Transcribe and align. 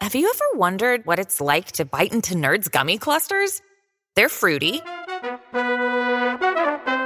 Have 0.00 0.14
you 0.14 0.30
ever 0.32 0.58
wondered 0.58 1.04
what 1.06 1.18
it's 1.18 1.40
like 1.40 1.72
to 1.72 1.84
bite 1.84 2.12
into 2.12 2.34
Nerds 2.34 2.70
gummy 2.70 2.98
clusters? 2.98 3.60
They're 4.14 4.28
fruity. 4.28 4.80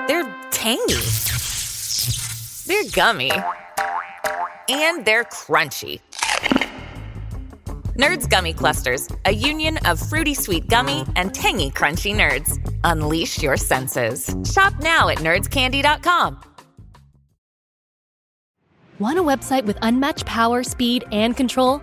They're 0.06 0.36
tangy. 0.50 1.00
They're 2.66 2.90
gummy. 2.92 3.30
And 4.68 5.04
they're 5.06 5.24
crunchy. 5.24 6.00
Nerds 7.96 8.28
Gummy 8.28 8.54
Clusters, 8.54 9.08
a 9.26 9.32
union 9.32 9.78
of 9.86 10.00
fruity 10.00 10.32
sweet 10.34 10.66
gummy 10.68 11.04
and 11.16 11.34
tangy 11.34 11.70
crunchy 11.70 12.14
nerds. 12.14 12.58
Unleash 12.84 13.42
your 13.42 13.56
senses. 13.56 14.34
Shop 14.50 14.72
now 14.80 15.08
at 15.08 15.18
nerdscandy.com. 15.18 16.40
Want 18.98 19.18
a 19.18 19.22
website 19.22 19.64
with 19.64 19.76
unmatched 19.82 20.24
power, 20.24 20.62
speed, 20.62 21.04
and 21.12 21.36
control? 21.36 21.82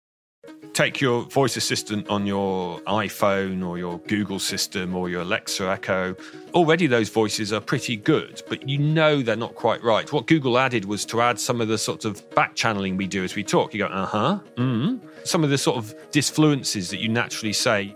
take 0.73 1.01
your 1.01 1.23
voice 1.23 1.57
assistant 1.57 2.07
on 2.09 2.25
your 2.25 2.79
iPhone 2.81 3.65
or 3.65 3.77
your 3.77 3.99
Google 3.99 4.39
system 4.39 4.95
or 4.95 5.09
your 5.09 5.21
Alexa 5.21 5.69
Echo. 5.69 6.15
Already 6.53 6.87
those 6.87 7.09
voices 7.09 7.53
are 7.53 7.59
pretty 7.59 7.95
good, 7.95 8.41
but 8.49 8.67
you 8.67 8.77
know 8.77 9.21
they're 9.21 9.35
not 9.35 9.55
quite 9.55 9.83
right. 9.83 10.11
What 10.11 10.27
Google 10.27 10.57
added 10.57 10.85
was 10.85 11.05
to 11.05 11.21
add 11.21 11.39
some 11.39 11.61
of 11.61 11.67
the 11.67 11.77
sort 11.77 12.05
of 12.05 12.27
back 12.31 12.55
channeling 12.55 12.97
we 12.97 13.07
do 13.07 13.23
as 13.23 13.35
we 13.35 13.43
talk. 13.43 13.73
You 13.73 13.79
go, 13.79 13.87
uh 13.87 14.05
huh, 14.05 14.39
mm. 14.55 14.99
Some 15.23 15.43
of 15.43 15.49
the 15.49 15.57
sort 15.57 15.77
of 15.77 15.93
disfluences 16.11 16.89
that 16.89 16.99
you 16.99 17.09
naturally 17.09 17.53
say. 17.53 17.95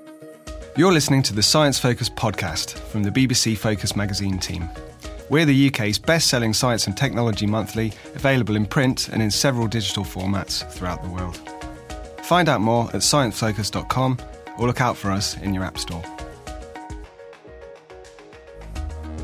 You're 0.77 0.93
listening 0.93 1.23
to 1.23 1.33
the 1.33 1.43
Science 1.43 1.79
Focus 1.79 2.09
podcast 2.09 2.77
from 2.77 3.03
the 3.03 3.09
BBC 3.09 3.57
Focus 3.57 3.95
magazine 3.95 4.37
team. 4.37 4.69
We're 5.29 5.45
the 5.45 5.67
UK's 5.69 5.97
best 5.97 6.27
selling 6.27 6.53
science 6.53 6.85
and 6.85 6.95
technology 6.95 7.47
monthly, 7.47 7.93
available 8.13 8.55
in 8.55 8.67
print 8.67 9.09
and 9.09 9.23
in 9.23 9.31
several 9.31 9.67
digital 9.67 10.03
formats 10.03 10.69
throughout 10.71 11.01
the 11.01 11.09
world. 11.09 11.54
Find 12.25 12.49
out 12.49 12.59
more 12.59 12.85
at 12.87 13.01
sciencefocus.com 13.01 14.17
or 14.57 14.65
look 14.65 14.81
out 14.81 14.97
for 14.97 15.11
us 15.11 15.37
in 15.37 15.53
your 15.53 15.63
App 15.63 15.77
Store. 15.77 16.01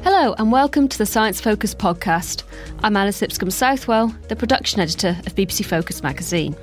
Hello, 0.04 0.36
and 0.38 0.52
welcome 0.52 0.88
to 0.88 1.00
the 1.00 1.08
Science 1.08 1.42
Focus 1.42 1.74
podcast. 1.74 2.44
I'm 2.84 2.96
Alice 2.96 3.20
Lipscomb 3.20 3.50
Southwell, 3.50 4.16
the 4.28 4.36
production 4.36 4.82
editor 4.82 5.18
of 5.26 5.34
BBC 5.34 5.66
Focus 5.66 6.04
magazine. 6.04 6.56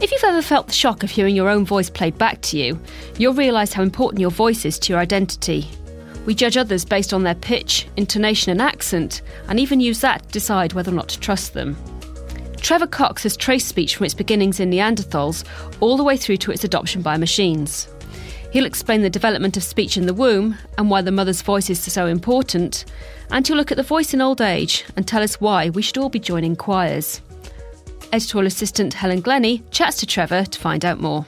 If 0.00 0.12
you've 0.12 0.22
ever 0.22 0.40
felt 0.40 0.68
the 0.68 0.72
shock 0.72 1.02
of 1.02 1.10
hearing 1.10 1.34
your 1.34 1.48
own 1.48 1.66
voice 1.66 1.90
played 1.90 2.16
back 2.16 2.42
to 2.42 2.56
you, 2.56 2.78
you'll 3.18 3.34
realise 3.34 3.72
how 3.72 3.82
important 3.82 4.20
your 4.20 4.30
voice 4.30 4.64
is 4.64 4.78
to 4.78 4.92
your 4.92 5.00
identity. 5.00 5.68
We 6.26 6.34
judge 6.36 6.58
others 6.58 6.84
based 6.84 7.12
on 7.12 7.24
their 7.24 7.34
pitch, 7.34 7.88
intonation, 7.96 8.52
and 8.52 8.62
accent, 8.62 9.22
and 9.48 9.58
even 9.58 9.80
use 9.80 10.00
that 10.02 10.22
to 10.22 10.28
decide 10.28 10.74
whether 10.74 10.92
or 10.92 10.94
not 10.94 11.08
to 11.08 11.18
trust 11.18 11.54
them. 11.54 11.76
Trevor 12.60 12.86
Cox 12.86 13.22
has 13.24 13.36
traced 13.36 13.68
speech 13.68 13.96
from 13.96 14.04
its 14.04 14.14
beginnings 14.14 14.60
in 14.60 14.70
Neanderthals 14.70 15.44
all 15.80 15.96
the 15.96 16.04
way 16.04 16.16
through 16.16 16.36
to 16.38 16.52
its 16.52 16.64
adoption 16.64 17.02
by 17.02 17.16
machines. 17.16 17.88
He'll 18.52 18.66
explain 18.66 19.02
the 19.02 19.10
development 19.10 19.56
of 19.56 19.62
speech 19.62 19.96
in 19.96 20.06
the 20.06 20.14
womb 20.14 20.56
and 20.76 20.90
why 20.90 21.02
the 21.02 21.12
mother's 21.12 21.42
voice 21.42 21.70
is 21.70 21.80
so 21.80 22.06
important, 22.06 22.84
and 23.30 23.46
he'll 23.46 23.56
look 23.56 23.70
at 23.70 23.76
the 23.76 23.82
voice 23.82 24.12
in 24.12 24.20
old 24.20 24.40
age 24.40 24.84
and 24.96 25.06
tell 25.06 25.22
us 25.22 25.40
why 25.40 25.70
we 25.70 25.82
should 25.82 25.98
all 25.98 26.08
be 26.08 26.18
joining 26.18 26.56
choirs. 26.56 27.20
Editorial 28.12 28.48
assistant 28.48 28.94
Helen 28.94 29.20
Glennie 29.20 29.62
chats 29.70 29.98
to 29.98 30.06
Trevor 30.06 30.44
to 30.44 30.58
find 30.58 30.84
out 30.84 31.00
more. 31.00 31.24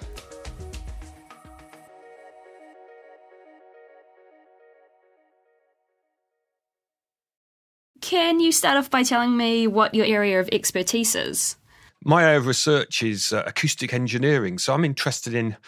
Can 8.32 8.41
you 8.41 8.50
start 8.50 8.78
off 8.78 8.88
by 8.88 9.03
telling 9.03 9.37
me 9.37 9.66
what 9.66 9.94
your 9.94 10.06
area 10.06 10.41
of 10.41 10.48
expertise 10.53 11.15
is? 11.15 11.56
My 12.03 12.25
area 12.25 12.38
of 12.38 12.47
research 12.47 13.03
is 13.03 13.31
uh, 13.31 13.43
acoustic 13.44 13.93
engineering. 13.93 14.56
So 14.56 14.72
I'm 14.72 14.87
interested 14.87 15.34
in 15.34 15.59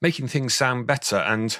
making 0.00 0.28
things 0.28 0.54
sound 0.54 0.86
better. 0.86 1.16
And 1.16 1.58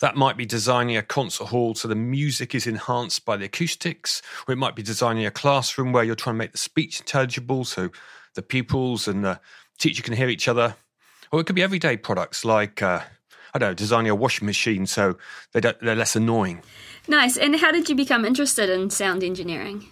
that 0.00 0.14
might 0.14 0.36
be 0.36 0.44
designing 0.44 0.94
a 0.98 1.02
concert 1.02 1.46
hall 1.46 1.74
so 1.74 1.88
the 1.88 1.94
music 1.94 2.54
is 2.54 2.66
enhanced 2.66 3.24
by 3.24 3.38
the 3.38 3.46
acoustics, 3.46 4.20
or 4.46 4.52
it 4.52 4.58
might 4.58 4.76
be 4.76 4.82
designing 4.82 5.24
a 5.24 5.30
classroom 5.30 5.90
where 5.90 6.04
you're 6.04 6.14
trying 6.14 6.34
to 6.34 6.38
make 6.38 6.52
the 6.52 6.58
speech 6.58 7.00
intelligible 7.00 7.64
so 7.64 7.88
the 8.34 8.42
pupils 8.42 9.08
and 9.08 9.24
the 9.24 9.40
teacher 9.78 10.02
can 10.02 10.12
hear 10.12 10.28
each 10.28 10.48
other. 10.48 10.76
Or 11.32 11.40
it 11.40 11.46
could 11.46 11.56
be 11.56 11.62
everyday 11.62 11.96
products 11.96 12.44
like, 12.44 12.82
uh, 12.82 13.00
I 13.54 13.58
don't 13.58 13.70
know, 13.70 13.74
designing 13.74 14.10
a 14.10 14.14
washing 14.14 14.44
machine 14.44 14.84
so 14.84 15.16
they 15.52 15.60
they're 15.60 15.96
less 15.96 16.14
annoying. 16.14 16.60
Nice. 17.08 17.38
And 17.38 17.56
how 17.56 17.72
did 17.72 17.88
you 17.88 17.94
become 17.94 18.26
interested 18.26 18.68
in 18.68 18.90
sound 18.90 19.24
engineering? 19.24 19.88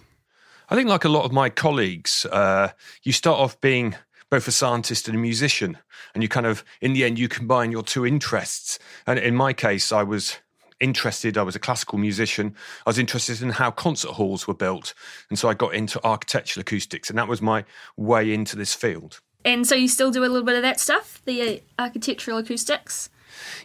I 0.73 0.75
think, 0.75 0.89
like 0.89 1.05
a 1.05 1.09
lot 1.09 1.23
of 1.23 1.31
my 1.31 1.49
colleagues, 1.51 2.25
uh, 2.25 2.69
you 3.03 3.11
start 3.11 3.39
off 3.39 3.61
being 3.61 3.95
both 4.31 4.47
a 4.47 4.51
scientist 4.51 5.07
and 5.07 5.15
a 5.15 5.19
musician, 5.19 5.77
and 6.15 6.23
you 6.23 6.27
kind 6.27 6.47
of, 6.47 6.65
in 6.81 6.93
the 6.93 7.03
end, 7.03 7.19
you 7.19 7.27
combine 7.27 7.71
your 7.71 7.83
two 7.83 8.07
interests. 8.07 8.79
And 9.05 9.19
in 9.19 9.35
my 9.35 9.53
case, 9.53 9.91
I 9.91 10.01
was 10.01 10.39
interested. 10.79 11.37
I 11.37 11.43
was 11.43 11.55
a 11.55 11.59
classical 11.59 11.99
musician. 11.99 12.55
I 12.87 12.89
was 12.89 12.97
interested 12.97 13.43
in 13.43 13.51
how 13.51 13.69
concert 13.69 14.13
halls 14.13 14.47
were 14.47 14.55
built, 14.55 14.95
and 15.29 15.37
so 15.37 15.47
I 15.47 15.53
got 15.53 15.75
into 15.75 16.03
architectural 16.03 16.61
acoustics, 16.61 17.07
and 17.07 17.19
that 17.19 17.27
was 17.27 17.39
my 17.39 17.65
way 17.95 18.33
into 18.33 18.55
this 18.55 18.73
field. 18.73 19.21
And 19.45 19.67
so 19.67 19.75
you 19.75 19.87
still 19.87 20.09
do 20.09 20.21
a 20.21 20.25
little 20.25 20.41
bit 20.41 20.55
of 20.55 20.63
that 20.63 20.79
stuff, 20.79 21.21
the 21.25 21.41
uh, 21.43 21.57
architectural 21.77 22.39
acoustics. 22.39 23.11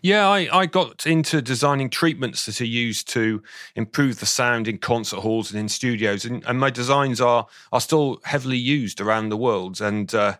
Yeah, 0.02 0.28
I, 0.28 0.48
I 0.52 0.66
got 0.66 1.06
into 1.06 1.42
designing 1.42 1.90
treatments 1.90 2.46
that 2.46 2.60
are 2.60 2.66
used 2.66 3.08
to 3.08 3.42
improve 3.74 4.20
the 4.20 4.26
sound 4.26 4.68
in 4.68 4.78
concert 4.78 5.20
halls 5.20 5.50
and 5.50 5.60
in 5.60 5.68
studios, 5.68 6.24
and, 6.24 6.44
and 6.46 6.58
my 6.58 6.70
designs 6.70 7.20
are 7.20 7.46
are 7.72 7.80
still 7.80 8.20
heavily 8.24 8.58
used 8.58 9.00
around 9.00 9.28
the 9.28 9.36
world. 9.36 9.80
And 9.80 10.14
uh, 10.14 10.36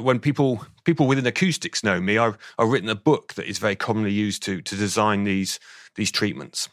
when 0.00 0.18
people 0.18 0.66
people 0.84 1.06
within 1.06 1.26
acoustics 1.26 1.82
know 1.82 2.00
me, 2.00 2.18
I've, 2.18 2.38
I've 2.58 2.68
written 2.68 2.88
a 2.88 2.94
book 2.94 3.34
that 3.34 3.46
is 3.46 3.58
very 3.58 3.76
commonly 3.76 4.12
used 4.12 4.42
to 4.44 4.62
to 4.62 4.76
design 4.76 5.24
these 5.24 5.60
these 5.96 6.10
treatments. 6.10 6.68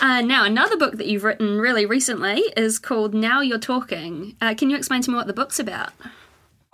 Uh, 0.00 0.20
now, 0.20 0.44
another 0.44 0.76
book 0.76 0.96
that 0.96 1.06
you've 1.06 1.24
written 1.24 1.58
really 1.58 1.84
recently 1.84 2.40
is 2.56 2.78
called 2.78 3.14
Now 3.14 3.40
You're 3.40 3.58
Talking. 3.58 4.36
Uh, 4.40 4.54
can 4.54 4.70
you 4.70 4.76
explain 4.76 5.02
to 5.02 5.10
me 5.10 5.16
what 5.16 5.26
the 5.26 5.32
book's 5.32 5.58
about? 5.58 5.90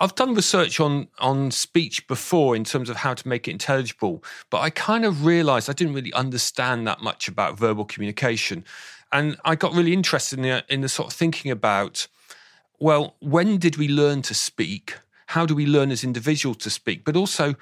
I've 0.00 0.14
done 0.14 0.34
research 0.34 0.80
on 0.80 1.08
on 1.18 1.50
speech 1.50 2.06
before 2.08 2.56
in 2.56 2.64
terms 2.64 2.90
of 2.90 2.96
how 2.96 3.14
to 3.14 3.28
make 3.28 3.46
it 3.48 3.52
intelligible, 3.52 4.24
but 4.50 4.60
I 4.60 4.70
kind 4.70 5.04
of 5.04 5.24
realized 5.24 5.70
I 5.70 5.72
didn't 5.72 5.94
really 5.94 6.12
understand 6.12 6.86
that 6.86 7.00
much 7.00 7.28
about 7.28 7.58
verbal 7.58 7.84
communication. 7.84 8.64
And 9.12 9.36
I 9.44 9.54
got 9.54 9.72
really 9.72 9.92
interested 9.92 10.40
in 10.40 10.42
the, 10.42 10.64
in 10.68 10.80
the 10.80 10.88
sort 10.88 11.08
of 11.08 11.14
thinking 11.14 11.50
about 11.50 12.08
well, 12.80 13.14
when 13.20 13.58
did 13.58 13.76
we 13.76 13.88
learn 13.88 14.22
to 14.22 14.34
speak? 14.34 14.98
How 15.28 15.46
do 15.46 15.54
we 15.54 15.64
learn 15.64 15.90
as 15.90 16.04
individuals 16.04 16.58
to 16.58 16.70
speak? 16.70 17.04
But 17.04 17.16
also, 17.16 17.54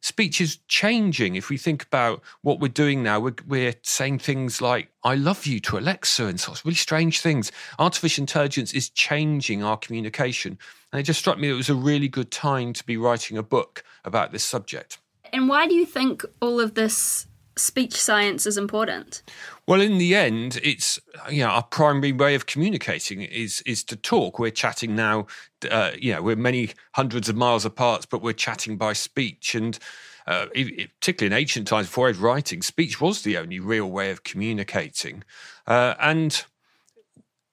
speech 0.00 0.40
is 0.40 0.58
changing. 0.68 1.34
If 1.34 1.48
we 1.48 1.56
think 1.56 1.82
about 1.82 2.22
what 2.42 2.60
we're 2.60 2.68
doing 2.68 3.02
now, 3.02 3.18
we're, 3.18 3.34
we're 3.46 3.74
saying 3.82 4.20
things 4.20 4.60
like, 4.60 4.90
I 5.02 5.14
love 5.14 5.46
you 5.46 5.58
to 5.60 5.78
Alexa 5.78 6.26
and 6.26 6.38
sorts 6.38 6.60
of 6.60 6.66
really 6.66 6.76
strange 6.76 7.20
things. 7.20 7.50
Artificial 7.78 8.22
intelligence 8.22 8.72
is 8.72 8.90
changing 8.90 9.64
our 9.64 9.76
communication. 9.76 10.58
And 10.92 11.00
it 11.00 11.04
just 11.04 11.20
struck 11.20 11.38
me 11.38 11.50
it 11.50 11.54
was 11.54 11.68
a 11.68 11.74
really 11.74 12.08
good 12.08 12.30
time 12.30 12.72
to 12.72 12.84
be 12.84 12.96
writing 12.96 13.36
a 13.36 13.42
book 13.42 13.84
about 14.04 14.32
this 14.32 14.44
subject. 14.44 14.98
And 15.32 15.48
why 15.48 15.66
do 15.66 15.74
you 15.74 15.84
think 15.84 16.24
all 16.40 16.60
of 16.60 16.74
this 16.74 17.26
speech 17.58 18.00
science 18.00 18.46
is 18.46 18.56
important? 18.56 19.22
Well, 19.66 19.80
in 19.80 19.98
the 19.98 20.14
end, 20.14 20.58
it's 20.62 20.98
you 21.30 21.40
know 21.40 21.50
our 21.50 21.62
primary 21.62 22.12
way 22.12 22.34
of 22.34 22.46
communicating 22.46 23.22
is 23.22 23.62
is 23.66 23.84
to 23.84 23.96
talk. 23.96 24.38
We're 24.38 24.50
chatting 24.50 24.94
now, 24.96 25.26
uh, 25.70 25.92
you 25.98 26.14
know, 26.14 26.22
we're 26.22 26.36
many 26.36 26.70
hundreds 26.94 27.28
of 27.28 27.36
miles 27.36 27.64
apart, 27.64 28.06
but 28.10 28.22
we're 28.22 28.32
chatting 28.32 28.76
by 28.76 28.94
speech, 28.94 29.54
and 29.54 29.78
uh, 30.26 30.46
particularly 30.46 31.26
in 31.26 31.32
ancient 31.32 31.68
times 31.68 31.88
before 31.88 32.06
I 32.06 32.10
was 32.10 32.18
writing, 32.18 32.62
speech 32.62 33.00
was 33.00 33.22
the 33.22 33.36
only 33.36 33.60
real 33.60 33.90
way 33.90 34.10
of 34.10 34.24
communicating, 34.24 35.24
uh, 35.66 35.94
and. 36.00 36.44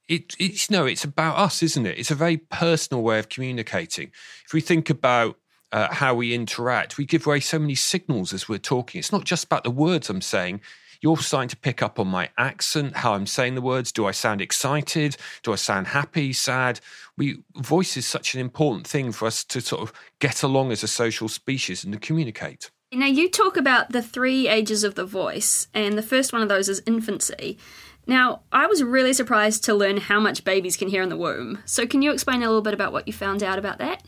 It, 0.08 0.36
it's 0.40 0.70
no, 0.70 0.86
it's 0.86 1.04
about 1.04 1.38
us, 1.38 1.64
isn't 1.64 1.86
it? 1.86 1.98
It's 1.98 2.12
a 2.12 2.16
very 2.16 2.38
personal 2.38 3.02
way 3.04 3.20
of 3.20 3.30
communicating. 3.30 4.12
If 4.46 4.54
we 4.54 4.62
think 4.62 4.90
about 4.90 5.38
uh, 5.72 5.94
how 5.94 6.16
we 6.16 6.34
interact. 6.34 6.98
We 6.98 7.06
give 7.06 7.28
away 7.28 7.42
so 7.42 7.60
many 7.60 7.76
signals 7.76 8.32
as 8.32 8.48
we're 8.48 8.60
talking. 8.60 9.00
It's 9.00 9.12
not 9.12 9.26
just 9.26 9.44
about 9.44 9.66
the 9.66 9.72
words 9.72 10.10
I'm 10.10 10.22
saying. 10.22 10.62
You're 11.02 11.18
starting 11.18 11.50
to 11.50 11.58
pick 11.58 11.84
up 11.84 12.00
on 12.00 12.08
my 12.08 12.30
accent, 12.38 12.96
how 12.96 13.14
I'm 13.14 13.28
saying 13.28 13.56
the 13.56 13.62
words. 13.62 13.92
Do 13.92 14.06
I 14.06 14.12
sound 14.12 14.42
excited? 14.42 15.18
Do 15.44 15.52
I 15.52 15.56
sound 15.56 15.88
happy, 15.88 16.32
sad? 16.32 16.80
We 17.18 17.44
voice 17.58 17.98
is 17.98 18.06
such 18.06 18.34
an 18.34 18.40
important 18.40 18.88
thing 18.88 19.12
for 19.12 19.26
us 19.26 19.44
to 19.44 19.60
sort 19.60 19.82
of 19.82 19.94
get 20.20 20.44
along 20.44 20.72
as 20.72 20.82
a 20.82 20.88
social 20.88 21.28
species 21.28 21.84
and 21.84 21.94
to 21.94 22.00
communicate. 22.00 22.72
Now, 22.94 23.08
you 23.08 23.30
talk 23.30 23.58
about 23.58 23.92
the 23.92 24.02
three 24.02 24.48
ages 24.48 24.86
of 24.86 24.96
the 24.96 25.06
voice, 25.06 25.68
and 25.74 25.98
the 25.98 26.02
first 26.02 26.32
one 26.32 26.42
of 26.42 26.48
those 26.48 26.70
is 26.70 26.82
infancy. 26.86 27.58
Now, 28.08 28.42
I 28.52 28.68
was 28.68 28.84
really 28.84 29.14
surprised 29.14 29.64
to 29.66 29.74
learn 29.74 29.98
how 29.98 30.20
much 30.20 30.44
babies 30.44 30.78
can 30.78 30.88
hear 30.88 31.02
in 31.02 31.10
the 31.10 31.18
womb. 31.18 31.60
So, 31.66 31.88
can 31.88 32.02
you 32.02 32.12
explain 32.12 32.44
a 32.44 32.48
little 32.48 32.62
bit 32.62 32.74
about 32.74 32.92
what 32.92 33.08
you 33.08 33.14
found 33.14 33.42
out 33.42 33.58
about 33.58 33.80
that? 33.80 34.04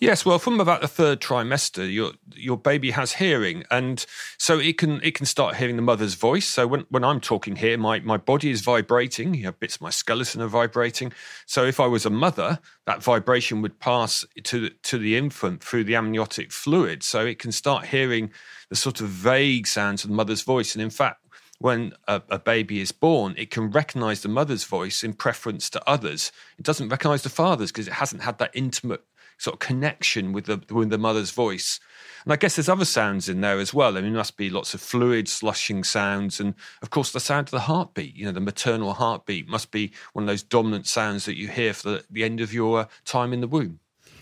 Yes, 0.00 0.24
well, 0.24 0.38
from 0.38 0.60
about 0.60 0.80
the 0.80 0.88
third 0.88 1.20
trimester, 1.20 1.92
your 1.92 2.12
your 2.34 2.56
baby 2.56 2.92
has 2.92 3.12
hearing, 3.12 3.64
and 3.70 4.06
so 4.38 4.58
it 4.58 4.78
can 4.78 4.98
it 5.02 5.14
can 5.14 5.26
start 5.26 5.56
hearing 5.56 5.76
the 5.76 5.82
mother's 5.82 6.14
voice. 6.14 6.48
So 6.48 6.66
when, 6.66 6.86
when 6.88 7.04
I'm 7.04 7.20
talking 7.20 7.56
here, 7.56 7.76
my, 7.76 8.00
my 8.00 8.16
body 8.16 8.50
is 8.50 8.62
vibrating. 8.62 9.34
You 9.34 9.44
know, 9.44 9.52
bits 9.52 9.74
of 9.74 9.82
my 9.82 9.90
skeleton 9.90 10.40
are 10.40 10.48
vibrating. 10.48 11.12
So 11.44 11.66
if 11.66 11.78
I 11.78 11.86
was 11.86 12.06
a 12.06 12.10
mother, 12.10 12.60
that 12.86 13.02
vibration 13.02 13.60
would 13.60 13.78
pass 13.78 14.24
to 14.44 14.70
to 14.70 14.98
the 14.98 15.18
infant 15.18 15.62
through 15.62 15.84
the 15.84 15.96
amniotic 15.96 16.50
fluid, 16.50 17.02
so 17.02 17.26
it 17.26 17.38
can 17.38 17.52
start 17.52 17.84
hearing 17.84 18.30
the 18.70 18.76
sort 18.76 19.02
of 19.02 19.08
vague 19.08 19.66
sounds 19.66 20.02
of 20.02 20.08
the 20.08 20.16
mother's 20.16 20.40
voice. 20.40 20.74
And 20.74 20.80
in 20.80 20.88
fact, 20.88 21.26
when 21.60 21.92
a, 22.08 22.22
a, 22.30 22.38
baby 22.38 22.80
is 22.80 22.90
born, 22.90 23.34
it 23.36 23.50
can 23.50 23.70
recognize 23.70 24.22
the 24.22 24.28
mother's 24.28 24.64
voice 24.64 25.04
in 25.04 25.12
preference 25.12 25.68
to 25.68 25.88
others. 25.88 26.32
It 26.58 26.64
doesn't 26.64 26.88
recognize 26.88 27.22
the 27.22 27.28
father's 27.28 27.70
because 27.70 27.86
it 27.86 27.92
hasn't 27.92 28.22
had 28.22 28.38
that 28.38 28.50
intimate 28.54 29.04
sort 29.36 29.54
of 29.54 29.60
connection 29.60 30.32
with 30.32 30.46
the 30.46 30.62
with 30.70 30.88
the 30.88 30.96
mother's 30.96 31.30
voice. 31.30 31.78
And 32.24 32.32
I 32.32 32.36
guess 32.36 32.56
there's 32.56 32.68
other 32.68 32.86
sounds 32.86 33.28
in 33.28 33.42
there 33.42 33.58
as 33.58 33.74
well. 33.74 33.96
I 33.96 34.00
mean, 34.00 34.12
there 34.12 34.20
must 34.20 34.38
be 34.38 34.48
lots 34.48 34.72
of 34.72 34.80
fluid 34.80 35.28
slushing 35.28 35.84
sounds, 35.84 36.40
and 36.40 36.54
of 36.80 36.88
course 36.88 37.12
the 37.12 37.20
sound 37.20 37.48
of 37.48 37.52
the 37.52 37.60
heartbeat. 37.60 38.16
You 38.16 38.24
know, 38.24 38.32
the 38.32 38.40
maternal 38.40 38.94
heartbeat 38.94 39.46
must 39.46 39.70
be 39.70 39.92
one 40.14 40.24
of 40.24 40.28
those 40.28 40.42
dominant 40.42 40.86
sounds 40.86 41.26
that 41.26 41.36
you 41.36 41.48
hear 41.48 41.74
for 41.74 41.90
the, 41.90 42.04
the 42.10 42.24
end 42.24 42.40
of 42.40 42.54
your 42.54 42.80
uh, 42.80 42.86
time 43.04 43.34
in 43.34 43.42
the 43.42 43.48
womb. 43.48 43.80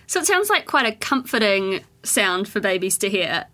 So 0.08 0.18
it 0.18 0.26
sounds 0.26 0.50
like 0.50 0.66
quite 0.66 0.86
a 0.86 0.96
comforting 0.96 1.84
sound 2.02 2.48
for 2.48 2.58
babies 2.58 2.98
to 2.98 3.08
hear. 3.08 3.46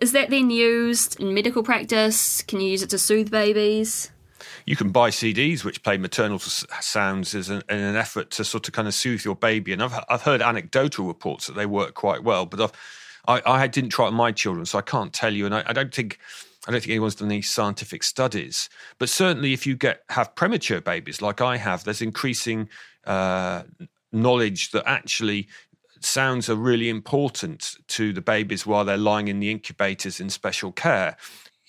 Is 0.00 0.12
that 0.12 0.30
then 0.30 0.50
used 0.50 1.20
in 1.20 1.34
medical 1.34 1.62
practice? 1.62 2.42
Can 2.42 2.60
you 2.60 2.70
use 2.70 2.82
it 2.82 2.90
to 2.90 2.98
soothe 2.98 3.30
babies? 3.30 4.10
you 4.66 4.76
can 4.76 4.90
buy 4.90 5.10
CDs 5.10 5.64
which 5.64 5.82
play 5.82 5.96
maternal 5.96 6.38
sounds 6.38 7.34
as 7.34 7.48
an, 7.48 7.62
in 7.68 7.78
an 7.78 7.96
effort 7.96 8.30
to 8.30 8.44
sort 8.44 8.68
of 8.68 8.74
kind 8.74 8.88
of 8.88 8.94
soothe 8.94 9.24
your 9.24 9.36
baby. 9.36 9.72
And 9.72 9.82
I've 9.82 10.04
I've 10.08 10.22
heard 10.22 10.42
anecdotal 10.42 11.06
reports 11.06 11.46
that 11.46 11.54
they 11.54 11.66
work 11.66 11.94
quite 11.94 12.22
well, 12.22 12.46
but 12.46 12.60
I've, 12.60 13.42
I 13.44 13.62
I 13.62 13.66
didn't 13.66 13.90
try 13.90 14.06
it 14.06 14.08
on 14.08 14.14
my 14.14 14.32
children, 14.32 14.66
so 14.66 14.78
I 14.78 14.82
can't 14.82 15.12
tell 15.12 15.32
you. 15.34 15.46
And 15.46 15.54
I, 15.54 15.64
I 15.66 15.72
don't 15.72 15.94
think. 15.94 16.18
I 16.68 16.72
don't 16.72 16.82
think 16.82 16.90
anyone's 16.90 17.14
done 17.14 17.30
any 17.30 17.40
scientific 17.40 18.02
studies, 18.02 18.68
but 18.98 19.08
certainly 19.08 19.54
if 19.54 19.66
you 19.66 19.74
get 19.76 20.02
have 20.10 20.34
premature 20.34 20.82
babies 20.82 21.22
like 21.22 21.40
I 21.40 21.56
have, 21.56 21.84
there's 21.84 22.02
increasing 22.02 22.68
uh, 23.06 23.62
knowledge 24.12 24.70
that 24.72 24.84
actually 24.86 25.48
sounds 26.00 26.48
are 26.48 26.56
really 26.56 26.88
important 26.88 27.76
to 27.88 28.12
the 28.12 28.20
babies 28.20 28.66
while 28.66 28.84
they're 28.84 28.96
lying 28.96 29.28
in 29.28 29.40
the 29.40 29.50
incubators 29.50 30.20
in 30.20 30.30
special 30.30 30.72
care 30.72 31.16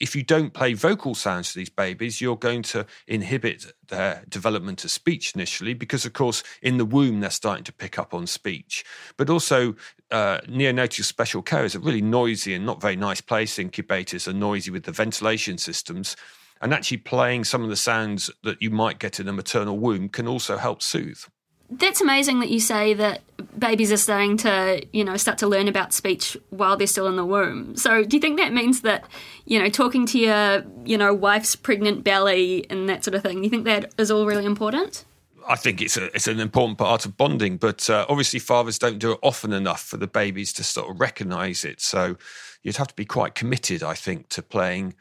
if 0.02 0.16
you 0.16 0.24
don't 0.24 0.52
play 0.52 0.74
vocal 0.74 1.14
sounds 1.14 1.54
to 1.54 1.60
these 1.60 1.70
babies, 1.70 2.20
you're 2.20 2.36
going 2.36 2.64
to 2.64 2.88
inhibit 3.08 3.68
their 3.88 4.24
development 4.28 4.84
of 4.84 4.90
speech 4.90 5.36
initially, 5.36 5.76
because 5.76 6.06
of 6.06 6.14
course, 6.14 6.42
in 6.64 6.78
the 6.78 6.86
womb, 6.86 7.20
they're 7.20 7.30
starting 7.30 7.64
to 7.66 7.72
pick 7.72 8.00
up 8.00 8.12
on 8.12 8.26
speech. 8.26 8.84
But 9.16 9.30
also, 9.30 9.76
uh, 10.10 10.40
neonatal 10.48 11.04
special 11.04 11.44
care 11.44 11.66
is 11.66 11.76
a 11.76 11.80
really 11.80 12.02
noisy 12.02 12.56
and 12.56 12.66
not 12.66 12.82
very 12.82 12.96
nice 12.96 13.22
place. 13.22 13.60
Incubators 13.60 14.28
are 14.28 14.34
noisy 14.34 14.72
with 14.72 14.86
the 14.86 14.92
ventilation 14.92 15.60
systems. 15.60 16.18
And 16.62 16.74
actually, 16.74 16.98
playing 16.98 17.44
some 17.44 17.64
of 17.64 17.70
the 17.70 17.76
sounds 17.76 18.32
that 18.44 18.60
you 18.60 18.72
might 18.72 18.98
get 18.98 19.20
in 19.20 19.28
a 19.28 19.34
maternal 19.34 19.78
womb 19.78 20.10
can 20.10 20.28
also 20.28 20.58
help 20.58 20.82
soothe 20.82 21.24
that's 21.72 22.02
amazing 22.02 22.42
that 22.42 22.50
you 22.50 22.60
say 22.60 22.94
that 22.94 23.22
babies 23.58 23.92
are 23.92 23.98
starting 23.98 24.38
to, 24.38 24.86
you 24.92 25.04
know, 25.04 25.16
start 25.16 25.38
to 25.38 25.48
learn 25.48 25.68
about 25.68 25.94
speech 25.94 26.36
while 26.50 26.76
they're 26.76 26.88
still 26.88 27.08
in 27.08 27.16
the 27.16 27.26
womb. 27.26 27.78
So, 27.78 28.04
do 28.04 28.18
you 28.18 28.22
think 28.22 28.38
that 28.38 28.54
means 28.54 28.82
that, 28.82 29.06
you 29.46 29.58
know, 29.58 29.70
talking 29.70 30.06
to 30.08 30.20
your, 30.20 30.64
you 30.84 30.98
know, 30.98 31.14
wife's 31.14 31.56
pregnant 31.56 32.04
belly 32.04 32.66
and 32.70 32.90
that 32.90 33.04
sort 33.04 33.16
of 33.16 33.24
thing, 33.24 33.44
you 33.44 33.50
think 33.50 33.66
that 33.66 33.94
is 33.98 34.12
all 34.12 34.26
really 34.26 34.46
important? 34.46 35.06
I 35.48 35.56
think 35.56 35.82
it's 35.82 35.98
a, 35.98 36.06
it's 36.16 36.28
an 36.28 36.40
important 36.40 36.78
part 36.78 37.06
of 37.06 37.18
bonding, 37.18 37.58
but 37.58 37.90
uh, 37.90 38.06
obviously 38.10 38.40
fathers 38.40 38.78
don't 38.78 39.00
do 39.00 39.14
it 39.14 39.20
often 39.24 39.54
enough 39.54 39.82
for 39.82 39.98
the 39.98 40.08
babies 40.08 40.54
to 40.54 40.64
sort 40.64 40.90
of 40.90 41.00
recognise 41.00 41.64
it. 41.66 41.82
So 41.82 42.18
you'd 42.64 42.78
have 42.78 42.88
to 42.88 42.96
be 42.96 43.06
quite 43.06 43.34
committed, 43.34 43.82
I 43.82 43.96
think, 43.96 44.30
to 44.30 44.44
playing 44.44 44.94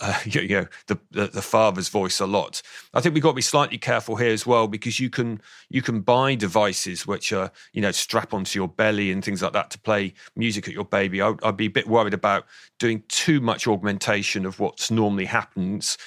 uh, 0.00 0.18
you 0.24 0.48
know 0.48 0.66
the, 0.86 0.98
the, 1.10 1.26
the 1.28 1.42
father's 1.42 1.88
voice 1.88 2.20
a 2.20 2.26
lot. 2.26 2.62
I 2.92 3.00
think 3.00 3.14
we've 3.14 3.22
got 3.22 3.30
to 3.30 3.36
be 3.36 3.42
slightly 3.42 3.78
careful 3.78 4.16
here 4.16 4.32
as 4.32 4.46
well 4.46 4.68
because 4.68 5.00
you 5.00 5.10
can 5.10 5.40
you 5.68 5.82
can 5.82 6.00
buy 6.00 6.34
devices 6.34 7.06
which 7.06 7.32
are 7.32 7.50
you 7.72 7.82
know 7.82 7.92
strap 7.92 8.34
onto 8.34 8.58
your 8.58 8.68
belly 8.68 9.10
and 9.10 9.24
things 9.24 9.42
like 9.42 9.52
that 9.52 9.70
to 9.70 9.78
play 9.78 10.14
music 10.36 10.68
at 10.68 10.74
your 10.74 10.84
baby. 10.84 11.22
I, 11.22 11.34
I'd 11.42 11.56
be 11.56 11.66
a 11.66 11.70
bit 11.70 11.86
worried 11.86 12.14
about 12.14 12.46
doing 12.78 13.02
too 13.08 13.40
much 13.40 13.66
augmentation 13.66 14.46
of 14.46 14.60
what's 14.60 14.90
normally 14.90 15.26
happens. 15.26 15.98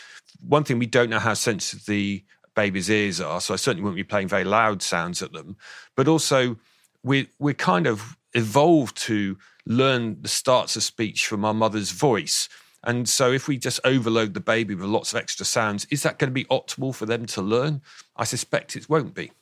One 0.47 0.63
thing 0.63 0.79
we 0.79 0.85
don't 0.85 1.09
know 1.09 1.19
how 1.19 1.33
sensitive 1.33 1.85
the 1.85 2.23
baby's 2.55 2.89
ears 2.89 3.21
are, 3.21 3.41
so 3.41 3.53
I 3.53 3.57
certainly 3.57 3.83
wouldn't 3.83 3.97
be 3.97 4.03
playing 4.03 4.27
very 4.27 4.43
loud 4.43 4.81
sounds 4.81 5.21
at 5.21 5.33
them. 5.33 5.57
But 5.95 6.07
also, 6.07 6.57
we 7.03 7.29
we're 7.39 7.53
kind 7.53 7.87
of 7.87 8.17
evolved 8.33 8.97
to 8.97 9.37
learn 9.65 10.21
the 10.21 10.27
starts 10.27 10.75
of 10.75 10.83
speech 10.83 11.27
from 11.27 11.43
our 11.43 11.53
mother's 11.53 11.91
voice. 11.91 12.47
And 12.87 13.07
so, 13.07 13.33
if 13.33 13.49
we 13.49 13.57
just 13.57 13.81
overload 13.83 14.33
the 14.33 14.39
baby 14.39 14.73
with 14.73 14.85
lots 14.85 15.11
of 15.11 15.19
extra 15.19 15.45
sounds, 15.45 15.85
is 15.91 16.03
that 16.03 16.17
going 16.17 16.29
to 16.29 16.33
be 16.33 16.45
optimal 16.45 16.95
for 16.95 17.05
them 17.05 17.25
to 17.27 17.41
learn? 17.41 17.81
I 18.15 18.23
suspect 18.23 18.77
it 18.77 18.87
won't 18.87 19.13
be. 19.13 19.33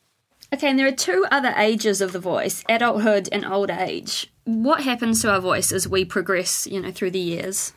Okay, 0.51 0.67
and 0.67 0.79
there 0.79 0.87
are 0.87 0.91
two 0.91 1.27
other 1.29 1.53
ages 1.55 2.01
of 2.01 2.11
the 2.11 2.19
voice 2.19 2.63
adulthood 2.67 3.29
and 3.31 3.45
old 3.45 3.69
age. 3.69 4.33
What 4.45 4.81
happens 4.81 5.21
to 5.21 5.31
our 5.31 5.39
voice 5.39 5.71
as 5.71 5.87
we 5.87 6.05
progress, 6.05 6.65
you 6.65 6.81
know, 6.81 6.91
through 6.91 7.11
the 7.11 7.19
years? 7.19 7.73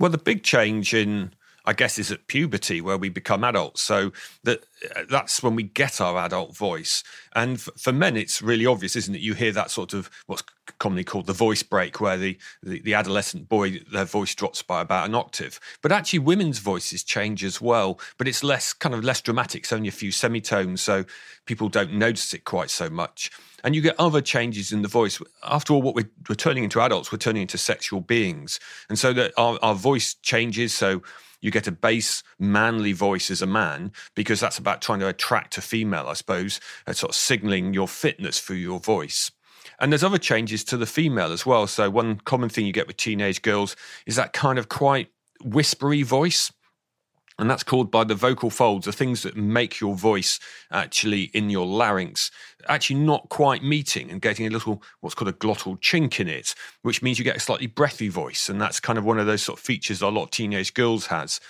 Well, 0.00 0.10
the 0.10 0.18
big 0.18 0.42
change 0.42 0.92
in 0.92 1.32
I 1.64 1.72
guess, 1.72 1.98
is 1.98 2.10
at 2.12 2.26
puberty 2.26 2.80
where 2.80 2.98
we 2.98 3.08
become 3.08 3.42
adults. 3.44 3.82
So 3.82 4.12
that 4.42 4.64
uh, 4.94 5.04
that's 5.08 5.42
when 5.42 5.54
we 5.54 5.62
get 5.62 6.00
our 6.00 6.18
adult 6.18 6.54
voice. 6.56 7.02
And 7.34 7.56
f- 7.56 7.70
for 7.78 7.92
men, 7.92 8.16
it's 8.16 8.42
really 8.42 8.66
obvious, 8.66 8.96
isn't 8.96 9.14
it? 9.14 9.20
You 9.20 9.34
hear 9.34 9.52
that 9.52 9.70
sort 9.70 9.94
of 9.94 10.10
what's 10.26 10.42
commonly 10.78 11.04
called 11.04 11.26
the 11.26 11.32
voice 11.32 11.62
break, 11.62 12.00
where 12.00 12.16
the, 12.16 12.38
the, 12.62 12.80
the 12.80 12.94
adolescent 12.94 13.48
boy 13.48 13.80
their 13.92 14.04
voice 14.04 14.34
drops 14.34 14.62
by 14.62 14.82
about 14.82 15.08
an 15.08 15.14
octave. 15.14 15.58
But 15.80 15.92
actually, 15.92 16.18
women's 16.20 16.58
voices 16.58 17.02
change 17.02 17.44
as 17.44 17.60
well, 17.60 17.98
but 18.18 18.28
it's 18.28 18.44
less 18.44 18.72
kind 18.72 18.94
of 18.94 19.02
less 19.02 19.20
dramatic. 19.20 19.62
It's 19.62 19.72
only 19.72 19.88
a 19.88 19.92
few 19.92 20.10
semitones, 20.10 20.82
so 20.82 21.04
people 21.46 21.68
don't 21.68 21.94
notice 21.94 22.34
it 22.34 22.44
quite 22.44 22.70
so 22.70 22.90
much 22.90 23.30
and 23.64 23.74
you 23.74 23.80
get 23.80 23.98
other 23.98 24.20
changes 24.20 24.72
in 24.72 24.82
the 24.82 24.88
voice. 24.88 25.18
After 25.42 25.72
all, 25.72 25.80
what 25.80 25.94
we're, 25.94 26.10
we're, 26.28 26.34
turning 26.34 26.64
into 26.64 26.82
adults, 26.82 27.10
we're 27.10 27.18
turning 27.18 27.42
into 27.42 27.56
sexual 27.56 28.02
beings, 28.02 28.60
and 28.90 28.98
so 28.98 29.14
that 29.14 29.32
our, 29.38 29.58
our 29.62 29.74
voice 29.74 30.14
changes. 30.22 30.74
So 30.74 31.02
you 31.44 31.50
get 31.50 31.66
a 31.66 31.72
bass, 31.72 32.22
manly 32.38 32.92
voice 32.92 33.30
as 33.30 33.42
a 33.42 33.46
man 33.46 33.92
because 34.14 34.40
that's 34.40 34.56
about 34.56 34.80
trying 34.80 35.00
to 35.00 35.08
attract 35.08 35.58
a 35.58 35.60
female, 35.60 36.06
I 36.08 36.14
suppose, 36.14 36.58
uh, 36.86 36.94
sort 36.94 37.10
of 37.10 37.16
signaling 37.16 37.74
your 37.74 37.86
fitness 37.86 38.40
through 38.40 38.56
your 38.56 38.80
voice. 38.80 39.30
And 39.78 39.92
there's 39.92 40.02
other 40.02 40.16
changes 40.16 40.64
to 40.64 40.78
the 40.78 40.86
female 40.86 41.32
as 41.32 41.44
well. 41.44 41.66
So 41.66 41.90
one 41.90 42.16
common 42.24 42.48
thing 42.48 42.64
you 42.64 42.72
get 42.72 42.86
with 42.86 42.96
teenage 42.96 43.42
girls 43.42 43.76
is 44.06 44.16
that 44.16 44.32
kind 44.32 44.58
of 44.58 44.70
quite 44.70 45.08
whispery 45.42 46.02
voice. 46.02 46.50
And 47.38 47.50
that's 47.50 47.64
called 47.64 47.90
by 47.90 48.04
the 48.04 48.14
vocal 48.14 48.50
folds, 48.50 48.86
the 48.86 48.92
things 48.92 49.22
that 49.22 49.36
make 49.36 49.80
your 49.80 49.94
voice 49.94 50.38
actually 50.70 51.24
in 51.34 51.50
your 51.50 51.66
larynx 51.66 52.30
actually 52.68 53.00
not 53.00 53.28
quite 53.28 53.62
meeting 53.62 54.10
and 54.10 54.20
getting 54.20 54.46
a 54.46 54.50
little 54.50 54.82
what's 55.00 55.14
called 55.14 55.28
a 55.28 55.32
glottal 55.32 55.78
chink 55.80 56.20
in 56.20 56.28
it, 56.28 56.54
which 56.82 57.02
means 57.02 57.18
you 57.18 57.24
get 57.24 57.36
a 57.36 57.40
slightly 57.40 57.66
breathy 57.66 58.08
voice, 58.08 58.48
and 58.48 58.60
that's 58.60 58.80
kind 58.80 58.98
of 58.98 59.04
one 59.04 59.18
of 59.18 59.26
those 59.26 59.42
sort 59.42 59.58
of 59.58 59.64
features 59.64 59.98
that 59.98 60.06
a 60.06 60.08
lot 60.08 60.24
of 60.24 60.30
teenage 60.30 60.74
girls 60.74 61.06
has 61.06 61.40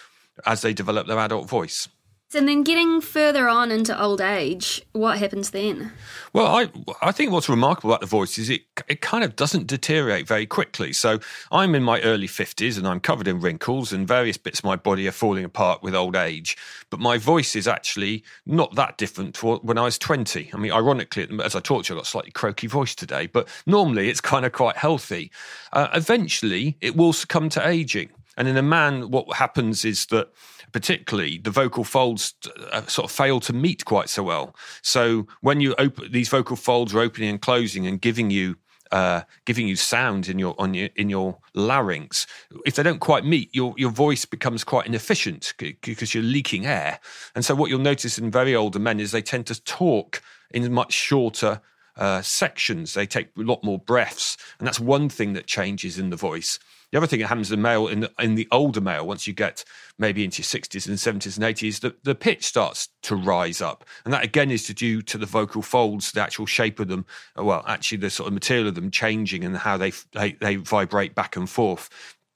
as 0.47 0.62
they 0.62 0.73
develop 0.73 1.07
their 1.07 1.19
adult 1.19 1.49
voice. 1.49 1.88
And 2.35 2.49
then 2.49 2.64
getting 2.64 3.00
further 3.00 3.49
on 3.49 3.71
into 3.71 4.00
old 4.00 4.21
age, 4.21 4.83
what 4.93 5.19
happens 5.19 5.50
then? 5.50 5.93
Well, 6.33 6.47
I 6.47 6.71
I 7.00 7.12
think 7.12 7.31
what's 7.31 7.49
remarkable 7.49 7.91
about 7.91 8.00
the 8.00 8.07
voice 8.07 8.38
is 8.38 8.50
it 8.50 8.62
it 8.88 9.00
kind 9.00 9.23
of 9.23 9.37
doesn't 9.37 9.69
deteriorate 9.69 10.26
very 10.26 10.47
quickly. 10.47 10.93
So 10.93 11.21
I'm 11.53 11.75
in 11.75 11.83
my 11.83 12.00
early 12.00 12.26
fifties 12.26 12.76
and 12.76 12.88
I'm 12.88 13.00
covered 13.00 13.29
in 13.29 13.41
wrinkles 13.41 13.93
and 13.93 14.09
various 14.09 14.37
bits 14.37 14.59
of 14.59 14.64
my 14.64 14.76
body 14.76 15.07
are 15.07 15.12
falling 15.12 15.45
apart 15.45 15.83
with 15.83 15.95
old 15.95 16.17
age. 16.17 16.57
But 16.91 17.00
my 17.00 17.19
voice 17.19 17.55
is 17.55 17.69
actually 17.69 18.25
not 18.47 18.75
that 18.75 18.99
different 18.99 19.37
to 19.37 19.57
when 19.57 19.79
I 19.79 19.85
was 19.85 19.99
twenty. 19.99 20.50
I 20.53 20.57
mean, 20.57 20.73
ironically, 20.73 21.29
as 21.43 21.55
I 21.55 21.61
talked 21.61 21.87
to 21.87 21.95
you, 21.95 21.97
I've 21.97 22.03
got 22.03 22.09
a 22.09 22.11
slightly 22.11 22.33
croaky 22.33 22.67
voice 22.67 22.95
today, 22.95 23.29
but 23.29 23.49
normally 23.67 24.09
it's 24.09 24.21
kind 24.21 24.45
of 24.45 24.53
quite 24.53 24.76
healthy. 24.76 25.31
Uh, 25.73 25.88
eventually, 25.95 26.76
it 26.81 26.97
will 26.97 27.12
succumb 27.12 27.49
to 27.50 27.67
aging. 27.67 28.11
And 28.37 28.49
in 28.49 28.57
a 28.57 28.62
man, 28.62 29.12
what 29.12 29.37
happens 29.37 29.85
is 29.85 30.07
that 30.07 30.33
particularly 30.75 31.38
the 31.38 31.52
vocal 31.52 31.85
folds 31.85 32.35
uh, 32.73 32.85
sort 32.87 33.04
of 33.04 33.12
fail 33.12 33.38
to 33.38 33.52
meet 33.52 33.85
quite 33.85 34.09
so 34.11 34.25
well. 34.25 34.57
So 34.83 35.28
when 35.40 35.61
you 35.61 35.75
open 35.78 36.11
these 36.11 36.28
vocal 36.28 36.57
folds 36.57 36.93
are 36.93 37.00
opening 37.00 37.31
and 37.31 37.40
closing 37.40 37.87
and 37.87 38.00
giving 38.00 38.31
you 38.31 38.57
uh, 38.90 39.23
giving 39.45 39.69
you 39.69 39.76
sound 39.76 40.28
in 40.28 40.38
your 40.38 40.54
on 40.59 40.75
your 40.75 40.88
in 40.97 41.09
your 41.09 41.38
larynx. 41.54 42.26
If 42.66 42.75
they 42.75 42.83
don't 42.83 42.99
quite 42.99 43.25
meet, 43.25 43.54
your 43.54 43.73
your 43.76 43.90
voice 43.90 44.25
becomes 44.25 44.64
quite 44.64 44.87
inefficient 44.87 45.54
because 45.59 46.12
you're 46.12 46.25
leaking 46.25 46.66
air. 46.66 46.99
And 47.37 47.45
so 47.45 47.54
what 47.54 47.71
you'll 47.71 47.78
notice 47.78 48.19
in 48.19 48.33
very 48.33 48.54
older 48.54 48.81
men 48.81 48.99
is 48.99 49.12
they 49.12 49.23
tend 49.23 49.47
to 49.47 49.62
talk 49.62 50.23
in 50.50 50.71
much 50.73 50.93
shorter 50.93 51.61
uh, 51.97 52.21
sections. 52.23 52.95
They 52.95 53.07
take 53.07 53.28
a 53.38 53.43
lot 53.43 53.62
more 53.62 53.78
breaths, 53.78 54.37
and 54.59 54.66
that's 54.66 54.81
one 54.81 55.09
thing 55.09 55.35
that 55.35 55.47
changes 55.47 56.00
in 56.00 56.11
the 56.11 56.16
voice. 56.16 56.59
The 56.95 56.99
other 56.99 57.09
thing 57.09 57.19
that 57.19 57.27
happens 57.27 57.51
in 57.51 57.59
the 57.59 57.63
male, 57.63 57.89
in 57.89 57.99
the, 57.99 58.13
in 58.21 58.37
the 58.37 58.47
older 58.53 58.81
male, 58.81 59.05
once 59.05 59.27
you 59.27 59.33
get 59.33 59.65
maybe 59.99 60.23
into 60.23 60.43
your 60.43 60.45
60s 60.45 60.87
and 60.87 60.97
70s 60.97 61.37
and 61.37 61.45
80s, 61.45 61.81
the, 61.81 61.97
the 62.05 62.15
pitch 62.15 62.45
starts 62.45 62.89
to 63.03 63.17
rise 63.17 63.61
up. 63.61 63.85
And 64.05 64.15
that 64.15 64.23
again 64.23 64.53
is 64.53 64.69
due 64.69 65.03
to 65.03 65.19
the 65.19 65.27
vocal 65.27 65.61
folds, 65.61 66.13
the 66.13 66.21
actual 66.21 66.47
shape 66.47 66.79
of 66.79 66.87
them, 66.87 67.05
well, 67.35 67.65
actually 67.67 67.99
the 67.99 68.11
sort 68.11 68.29
of 68.29 68.33
material 68.33 68.69
of 68.69 68.77
them 68.77 68.93
changing 68.93 69.43
and 69.43 69.57
how 69.57 69.77
they, 69.77 69.91
they, 70.13 70.35
they 70.35 70.55
vibrate 70.55 71.17
back 71.17 71.35
and 71.35 71.51
forth 71.51 71.91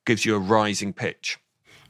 gives 0.05 0.27
you 0.27 0.35
a 0.35 0.41
rising 0.41 0.93
pitch. 0.93 1.39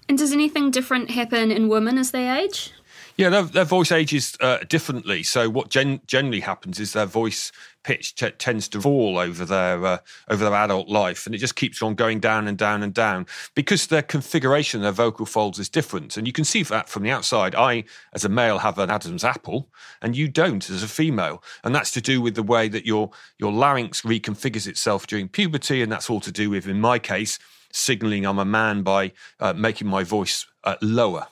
And 0.07 0.19
does 0.19 0.35
anything 0.35 0.71
different 0.71 1.09
happen 1.09 1.51
in 1.51 1.71
women 1.71 1.97
as 1.97 2.11
they 2.11 2.31
age? 2.31 2.75
Yeah, 3.19 3.31
their, 3.31 3.43
their 3.43 3.65
voice 3.65 3.91
ages 3.91 4.37
uh, 4.41 4.59
differently. 4.69 5.25
So 5.25 5.51
what 5.51 5.71
gen- 5.71 6.01
generally 6.07 6.39
happens 6.39 6.79
is 6.79 6.93
their 6.93 7.05
voice 7.05 7.51
pitch 7.83 8.15
t- 8.15 8.31
tends 8.31 8.69
to 8.69 8.81
fall 8.81 9.19
over 9.19 9.45
their 9.45 9.85
uh, 9.85 9.99
over 10.29 10.45
their 10.45 10.55
adult 10.55 10.89
life, 10.89 11.27
and 11.27 11.35
it 11.35 11.39
just 11.39 11.57
keeps 11.57 11.83
on 11.83 11.97
going 11.97 12.21
down 12.21 12.47
and 12.47 12.57
down 12.57 12.85
and 12.85 12.95
down 12.95 13.27
because 13.57 13.89
their 13.89 14.03
configuration, 14.03 14.83
their 14.83 14.93
vocal 14.93 15.27
folds 15.27 15.59
is 15.59 15.69
different, 15.69 16.17
and 16.17 16.29
you 16.29 16.33
can 16.33 16.45
see 16.45 16.63
that 16.63 16.89
from 16.89 17.03
the 17.03 17.11
outside. 17.11 17.57
I, 17.57 17.83
as 18.13 18.25
a 18.25 18.29
male, 18.29 18.59
have 18.59 18.79
an 18.79 18.89
Adam's 18.89 19.25
apple, 19.25 19.69
and 20.01 20.17
you 20.17 20.29
don't 20.29 20.71
as 20.71 20.85
a 20.85 20.89
female, 20.89 21.43
and 21.65 21.75
that's 21.75 21.91
to 21.91 22.01
do 22.01 22.23
with 22.23 22.37
the 22.37 22.45
way 22.45 22.69
that 22.69 22.87
your 22.87 23.11
your 23.37 23.51
larynx 23.51 24.03
reconfigures 24.03 24.69
itself 24.69 25.09
during 25.09 25.29
puberty, 25.29 25.83
and 25.83 25.91
that's 25.91 26.09
all 26.09 26.21
to 26.21 26.31
do 26.31 26.51
with, 26.51 26.69
in 26.69 26.81
my 26.81 27.01
case, 27.01 27.41
signaling 27.73 28.25
I'm 28.25 28.39
a 28.39 28.45
man 28.45 28.83
by 28.83 29.11
uh, 29.41 29.55
making 29.55 29.89
my 29.89 30.05
voice 30.05 30.47
uh, 30.63 30.77
lower. 30.81 31.27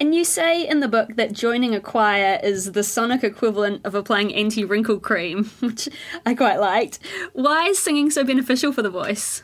And 0.00 0.14
you 0.14 0.24
say 0.24 0.66
in 0.66 0.80
the 0.80 0.88
book 0.88 1.16
that 1.16 1.34
joining 1.34 1.74
a 1.74 1.80
choir 1.80 2.40
is 2.42 2.72
the 2.72 2.82
sonic 2.82 3.22
equivalent 3.22 3.84
of 3.84 3.94
applying 3.94 4.34
anti 4.34 4.64
wrinkle 4.64 4.98
cream, 4.98 5.44
which 5.60 5.90
I 6.24 6.34
quite 6.34 6.56
liked. 6.56 6.98
Why 7.34 7.66
is 7.66 7.78
singing 7.78 8.10
so 8.10 8.24
beneficial 8.24 8.72
for 8.72 8.82
the 8.82 8.90
voice? 8.90 9.42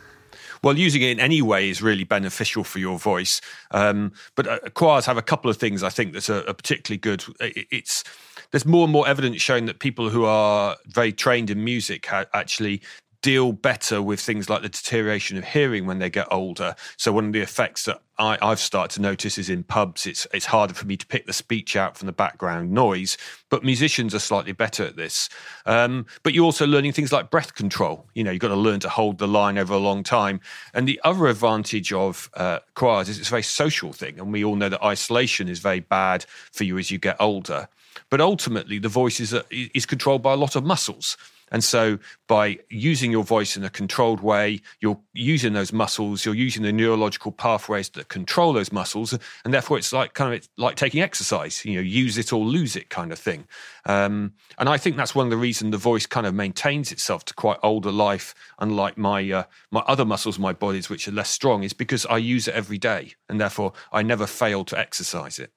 well, 0.62 0.76
using 0.76 1.02
it 1.02 1.10
in 1.10 1.20
any 1.20 1.42
way 1.42 1.70
is 1.70 1.80
really 1.80 2.02
beneficial 2.02 2.64
for 2.64 2.78
your 2.78 2.98
voice. 2.98 3.40
Um, 3.70 4.12
but 4.34 4.46
uh, 4.48 4.58
choirs 4.74 5.06
have 5.06 5.16
a 5.16 5.22
couple 5.22 5.50
of 5.50 5.56
things 5.56 5.82
I 5.82 5.90
think 5.90 6.12
that 6.14 6.28
are, 6.28 6.42
particularly 6.52 6.98
good. 6.98 7.24
It's 7.40 8.02
there's 8.50 8.66
more 8.66 8.84
and 8.84 8.92
more 8.92 9.06
evidence 9.06 9.40
showing 9.40 9.66
that 9.66 9.78
people 9.78 10.10
who 10.10 10.24
are 10.24 10.76
very 10.86 11.12
trained 11.12 11.50
in 11.50 11.62
music 11.64 12.08
actually 12.10 12.82
deal 13.22 13.52
better 13.52 14.02
with 14.02 14.20
things 14.20 14.48
like 14.48 14.62
the 14.62 14.68
deterioration 14.68 15.36
of 15.36 15.44
hearing 15.44 15.86
when 15.86 15.98
they 15.98 16.10
get 16.10 16.28
older. 16.30 16.74
So 16.96 17.12
one 17.12 17.26
of 17.26 17.32
the 17.32 17.40
effects 17.40 17.84
that 17.84 18.00
I, 18.18 18.38
have 18.40 18.58
started 18.58 18.94
to 18.94 19.02
notice 19.02 19.36
is 19.36 19.50
in 19.50 19.62
pubs, 19.62 20.06
it's 20.06 20.26
it's 20.32 20.46
harder 20.46 20.72
for 20.72 20.86
me 20.86 20.96
to 20.96 21.06
pick 21.06 21.26
the 21.26 21.32
speech 21.32 21.76
out 21.76 21.98
from 21.98 22.06
the 22.06 22.12
background 22.12 22.72
noise. 22.72 23.18
But 23.50 23.62
musicians 23.62 24.14
are 24.14 24.18
slightly 24.18 24.52
better 24.52 24.84
at 24.84 24.96
this. 24.96 25.28
Um, 25.66 26.06
but 26.22 26.32
you're 26.32 26.44
also 26.44 26.66
learning 26.66 26.92
things 26.92 27.12
like 27.12 27.30
breath 27.30 27.54
control. 27.54 28.06
You 28.14 28.24
know, 28.24 28.30
you've 28.30 28.40
got 28.40 28.48
to 28.48 28.56
learn 28.56 28.80
to 28.80 28.88
hold 28.88 29.18
the 29.18 29.28
line 29.28 29.58
over 29.58 29.74
a 29.74 29.78
long 29.78 30.02
time. 30.02 30.40
And 30.72 30.88
the 30.88 31.00
other 31.04 31.26
advantage 31.26 31.92
of 31.92 32.30
uh, 32.34 32.60
choirs 32.74 33.08
is 33.08 33.18
it's 33.18 33.28
a 33.28 33.30
very 33.30 33.42
social 33.42 33.92
thing, 33.92 34.18
and 34.18 34.32
we 34.32 34.44
all 34.44 34.56
know 34.56 34.70
that 34.70 34.82
isolation 34.82 35.48
is 35.48 35.58
very 35.58 35.80
bad 35.80 36.24
for 36.52 36.64
you 36.64 36.78
as 36.78 36.90
you 36.90 36.98
get 36.98 37.16
older. 37.20 37.68
But 38.08 38.20
ultimately, 38.20 38.78
the 38.78 38.88
voice 38.88 39.20
is, 39.20 39.34
is 39.50 39.86
controlled 39.86 40.22
by 40.22 40.32
a 40.32 40.36
lot 40.36 40.56
of 40.56 40.64
muscles. 40.64 41.16
And 41.52 41.62
so 41.62 41.98
by 42.26 42.58
using 42.68 43.12
your 43.12 43.22
voice 43.22 43.56
in 43.56 43.64
a 43.64 43.70
controlled 43.70 44.20
way, 44.20 44.60
you're 44.80 44.98
using 45.12 45.52
those 45.52 45.72
muscles, 45.72 46.24
you're 46.24 46.34
using 46.34 46.62
the 46.62 46.72
neurological 46.72 47.30
pathways 47.30 47.88
that 47.90 48.08
control 48.08 48.52
those 48.52 48.72
muscles. 48.72 49.16
And 49.44 49.54
therefore 49.54 49.78
it's 49.78 49.92
like 49.92 50.14
kind 50.14 50.34
of 50.34 50.48
like 50.56 50.76
taking 50.76 51.00
exercise, 51.00 51.64
you 51.64 51.74
know, 51.74 51.80
use 51.80 52.18
it 52.18 52.32
or 52.32 52.44
lose 52.44 52.74
it 52.74 52.90
kind 52.90 53.12
of 53.12 53.18
thing. 53.18 53.46
Um, 53.84 54.32
and 54.58 54.68
I 54.68 54.76
think 54.76 54.96
that's 54.96 55.14
one 55.14 55.26
of 55.26 55.30
the 55.30 55.36
reasons 55.36 55.70
the 55.70 55.78
voice 55.78 56.06
kind 56.06 56.26
of 56.26 56.34
maintains 56.34 56.90
itself 56.90 57.24
to 57.26 57.34
quite 57.34 57.58
older 57.62 57.92
life, 57.92 58.34
unlike 58.58 58.98
my, 58.98 59.30
uh, 59.30 59.44
my 59.70 59.80
other 59.86 60.04
muscles 60.04 60.36
in 60.36 60.42
my 60.42 60.52
bodies, 60.52 60.90
which 60.90 61.06
are 61.06 61.12
less 61.12 61.30
strong, 61.30 61.62
is 61.62 61.72
because 61.72 62.06
I 62.06 62.18
use 62.18 62.48
it 62.48 62.54
every 62.54 62.78
day. 62.78 63.14
And 63.28 63.40
therefore 63.40 63.72
I 63.92 64.02
never 64.02 64.26
fail 64.26 64.64
to 64.64 64.78
exercise 64.78 65.38
it. 65.38 65.52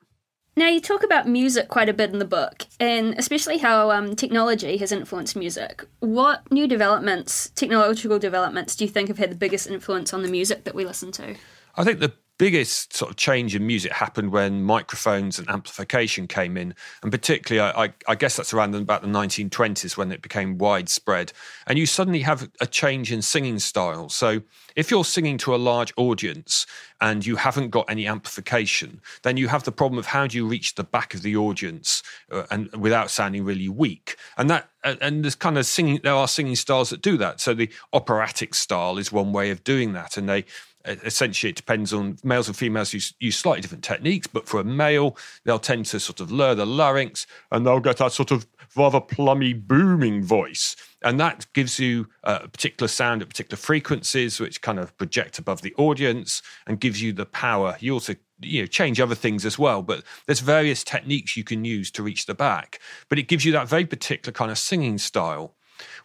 Now, 0.59 0.67
you 0.67 0.81
talk 0.81 1.03
about 1.03 1.25
music 1.25 1.69
quite 1.69 1.87
a 1.87 1.93
bit 1.93 2.11
in 2.11 2.19
the 2.19 2.25
book, 2.25 2.65
and 2.81 3.17
especially 3.17 3.59
how 3.59 3.91
um, 3.91 4.13
technology 4.13 4.75
has 4.75 4.91
influenced 4.91 5.37
music. 5.37 5.85
What 6.01 6.51
new 6.51 6.67
developments, 6.67 7.49
technological 7.55 8.19
developments, 8.19 8.75
do 8.75 8.83
you 8.83 8.91
think 8.91 9.07
have 9.07 9.19
had 9.19 9.31
the 9.31 9.37
biggest 9.37 9.67
influence 9.67 10.13
on 10.13 10.21
the 10.21 10.27
music 10.27 10.65
that 10.65 10.75
we 10.75 10.83
listen 10.83 11.13
to? 11.13 11.37
I 11.77 11.85
think 11.85 12.01
the 12.01 12.11
biggest 12.39 12.95
sort 12.95 13.11
of 13.11 13.17
change 13.17 13.53
in 13.53 13.67
music 13.67 13.91
happened 13.91 14.31
when 14.31 14.63
microphones 14.63 15.37
and 15.37 15.47
amplification 15.49 16.25
came 16.25 16.55
in, 16.57 16.73
and 17.03 17.11
particularly, 17.11 17.71
I, 17.77 17.93
I, 18.07 18.15
guess 18.15 18.37
that's 18.37 18.53
around 18.53 18.73
about 18.73 19.01
the 19.01 19.09
1920s 19.09 19.97
when 19.97 20.11
it 20.11 20.21
became 20.21 20.57
widespread. 20.57 21.33
And 21.67 21.77
you 21.77 21.85
suddenly 21.85 22.21
have 22.21 22.49
a 22.61 22.65
change 22.65 23.11
in 23.11 23.21
singing 23.21 23.59
style. 23.59 24.07
So, 24.07 24.41
if 24.75 24.89
you're 24.89 25.03
singing 25.03 25.37
to 25.39 25.53
a 25.53 25.57
large 25.57 25.93
audience 25.97 26.65
and 27.01 27.25
you 27.25 27.35
haven't 27.35 27.71
got 27.71 27.89
any 27.89 28.07
amplification, 28.07 29.01
then 29.23 29.35
you 29.35 29.49
have 29.49 29.65
the 29.65 29.73
problem 29.73 29.99
of 29.99 30.05
how 30.07 30.25
do 30.25 30.37
you 30.37 30.47
reach 30.47 30.75
the 30.75 30.83
back 30.85 31.13
of 31.13 31.21
the 31.21 31.35
audience 31.35 32.01
uh, 32.31 32.43
and 32.49 32.73
without 32.73 33.11
sounding 33.11 33.43
really 33.43 33.67
weak. 33.67 34.15
And 34.37 34.49
that 34.49 34.69
and 34.83 35.25
there's 35.25 35.35
kind 35.35 35.57
of 35.57 35.65
singing. 35.65 35.99
There 36.03 36.13
are 36.13 36.27
singing 36.27 36.55
styles 36.55 36.89
that 36.91 37.01
do 37.01 37.17
that. 37.17 37.41
So 37.41 37.53
the 37.53 37.69
operatic 37.91 38.55
style 38.55 38.97
is 38.97 39.11
one 39.11 39.33
way 39.33 39.51
of 39.51 39.63
doing 39.63 39.91
that, 39.93 40.15
and 40.15 40.29
they 40.29 40.45
essentially 40.89 41.49
it 41.49 41.55
depends 41.55 41.93
on 41.93 42.17
males 42.23 42.47
and 42.47 42.57
females 42.57 42.93
use, 42.93 43.13
use 43.19 43.37
slightly 43.37 43.61
different 43.61 43.83
techniques 43.83 44.27
but 44.27 44.47
for 44.47 44.59
a 44.59 44.63
male 44.63 45.15
they'll 45.45 45.59
tend 45.59 45.85
to 45.85 45.99
sort 45.99 46.19
of 46.19 46.31
lower 46.31 46.55
the 46.55 46.65
larynx 46.65 47.27
and 47.51 47.65
they'll 47.65 47.79
get 47.79 47.97
that 47.97 48.11
sort 48.11 48.31
of 48.31 48.45
rather 48.75 49.01
plummy 49.01 49.53
booming 49.53 50.23
voice. 50.23 50.75
And 51.01 51.19
that 51.19 51.47
gives 51.53 51.79
you 51.79 52.07
a 52.23 52.47
particular 52.47 52.87
sound 52.87 53.21
at 53.21 53.29
particular 53.29 53.57
frequencies 53.57 54.39
which 54.39 54.61
kind 54.61 54.79
of 54.79 54.95
project 54.97 55.39
above 55.39 55.61
the 55.61 55.73
audience 55.77 56.41
and 56.67 56.79
gives 56.79 57.01
you 57.01 57.13
the 57.13 57.25
power. 57.25 57.77
You 57.79 57.93
also 57.93 58.15
you 58.41 58.61
know 58.61 58.67
change 58.67 59.01
other 59.01 59.15
things 59.15 59.45
as 59.45 59.59
well 59.59 59.81
but 59.81 60.01
there's 60.25 60.39
various 60.39 60.81
techniques 60.83 61.35
you 61.35 61.43
can 61.43 61.65
use 61.65 61.91
to 61.91 62.03
reach 62.03 62.25
the 62.25 62.35
back. 62.35 62.79
But 63.07 63.19
it 63.19 63.27
gives 63.27 63.45
you 63.45 63.51
that 63.53 63.67
very 63.67 63.85
particular 63.85 64.33
kind 64.33 64.51
of 64.51 64.57
singing 64.57 64.97
style. 64.97 65.55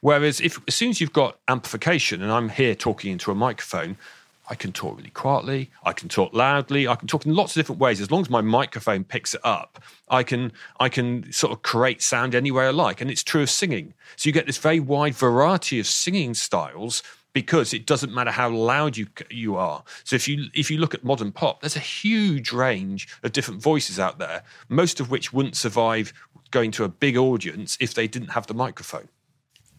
Whereas 0.00 0.40
if 0.40 0.60
as 0.68 0.74
soon 0.74 0.90
as 0.90 1.00
you've 1.00 1.12
got 1.12 1.38
amplification 1.48 2.22
and 2.22 2.30
i'm 2.30 2.48
here 2.48 2.76
talking 2.76 3.10
into 3.10 3.32
a 3.32 3.34
microphone 3.34 3.96
I 4.48 4.54
can 4.54 4.72
talk 4.72 4.96
really 4.98 5.10
quietly. 5.10 5.70
I 5.84 5.92
can 5.92 6.08
talk 6.08 6.34
loudly. 6.34 6.86
I 6.86 6.96
can 6.96 7.08
talk 7.08 7.24
in 7.24 7.34
lots 7.34 7.56
of 7.56 7.60
different 7.60 7.80
ways. 7.80 8.00
As 8.00 8.10
long 8.10 8.20
as 8.20 8.28
my 8.28 8.42
microphone 8.42 9.04
picks 9.04 9.34
it 9.34 9.40
up, 9.42 9.82
I 10.08 10.22
can 10.22 10.52
I 10.78 10.88
can 10.88 11.32
sort 11.32 11.52
of 11.52 11.62
create 11.62 12.02
sound 12.02 12.34
any 12.34 12.50
way 12.50 12.66
I 12.66 12.70
like. 12.70 13.00
And 13.00 13.10
it's 13.10 13.22
true 13.22 13.42
of 13.42 13.50
singing. 13.50 13.94
So 14.16 14.28
you 14.28 14.32
get 14.32 14.46
this 14.46 14.58
very 14.58 14.80
wide 14.80 15.14
variety 15.14 15.80
of 15.80 15.86
singing 15.86 16.34
styles 16.34 17.02
because 17.32 17.74
it 17.74 17.86
doesn't 17.86 18.14
matter 18.14 18.30
how 18.30 18.50
loud 18.50 18.96
you 18.96 19.06
you 19.30 19.56
are. 19.56 19.82
So 20.04 20.14
if 20.14 20.28
you 20.28 20.46
if 20.52 20.70
you 20.70 20.76
look 20.78 20.94
at 20.94 21.04
modern 21.04 21.32
pop, 21.32 21.62
there's 21.62 21.76
a 21.76 21.80
huge 21.80 22.52
range 22.52 23.08
of 23.22 23.32
different 23.32 23.62
voices 23.62 23.98
out 23.98 24.18
there, 24.18 24.42
most 24.68 25.00
of 25.00 25.10
which 25.10 25.32
wouldn't 25.32 25.56
survive 25.56 26.12
going 26.50 26.70
to 26.70 26.84
a 26.84 26.88
big 26.88 27.16
audience 27.16 27.78
if 27.80 27.94
they 27.94 28.06
didn't 28.06 28.28
have 28.28 28.46
the 28.46 28.54
microphone. 28.54 29.08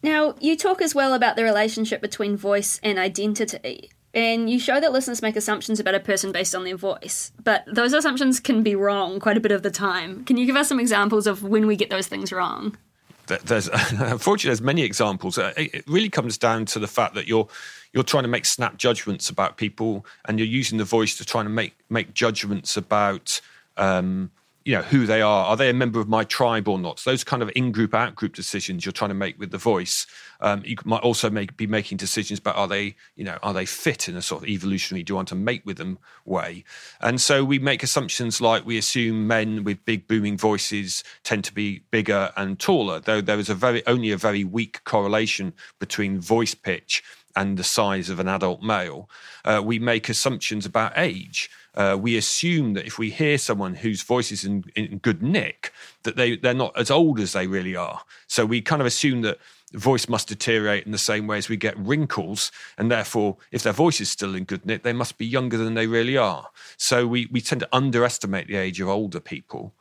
Now, 0.02 0.34
you 0.40 0.56
talk 0.56 0.82
as 0.82 0.94
well 0.94 1.14
about 1.14 1.36
the 1.36 1.42
relationship 1.42 2.02
between 2.02 2.36
voice 2.36 2.78
and 2.82 2.98
identity 2.98 3.90
and 4.16 4.48
you 4.48 4.58
show 4.58 4.80
that 4.80 4.92
listeners 4.92 5.20
make 5.20 5.36
assumptions 5.36 5.78
about 5.78 5.94
a 5.94 6.00
person 6.00 6.32
based 6.32 6.54
on 6.54 6.64
their 6.64 6.76
voice, 6.76 7.32
but 7.44 7.64
those 7.66 7.92
assumptions 7.92 8.40
can 8.40 8.62
be 8.62 8.74
wrong 8.74 9.20
quite 9.20 9.36
a 9.36 9.40
bit 9.40 9.52
of 9.52 9.62
the 9.62 9.70
time. 9.70 10.24
Can 10.24 10.38
you 10.38 10.46
give 10.46 10.56
us 10.56 10.68
some 10.68 10.80
examples 10.80 11.26
of 11.26 11.42
when 11.42 11.66
we 11.66 11.76
get 11.76 11.90
those 11.90 12.06
things 12.06 12.32
wrong? 12.32 12.78
There's 13.26 13.68
unfortunately 13.90 14.48
there's 14.48 14.62
many 14.62 14.82
examples. 14.82 15.36
Uh, 15.36 15.52
it 15.56 15.84
really 15.86 16.08
comes 16.08 16.38
down 16.38 16.64
to 16.66 16.78
the 16.78 16.86
fact 16.86 17.14
that 17.14 17.28
you're 17.28 17.46
you're 17.92 18.04
trying 18.04 18.24
to 18.24 18.28
make 18.28 18.46
snap 18.46 18.78
judgments 18.78 19.28
about 19.28 19.58
people, 19.58 20.06
and 20.26 20.38
you're 20.38 20.48
using 20.48 20.78
the 20.78 20.84
voice 20.84 21.18
to 21.18 21.24
try 21.24 21.42
to 21.42 21.48
make 21.50 21.74
make 21.90 22.14
judgments 22.14 22.76
about 22.78 23.40
um, 23.76 24.30
you 24.66 24.74
know 24.74 24.82
who 24.82 25.06
they 25.06 25.22
are 25.22 25.46
are 25.46 25.56
they 25.56 25.70
a 25.70 25.74
member 25.74 26.00
of 26.00 26.08
my 26.08 26.24
tribe 26.24 26.68
or 26.68 26.78
not 26.78 26.98
so 26.98 27.10
those 27.10 27.22
kind 27.22 27.42
of 27.42 27.50
in-group 27.54 27.94
out-group 27.94 28.34
decisions 28.34 28.84
you're 28.84 28.92
trying 28.92 29.10
to 29.10 29.14
make 29.14 29.38
with 29.38 29.52
the 29.52 29.58
voice 29.58 30.06
um, 30.40 30.62
you 30.64 30.76
might 30.84 31.02
also 31.02 31.30
make, 31.30 31.56
be 31.56 31.66
making 31.66 31.98
decisions 31.98 32.38
about 32.38 32.56
are 32.56 32.68
they 32.68 32.96
you 33.14 33.24
know 33.24 33.38
are 33.42 33.52
they 33.52 33.66
fit 33.66 34.08
in 34.08 34.16
a 34.16 34.22
sort 34.22 34.42
of 34.42 34.48
evolutionary 34.48 35.02
do 35.02 35.12
you 35.12 35.16
want 35.16 35.28
to 35.28 35.34
mate 35.34 35.64
with 35.64 35.76
them 35.76 35.98
way? 36.24 36.64
And 37.00 37.20
so 37.20 37.44
we 37.44 37.58
make 37.58 37.82
assumptions 37.82 38.40
like 38.40 38.66
we 38.66 38.78
assume 38.78 39.26
men 39.26 39.64
with 39.64 39.84
big 39.84 40.08
booming 40.08 40.36
voices 40.36 41.04
tend 41.22 41.44
to 41.44 41.54
be 41.54 41.82
bigger 41.90 42.32
and 42.36 42.58
taller 42.58 43.00
though 43.00 43.20
there 43.20 43.38
is 43.38 43.48
a 43.48 43.54
very 43.54 43.86
only 43.86 44.10
a 44.10 44.16
very 44.16 44.44
weak 44.44 44.82
correlation 44.84 45.52
between 45.78 46.20
voice 46.20 46.54
pitch 46.54 47.02
and 47.36 47.58
the 47.58 47.64
size 47.64 48.08
of 48.08 48.18
an 48.18 48.26
adult 48.26 48.62
male. 48.62 49.08
Uh, 49.44 49.60
we 49.62 49.78
make 49.78 50.08
assumptions 50.08 50.64
about 50.64 50.92
age. 50.96 51.50
Uh, 51.74 51.96
we 52.00 52.16
assume 52.16 52.72
that 52.72 52.86
if 52.86 52.98
we 52.98 53.10
hear 53.10 53.36
someone 53.36 53.74
whose 53.74 54.02
voice 54.02 54.32
is 54.32 54.44
in, 54.44 54.64
in 54.74 54.96
good 54.98 55.22
nick, 55.22 55.72
that 56.04 56.16
they, 56.16 56.36
they're 56.36 56.54
not 56.54 56.76
as 56.76 56.90
old 56.90 57.20
as 57.20 57.34
they 57.34 57.46
really 57.46 57.76
are. 57.76 58.00
So 58.26 58.46
we 58.46 58.62
kind 58.62 58.80
of 58.80 58.86
assume 58.86 59.20
that 59.20 59.38
voice 59.72 60.08
must 60.08 60.28
deteriorate 60.28 60.86
in 60.86 60.92
the 60.92 60.98
same 60.98 61.26
way 61.26 61.38
as 61.38 61.48
we 61.48 61.56
get 61.56 61.76
wrinkles, 61.78 62.52
and 62.78 62.90
therefore, 62.90 63.36
if 63.50 63.62
their 63.62 63.72
voice 63.72 64.00
is 64.00 64.10
still 64.10 64.34
in 64.34 64.44
good 64.44 64.64
nick, 64.64 64.82
they 64.82 64.92
must 64.92 65.18
be 65.18 65.26
younger 65.26 65.56
than 65.56 65.74
they 65.74 65.86
really 65.86 66.16
are. 66.16 66.48
So 66.76 67.06
we, 67.06 67.26
we 67.30 67.40
tend 67.40 67.60
to 67.60 67.68
underestimate 67.72 68.46
the 68.48 68.56
age 68.56 68.80
of 68.80 68.88
older 68.88 69.20
people. 69.20 69.72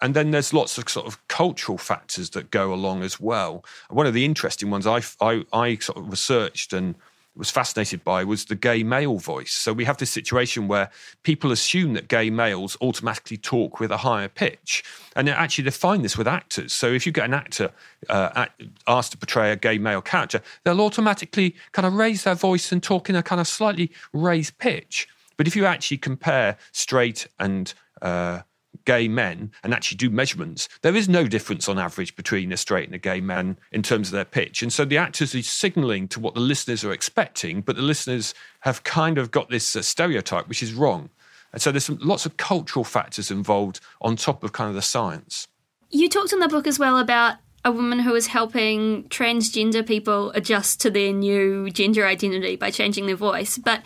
And 0.00 0.14
then 0.14 0.30
there's 0.30 0.52
lots 0.52 0.76
of 0.76 0.88
sort 0.88 1.06
of 1.06 1.26
cultural 1.28 1.78
factors 1.78 2.30
that 2.30 2.50
go 2.50 2.72
along 2.72 3.02
as 3.02 3.18
well. 3.18 3.64
One 3.88 4.06
of 4.06 4.14
the 4.14 4.24
interesting 4.24 4.70
ones 4.70 4.86
I, 4.86 5.00
I, 5.20 5.44
I 5.52 5.76
sort 5.76 5.98
of 5.98 6.10
researched 6.10 6.72
and 6.72 6.96
was 7.36 7.50
fascinated 7.50 8.02
by 8.04 8.24
was 8.24 8.46
the 8.46 8.54
gay 8.54 8.82
male 8.82 9.18
voice. 9.18 9.52
So 9.52 9.72
we 9.72 9.84
have 9.84 9.98
this 9.98 10.10
situation 10.10 10.68
where 10.68 10.90
people 11.22 11.52
assume 11.52 11.94
that 11.94 12.08
gay 12.08 12.30
males 12.30 12.76
automatically 12.80 13.36
talk 13.36 13.80
with 13.80 13.90
a 13.90 13.98
higher 13.98 14.28
pitch. 14.28 14.82
And 15.14 15.28
actually, 15.28 15.64
they 15.64 15.70
find 15.70 16.04
this 16.04 16.16
with 16.16 16.28
actors. 16.28 16.72
So 16.72 16.88
if 16.88 17.06
you 17.06 17.12
get 17.12 17.26
an 17.26 17.34
actor 17.34 17.72
uh, 18.08 18.46
asked 18.86 19.12
to 19.12 19.18
portray 19.18 19.52
a 19.52 19.56
gay 19.56 19.78
male 19.78 20.02
character, 20.02 20.40
they'll 20.64 20.80
automatically 20.80 21.54
kind 21.72 21.86
of 21.86 21.94
raise 21.94 22.24
their 22.24 22.34
voice 22.34 22.72
and 22.72 22.82
talk 22.82 23.08
in 23.08 23.16
a 23.16 23.22
kind 23.22 23.40
of 23.40 23.46
slightly 23.46 23.90
raised 24.12 24.58
pitch. 24.58 25.08
But 25.36 25.46
if 25.46 25.56
you 25.56 25.66
actually 25.66 25.98
compare 25.98 26.56
straight 26.72 27.28
and 27.38 27.72
uh, 28.02 28.40
gay 28.84 29.08
men 29.08 29.50
and 29.62 29.72
actually 29.72 29.96
do 29.96 30.10
measurements, 30.10 30.68
there 30.82 30.96
is 30.96 31.08
no 31.08 31.26
difference 31.26 31.68
on 31.68 31.78
average 31.78 32.14
between 32.16 32.52
a 32.52 32.56
straight 32.56 32.86
and 32.86 32.94
a 32.94 32.98
gay 32.98 33.20
man 33.20 33.58
in 33.72 33.82
terms 33.82 34.08
of 34.08 34.12
their 34.12 34.24
pitch. 34.24 34.62
And 34.62 34.72
so 34.72 34.84
the 34.84 34.98
actors 34.98 35.34
are 35.34 35.42
signaling 35.42 36.08
to 36.08 36.20
what 36.20 36.34
the 36.34 36.40
listeners 36.40 36.84
are 36.84 36.92
expecting, 36.92 37.60
but 37.60 37.76
the 37.76 37.82
listeners 37.82 38.34
have 38.60 38.84
kind 38.84 39.18
of 39.18 39.30
got 39.30 39.48
this 39.50 39.74
uh, 39.76 39.82
stereotype, 39.82 40.48
which 40.48 40.62
is 40.62 40.72
wrong. 40.74 41.10
And 41.52 41.62
so 41.62 41.72
there's 41.72 41.84
some, 41.84 41.98
lots 42.00 42.26
of 42.26 42.36
cultural 42.36 42.84
factors 42.84 43.30
involved 43.30 43.80
on 44.00 44.16
top 44.16 44.44
of 44.44 44.52
kind 44.52 44.68
of 44.68 44.74
the 44.74 44.82
science. 44.82 45.48
You 45.90 46.08
talked 46.08 46.32
in 46.32 46.40
the 46.40 46.48
book 46.48 46.66
as 46.66 46.78
well 46.78 46.98
about 46.98 47.36
a 47.64 47.72
woman 47.72 47.98
who 47.98 48.12
was 48.12 48.28
helping 48.28 49.04
transgender 49.08 49.84
people 49.84 50.30
adjust 50.32 50.80
to 50.82 50.90
their 50.90 51.12
new 51.12 51.68
gender 51.70 52.06
identity 52.06 52.54
by 52.56 52.70
changing 52.70 53.06
their 53.06 53.16
voice. 53.16 53.58
But 53.58 53.82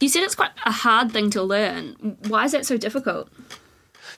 you 0.00 0.08
said 0.08 0.22
it's 0.22 0.34
quite 0.34 0.50
a 0.66 0.72
hard 0.72 1.12
thing 1.12 1.30
to 1.30 1.42
learn. 1.42 2.18
Why 2.28 2.44
is 2.44 2.52
that 2.52 2.66
so 2.66 2.76
difficult? 2.76 3.30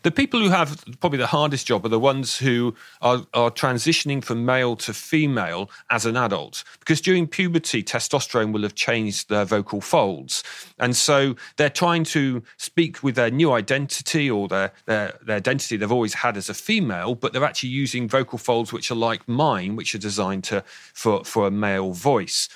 The 0.05 0.11
people 0.11 0.39
who 0.39 0.51
have 0.51 0.85
probably 1.01 1.17
the 1.17 1.27
hardest 1.27 1.67
job 1.67 1.87
are 1.87 1.89
the 1.89 1.99
ones 1.99 2.37
who 2.37 2.75
are, 3.01 3.27
are 3.33 3.51
transitioning 3.51 4.23
from 4.23 4.45
male 4.45 4.77
to 4.77 4.93
female 4.93 5.71
as 5.89 6.05
an 6.05 6.15
adult, 6.15 6.63
because 6.79 7.01
during 7.01 7.27
puberty, 7.27 7.83
testosterone 7.83 8.53
will 8.53 8.65
have 8.65 8.75
changed 8.75 9.31
their 9.31 9.47
vocal 9.47 9.81
folds. 9.81 10.45
And 10.79 10.95
so 10.95 11.37
they're 11.57 11.71
trying 11.71 12.05
to 12.05 12.43
speak 12.59 13.03
with 13.03 13.15
their 13.15 13.31
new 13.31 13.53
identity 13.53 14.31
or 14.31 14.47
their, 14.47 14.73
their, 14.85 15.19
their 15.25 15.37
identity 15.37 15.79
they've 15.79 15.91
always 15.91 16.13
had 16.13 16.37
as 16.37 16.51
a 16.51 16.55
female, 16.55 17.15
but 17.15 17.33
they're 17.33 17.43
actually 17.43 17.71
using 17.71 18.07
vocal 18.07 18.37
folds 18.37 18.75
which 18.75 18.91
are 18.91 18.97
like 18.97 19.27
mine, 19.27 19.75
which 19.75 19.95
are 19.95 19.99
designed 19.99 20.45
to, 20.45 20.63
for, 20.93 21.25
for 21.25 21.47
a 21.47 21.51
male 21.51 21.93
voice. 21.93 22.51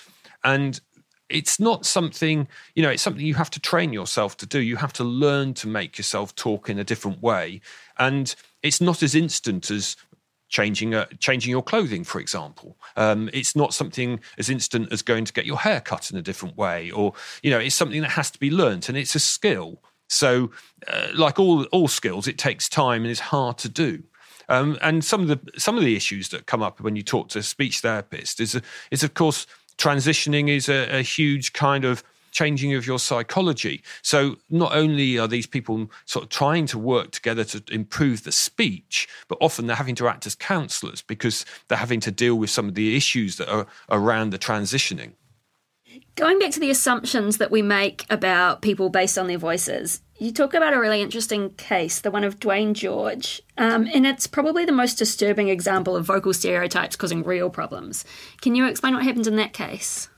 And 0.44 0.81
it's 1.29 1.61
not 1.61 1.85
something 1.85 2.49
you 2.75 2.83
know 2.83 2.91
it's 2.91 3.03
something 3.03 3.25
you 3.25 3.35
have 3.35 3.51
to 3.51 3.61
train 3.61 3.93
yourself 3.93 4.37
to 4.38 4.47
do. 4.47 4.61
You 4.61 4.77
have 4.77 4.93
to 4.95 5.05
learn 5.05 5.55
to 5.55 5.69
make 5.69 5.99
yourself 5.99 6.35
talk 6.35 6.69
in 6.69 6.79
a 6.79 6.85
different 6.85 7.23
way. 7.23 7.61
And 7.99 8.35
it's 8.62 8.81
not 8.81 9.03
as 9.03 9.14
instant 9.14 9.71
as 9.71 9.97
changing 10.49 10.95
uh, 10.95 11.07
changing 11.19 11.51
your 11.51 11.62
clothing 11.62 12.05
for 12.05 12.21
example. 12.21 12.77
Um, 12.97 13.29
it's 13.33 13.55
not 13.55 13.75
something 13.75 14.21
as 14.38 14.49
instant 14.49 14.93
as 14.93 15.03
going 15.03 15.25
to 15.25 15.33
get 15.33 15.47
your 15.47 15.59
hair 15.59 15.81
cut 15.81 16.11
in 16.11 16.17
a 16.17 16.23
different 16.23 16.57
way 16.57 16.91
or 16.91 17.12
you 17.43 17.51
know 17.51 17.59
it's 17.59 17.75
something 17.75 18.01
that 18.03 18.12
has 18.12 18.31
to 18.31 18.38
be 18.38 18.51
learnt 18.51 18.88
and 18.88 18.97
it's 18.97 19.14
a 19.14 19.21
skill. 19.21 19.83
So 20.09 20.51
uh, 20.87 21.09
like 21.14 21.38
all 21.38 21.64
all 21.64 21.88
skills 21.88 22.27
it 22.27 22.38
takes 22.38 22.69
time 22.69 23.03
and 23.03 23.11
it's 23.11 23.21
hard 23.21 23.59
to 23.59 23.69
do. 23.69 24.03
Um, 24.49 24.79
and 24.81 25.05
some 25.05 25.21
of 25.21 25.29
the 25.29 25.61
some 25.61 25.77
of 25.77 25.85
the 25.85 25.95
issues 25.95 26.31
that 26.31 26.47
come 26.47 26.62
up 26.62 26.81
when 26.81 26.97
you 26.97 27.03
talk 27.03 27.29
to 27.31 27.41
a 27.41 27.43
speech 27.43 27.81
therapist 27.81 28.41
is 28.41 28.59
is 28.91 29.03
of 29.03 29.12
course 29.12 29.47
transitioning 29.79 30.49
is 30.49 30.69
a, 30.69 30.99
a 30.99 31.03
huge 31.03 31.53
kind 31.53 31.85
of 31.85 32.03
changing 32.31 32.75
of 32.75 32.87
your 32.87 32.99
psychology. 32.99 33.83
So 34.03 34.37
not 34.51 34.75
only 34.75 35.19
are 35.19 35.27
these 35.27 35.47
people 35.47 35.91
sort 36.05 36.25
of 36.25 36.29
trying 36.29 36.67
to 36.67 36.79
work 36.79 37.11
together 37.11 37.45
to 37.45 37.62
improve 37.71 38.25
the 38.25 38.33
speech, 38.33 39.09
but 39.29 39.38
often 39.41 39.67
they're 39.67 39.77
having 39.77 39.95
to 39.97 40.09
act 40.09 40.27
as 40.27 40.35
counselors 40.35 41.03
because 41.03 41.45
they're 41.69 41.79
having 41.79 42.01
to 42.01 42.11
deal 42.11 42.37
with 42.37 42.51
some 42.51 42.69
of 42.69 42.75
the 42.75 42.97
issues 42.97 43.37
that 43.37 43.51
are 43.51 43.67
around 43.91 44.31
the 44.31 44.38
transitioning. 44.38 45.12
Going 46.14 46.38
back 46.38 46.51
to 46.53 46.61
the 46.61 46.71
assumptions 46.71 47.38
that 47.38 47.51
we 47.51 47.62
make 47.62 48.05
about 48.11 48.61
people 48.61 48.88
based 48.91 49.19
on 49.19 49.27
their 49.27 49.38
voices, 49.38 50.01
you 50.18 50.33
talk 50.33 50.54
about 50.54 50.74
a 50.74 50.81
really 50.81 51.00
interesting 51.00 51.50
case, 51.50 52.00
the 52.00 52.11
one 52.11 52.24
of 52.24 52.40
Dwaine 52.40 52.72
George, 52.72 53.40
um, 53.57 53.88
and 53.92 54.07
it's 54.07 54.26
probably 54.26 54.64
the 54.64 54.72
most 54.72 54.94
disturbing 54.94 55.48
example 55.48 55.96
of 55.96 56.04
vocal 56.04 56.35
stereotypes 56.35 56.96
causing 56.96 57.22
real 57.22 57.50
problems. 57.50 58.04
Can 58.40 58.54
you 58.54 58.66
explain 58.66 58.94
what 58.94 59.04
happened 59.04 59.26
in 59.26 59.37
that 59.37 59.52
case? 59.52 60.09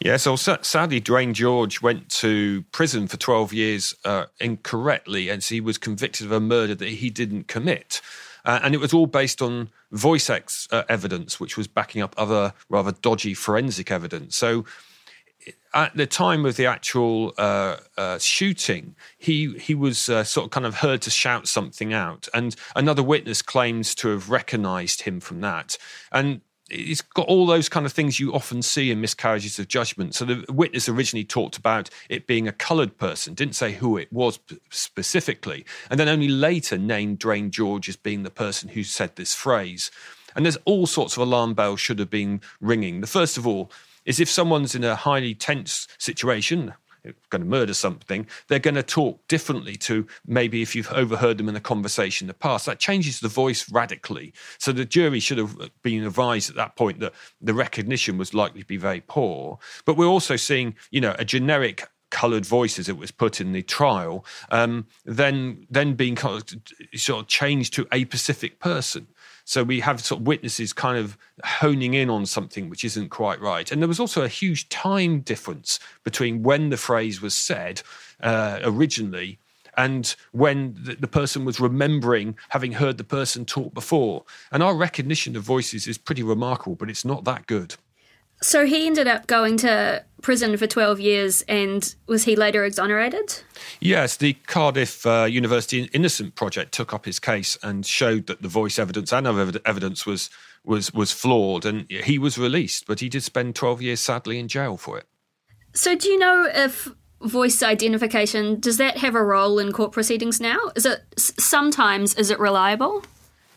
Yeah, 0.00 0.16
so 0.16 0.36
sadly, 0.36 1.00
Dwaine 1.00 1.34
George 1.34 1.80
went 1.80 2.08
to 2.10 2.62
prison 2.72 3.06
for 3.06 3.16
12 3.16 3.52
years 3.52 3.94
uh, 4.04 4.26
incorrectly, 4.40 5.28
and 5.28 5.42
so 5.42 5.54
he 5.54 5.60
was 5.60 5.78
convicted 5.78 6.26
of 6.26 6.32
a 6.32 6.40
murder 6.40 6.74
that 6.74 6.88
he 6.88 7.10
didn't 7.10 7.46
commit. 7.46 8.00
Uh, 8.44 8.60
and 8.62 8.74
it 8.74 8.78
was 8.78 8.92
all 8.92 9.06
based 9.06 9.40
on 9.40 9.70
voice 9.92 10.28
ex- 10.28 10.68
uh, 10.70 10.82
evidence, 10.88 11.38
which 11.40 11.56
was 11.56 11.66
backing 11.66 12.02
up 12.02 12.14
other 12.18 12.52
rather 12.68 12.92
dodgy 12.92 13.34
forensic 13.34 13.90
evidence. 13.90 14.36
So 14.36 14.64
at 15.74 15.96
the 15.96 16.06
time 16.06 16.46
of 16.46 16.56
the 16.56 16.66
actual 16.66 17.34
uh, 17.36 17.76
uh, 17.98 18.18
shooting, 18.18 18.94
he 19.18 19.54
he 19.58 19.74
was 19.74 20.08
uh, 20.08 20.24
sort 20.24 20.46
of 20.46 20.50
kind 20.50 20.66
of 20.66 20.76
heard 20.76 21.02
to 21.02 21.10
shout 21.10 21.48
something 21.48 21.92
out, 21.92 22.28
and 22.32 22.56
another 22.76 23.02
witness 23.02 23.42
claims 23.42 23.94
to 23.96 24.08
have 24.08 24.30
recognised 24.30 25.02
him 25.02 25.20
from 25.20 25.40
that, 25.40 25.76
and. 26.12 26.40
It's 26.70 27.02
got 27.02 27.26
all 27.28 27.44
those 27.44 27.68
kind 27.68 27.84
of 27.84 27.92
things 27.92 28.18
you 28.18 28.32
often 28.32 28.62
see 28.62 28.90
in 28.90 28.98
miscarriages 28.98 29.58
of 29.58 29.68
judgment. 29.68 30.14
So 30.14 30.24
the 30.24 30.44
witness 30.50 30.88
originally 30.88 31.22
talked 31.24 31.58
about 31.58 31.90
it 32.08 32.26
being 32.26 32.48
a 32.48 32.52
coloured 32.52 32.96
person, 32.96 33.34
didn't 33.34 33.54
say 33.54 33.72
who 33.72 33.98
it 33.98 34.10
was 34.10 34.40
specifically, 34.70 35.66
and 35.90 36.00
then 36.00 36.08
only 36.08 36.26
later 36.26 36.78
named 36.78 37.18
Dwaine 37.18 37.50
George 37.50 37.90
as 37.90 37.96
being 37.96 38.22
the 38.22 38.30
person 38.30 38.70
who 38.70 38.82
said 38.82 39.14
this 39.16 39.34
phrase. 39.34 39.90
And 40.34 40.46
there's 40.46 40.56
all 40.64 40.86
sorts 40.86 41.18
of 41.18 41.22
alarm 41.22 41.52
bells 41.52 41.80
should 41.80 41.98
have 41.98 42.10
been 42.10 42.40
ringing. 42.62 43.02
The 43.02 43.06
first 43.06 43.36
of 43.36 43.46
all, 43.46 43.70
is 44.04 44.20
if 44.20 44.30
someone's 44.30 44.74
in 44.74 44.84
a 44.84 44.96
highly 44.96 45.34
tense 45.34 45.88
situation, 45.98 46.74
going 47.30 47.42
to 47.42 47.48
murder 47.48 47.74
something, 47.74 48.26
they're 48.48 48.58
going 48.58 48.74
to 48.74 48.82
talk 48.82 49.26
differently 49.28 49.76
to 49.76 50.06
maybe 50.26 50.62
if 50.62 50.74
you've 50.74 50.90
overheard 50.92 51.38
them 51.38 51.48
in 51.48 51.56
a 51.56 51.60
conversation 51.60 52.24
in 52.24 52.28
the 52.28 52.34
past. 52.34 52.66
That 52.66 52.78
changes 52.78 53.20
the 53.20 53.28
voice 53.28 53.70
radically. 53.70 54.32
So 54.58 54.72
the 54.72 54.84
jury 54.84 55.20
should 55.20 55.38
have 55.38 55.56
been 55.82 56.04
advised 56.04 56.50
at 56.50 56.56
that 56.56 56.76
point 56.76 57.00
that 57.00 57.12
the 57.40 57.54
recognition 57.54 58.18
was 58.18 58.34
likely 58.34 58.60
to 58.60 58.66
be 58.66 58.76
very 58.76 59.02
poor. 59.06 59.58
But 59.84 59.96
we're 59.96 60.06
also 60.06 60.36
seeing, 60.36 60.76
you 60.90 61.00
know, 61.00 61.14
a 61.18 61.24
generic 61.24 61.88
coloured 62.10 62.46
voice 62.46 62.78
as 62.78 62.88
it 62.88 62.96
was 62.96 63.10
put 63.10 63.40
in 63.40 63.50
the 63.50 63.62
trial, 63.62 64.24
um, 64.50 64.86
then 65.04 65.66
then 65.68 65.94
being 65.94 66.16
sort 66.16 67.20
of 67.20 67.26
changed 67.26 67.74
to 67.74 67.86
a 67.90 68.04
specific 68.04 68.60
person. 68.60 69.08
So 69.44 69.62
we 69.62 69.80
have 69.80 70.00
sort 70.02 70.20
of 70.20 70.26
witnesses 70.26 70.72
kind 70.72 70.98
of 70.98 71.18
honing 71.44 71.94
in 71.94 72.08
on 72.10 72.26
something 72.26 72.70
which 72.70 72.84
isn't 72.84 73.10
quite 73.10 73.40
right. 73.40 73.70
And 73.70 73.82
there 73.82 73.88
was 73.88 74.00
also 74.00 74.22
a 74.22 74.28
huge 74.28 74.68
time 74.70 75.20
difference 75.20 75.78
between 76.02 76.42
when 76.42 76.70
the 76.70 76.76
phrase 76.76 77.20
was 77.20 77.34
said 77.34 77.82
uh, 78.22 78.60
originally 78.64 79.38
and 79.76 80.14
when 80.32 80.76
the, 80.80 80.94
the, 80.94 81.08
person 81.08 81.44
was 81.44 81.60
remembering 81.60 82.36
having 82.50 82.72
heard 82.72 82.96
the 82.96 83.04
person 83.04 83.44
talk 83.44 83.74
before. 83.74 84.24
And 84.52 84.62
our 84.62 84.74
recognition 84.74 85.36
of 85.36 85.42
voices 85.42 85.86
is 85.86 85.98
pretty 85.98 86.22
remarkable, 86.22 86.76
but 86.76 86.88
it's 86.88 87.04
not 87.04 87.24
that 87.24 87.46
good. 87.46 87.74
So 88.42 88.66
he 88.66 88.86
ended 88.86 89.06
up 89.06 89.26
going 89.26 89.56
to 89.58 90.04
prison 90.20 90.56
for 90.56 90.66
12 90.66 91.00
years 91.00 91.42
and 91.42 91.94
was 92.06 92.24
he 92.24 92.34
later 92.34 92.64
exonerated? 92.64 93.42
Yes, 93.80 94.16
the 94.16 94.34
Cardiff 94.46 95.04
uh, 95.06 95.26
University 95.28 95.84
Innocent 95.92 96.34
Project 96.34 96.72
took 96.72 96.94
up 96.94 97.04
his 97.04 97.20
case 97.20 97.58
and 97.62 97.84
showed 97.84 98.26
that 98.26 98.42
the 98.42 98.48
voice 98.48 98.78
evidence 98.78 99.12
and 99.12 99.26
other 99.26 99.60
evidence 99.66 100.06
was, 100.06 100.30
was, 100.64 100.92
was 100.94 101.12
flawed 101.12 101.66
and 101.66 101.90
he 101.90 102.18
was 102.18 102.38
released, 102.38 102.86
but 102.86 103.00
he 103.00 103.08
did 103.08 103.22
spend 103.22 103.54
12 103.54 103.82
years 103.82 104.00
sadly 104.00 104.38
in 104.38 104.48
jail 104.48 104.76
for 104.76 104.98
it. 104.98 105.06
So 105.74 105.94
do 105.94 106.08
you 106.08 106.18
know 106.18 106.48
if 106.52 106.88
voice 107.20 107.62
identification 107.62 108.60
does 108.60 108.76
that 108.76 108.98
have 108.98 109.14
a 109.14 109.22
role 109.22 109.58
in 109.58 109.72
court 109.72 109.92
proceedings 109.92 110.40
now? 110.40 110.58
Is 110.76 110.86
it 110.86 111.02
sometimes 111.16 112.14
is 112.14 112.30
it 112.30 112.38
reliable? 112.38 113.04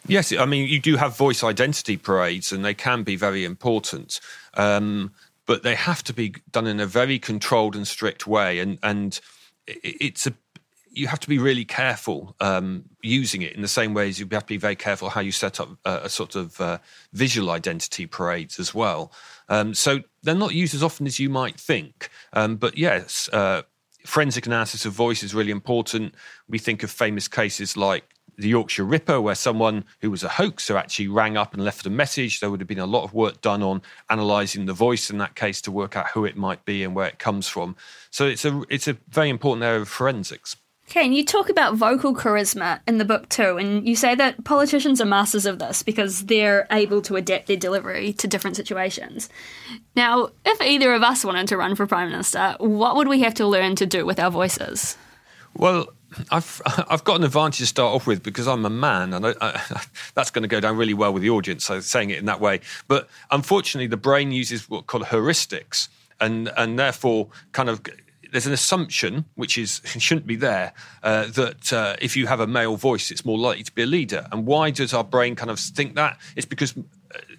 Yes, 0.08 0.32
I 0.32 0.46
mean, 0.46 0.70
you 0.70 0.80
do 0.80 0.96
have 0.96 1.18
voice 1.18 1.44
identity 1.44 1.98
parades, 1.98 2.54
and 2.54 2.63
they 2.63 2.74
can 2.74 3.04
be 3.04 3.18
very 3.18 3.44
important. 3.44 4.22
Um, 4.58 5.13
but 5.46 5.63
they 5.63 5.76
have 5.76 6.04
to 6.04 6.13
be 6.13 6.36
done 6.52 6.67
in 6.67 6.80
a 6.82 6.86
very 6.86 7.20
controlled 7.20 7.76
and 7.76 7.88
strict 7.88 8.28
way. 8.28 8.60
And, 8.60 8.78
and 8.84 9.20
it's 9.65 10.28
a, 10.28 10.34
you 10.91 11.08
have 11.08 11.22
to 11.22 11.30
be 11.30 11.38
really 11.38 11.63
careful 11.63 12.36
um, 12.41 12.84
using 13.02 13.41
it 13.41 13.54
in 13.54 13.62
the 13.62 13.67
same 13.67 13.93
way 13.93 14.10
as 14.10 14.20
you 14.20 14.28
have 14.32 14.43
to 14.43 14.54
be 14.54 14.58
very 14.58 14.76
careful 14.76 15.10
how 15.10 15.22
you 15.22 15.32
set 15.32 15.60
up 15.62 15.70
a, 15.86 16.02
a 16.04 16.10
sort 16.10 16.36
of 16.36 16.60
uh, 16.60 16.80
visual 17.13 17.50
identity 17.50 18.06
parades 18.06 18.60
as 18.60 18.74
well. 18.74 19.12
Um, 19.48 19.74
so 19.74 20.02
they're 20.22 20.36
not 20.36 20.54
used 20.54 20.76
as 20.76 20.84
often 20.84 21.08
as 21.08 21.17
you 21.17 21.30
might 21.30 21.58
think. 21.58 22.10
Um, 22.34 22.58
but 22.58 22.78
yes, 22.78 23.30
uh, 23.32 23.62
forensic 24.06 24.46
analysis 24.48 24.86
of 24.86 24.93
voice 24.93 25.24
is 25.24 25.34
really 25.34 25.52
important. 25.52 26.15
We 26.50 26.60
think 26.60 26.84
of 26.84 26.91
famous 26.91 27.28
cases 27.28 27.78
like 27.78 28.04
the 28.38 28.47
Yorkshire 28.50 28.84
Ripper, 28.84 29.19
where 29.19 29.36
someone 29.36 29.84
who 30.02 30.12
was 30.12 30.23
a 30.23 30.30
hoaxer 30.30 30.78
actually 30.78 31.08
rang 31.08 31.38
up 31.38 31.54
and 31.54 31.63
left 31.63 31.86
a 31.86 31.89
message. 31.89 32.39
There 32.39 32.52
would 32.52 32.62
have 32.62 32.67
been 32.67 32.80
a 32.80 32.86
lot 32.86 33.04
of 33.04 33.13
work 33.13 33.41
done 33.41 33.63
on 33.63 33.82
analysing 34.10 34.65
the 34.65 34.73
voice 34.73 35.10
in 35.10 35.17
that 35.17 35.36
case 35.36 35.62
to 35.62 35.71
work 35.71 35.95
out 35.95 36.10
who 36.10 36.26
it 36.26 36.38
might 36.38 36.63
be 36.65 36.84
and 36.84 36.95
where 36.95 37.08
it 37.08 37.19
comes 37.19 37.47
from. 37.47 37.76
So 38.12 38.28
it's 38.28 38.45
a 38.45 38.63
it's 38.69 38.88
a 38.88 38.97
very 39.10 39.30
important 39.30 39.63
area 39.63 39.82
of 39.82 39.89
forensics. 39.89 40.56
Okay, 40.89 41.04
and 41.04 41.13
you 41.13 41.26
talk 41.26 41.50
about 41.50 41.76
vocal 41.76 42.15
charisma 42.15 42.80
in 42.88 42.97
the 42.97 43.04
book 43.04 43.28
too, 43.28 43.58
and 43.58 43.86
you 43.86 43.93
say 43.93 44.15
that 44.15 44.45
politicians 44.45 45.02
are 45.02 45.06
masters 45.06 45.45
of 45.45 45.60
this 45.60 45.84
because 45.84 46.28
they're 46.28 46.65
able 46.71 47.02
to 47.02 47.17
adapt 47.17 47.47
their 47.47 47.58
delivery 47.58 48.13
to 48.13 48.28
different 48.28 48.56
situations. 48.56 49.28
Now, 49.97 50.30
if 50.45 50.62
either 50.62 50.93
of 50.93 51.04
us 51.04 51.26
wanted 51.26 51.50
to 51.50 51.58
run 51.58 51.76
for 51.76 51.86
Prime 51.88 52.10
Minister, 52.10 52.56
what 52.60 52.95
would 52.95 53.10
we 53.10 53.19
have 53.19 53.34
to 53.34 53.45
learn 53.45 53.76
to 53.76 53.86
do 53.86 54.06
with 54.06 54.17
our 54.17 54.32
voices? 54.32 54.97
Well, 55.58 55.88
I've 56.32 56.62
I've 56.90 57.04
got 57.04 57.18
an 57.18 57.24
advantage 57.24 57.60
to 57.60 57.66
start 57.66 57.94
off 57.94 58.08
with 58.08 58.24
because 58.24 58.48
I'm 58.48 58.66
a 58.66 58.70
man, 58.70 59.14
and 59.14 59.26
I, 59.28 59.34
I, 59.42 59.62
that's 60.14 60.32
going 60.32 60.44
to 60.44 60.48
go 60.48 60.60
down 60.60 60.78
really 60.78 60.94
well 60.94 61.14
with 61.14 61.24
the 61.24 61.30
audience. 61.30 61.66
So 61.66 61.80
saying 61.80 62.10
it 62.10 62.18
in 62.18 62.26
that 62.26 62.40
way, 62.40 62.62
but 62.88 63.10
unfortunately, 63.32 63.88
the 63.88 63.98
brain 63.98 64.32
uses 64.32 64.70
what 64.70 64.88
called 64.88 65.06
heuristics, 65.06 65.88
and 66.20 66.52
and 66.58 66.78
therefore 66.78 67.28
kind 67.52 67.70
of 67.70 67.82
there's 68.32 68.48
an 68.48 68.54
assumption 68.54 69.26
which 69.36 69.58
is 69.58 69.82
shouldn't 69.98 70.28
be 70.28 70.36
there 70.36 70.74
uh, 71.04 71.26
that 71.28 71.74
uh, 71.74 71.96
if 72.02 72.16
you 72.16 72.28
have 72.28 72.40
a 72.40 72.48
male 72.48 72.76
voice, 72.76 73.12
it's 73.12 73.26
more 73.26 73.38
likely 73.38 73.64
to 73.64 73.72
be 73.74 73.84
a 73.84 73.86
leader. 73.86 74.28
And 74.32 74.46
why 74.46 74.72
does 74.72 74.94
our 74.94 75.04
brain 75.04 75.36
kind 75.36 75.52
of 75.52 75.60
think 75.60 75.96
that? 75.96 76.18
It's 76.36 76.46
because 76.46 76.74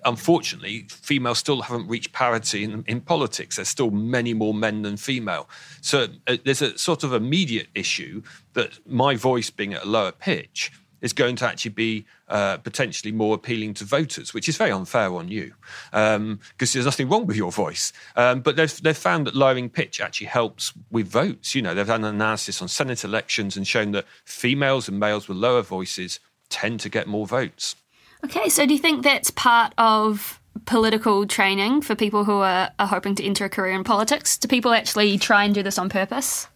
unfortunately, 0.05 0.87
females 0.89 1.39
still 1.39 1.63
haven't 1.63 1.89
reached 1.89 2.13
parity 2.13 2.65
in, 2.65 2.85
in, 2.87 3.01
politics. 3.01 3.57
There's 3.57 3.69
still 3.69 3.91
many 3.91 4.35
more 4.35 4.55
men 4.55 4.83
than 4.83 4.97
female. 4.97 5.49
So 5.81 6.09
uh, 6.27 6.37
there's 6.45 6.63
a 6.63 6.77
sort 6.79 7.05
of 7.05 7.13
immediate 7.13 7.69
issue 7.75 8.23
that 8.55 8.79
my 8.87 9.15
voice 9.15 9.51
being 9.51 9.75
at 9.75 9.85
a 9.85 9.89
lower 9.89 10.13
pitch 10.13 10.73
is 11.01 11.13
going 11.13 11.37
to 11.37 11.47
actually 11.47 11.71
be 11.71 12.05
uh, 12.29 12.57
potentially 12.59 13.13
more 13.13 13.35
appealing 13.35 13.73
to 13.75 13.85
voters, 13.85 14.35
which 14.35 14.49
is 14.49 14.57
very 14.57 14.73
unfair 14.73 15.15
on 15.15 15.29
you 15.29 15.55
because 15.91 16.17
um, 16.17 16.41
there's 16.59 16.85
nothing 16.85 17.09
wrong 17.09 17.27
with 17.27 17.37
your 17.37 17.53
voice. 17.53 17.93
Um, 18.17 18.41
but 18.41 18.57
they've, 18.57 18.83
they've 18.83 18.97
found 18.97 19.27
that 19.27 19.35
lowering 19.35 19.71
pitch 19.71 20.01
actually 20.01 20.27
helps 20.27 20.73
with 20.91 21.07
votes. 21.07 21.55
You 21.55 21.63
know, 21.63 21.75
they've 21.75 21.87
done 21.87 22.05
an 22.05 22.15
analysis 22.15 22.61
on 22.61 22.69
Senate 22.69 23.05
elections 23.05 23.57
and 23.57 23.67
shown 23.67 23.93
that 23.93 24.07
females 24.25 24.89
and 24.89 24.99
males 24.99 25.29
with 25.29 25.37
lower 25.37 25.63
voices 25.63 26.21
tend 26.49 26.81
to 26.81 26.89
get 26.89 27.07
more 27.07 27.27
votes. 27.27 27.77
Okay, 28.25 28.49
so 28.49 28.67
do 28.67 28.73
you 28.73 28.79
think 28.79 29.05
that's 29.05 29.31
part 29.31 29.73
of 29.79 30.41
political 30.65 31.27
training 31.27 31.83
for 31.83 31.95
people 31.95 32.25
who 32.25 32.39
are, 32.41 32.71
are 32.79 32.87
hoping 32.87 33.15
to 33.15 33.25
enter 33.25 33.45
a 33.45 33.49
career 33.49 33.75
in 33.75 33.85
politics? 33.85 34.37
Do 34.37 34.49
people 34.49 34.73
actually 34.73 35.19
try 35.19 35.45
and 35.45 35.55
do 35.55 35.63
this 35.63 35.79
on 35.79 35.89
purpose? 35.89 36.49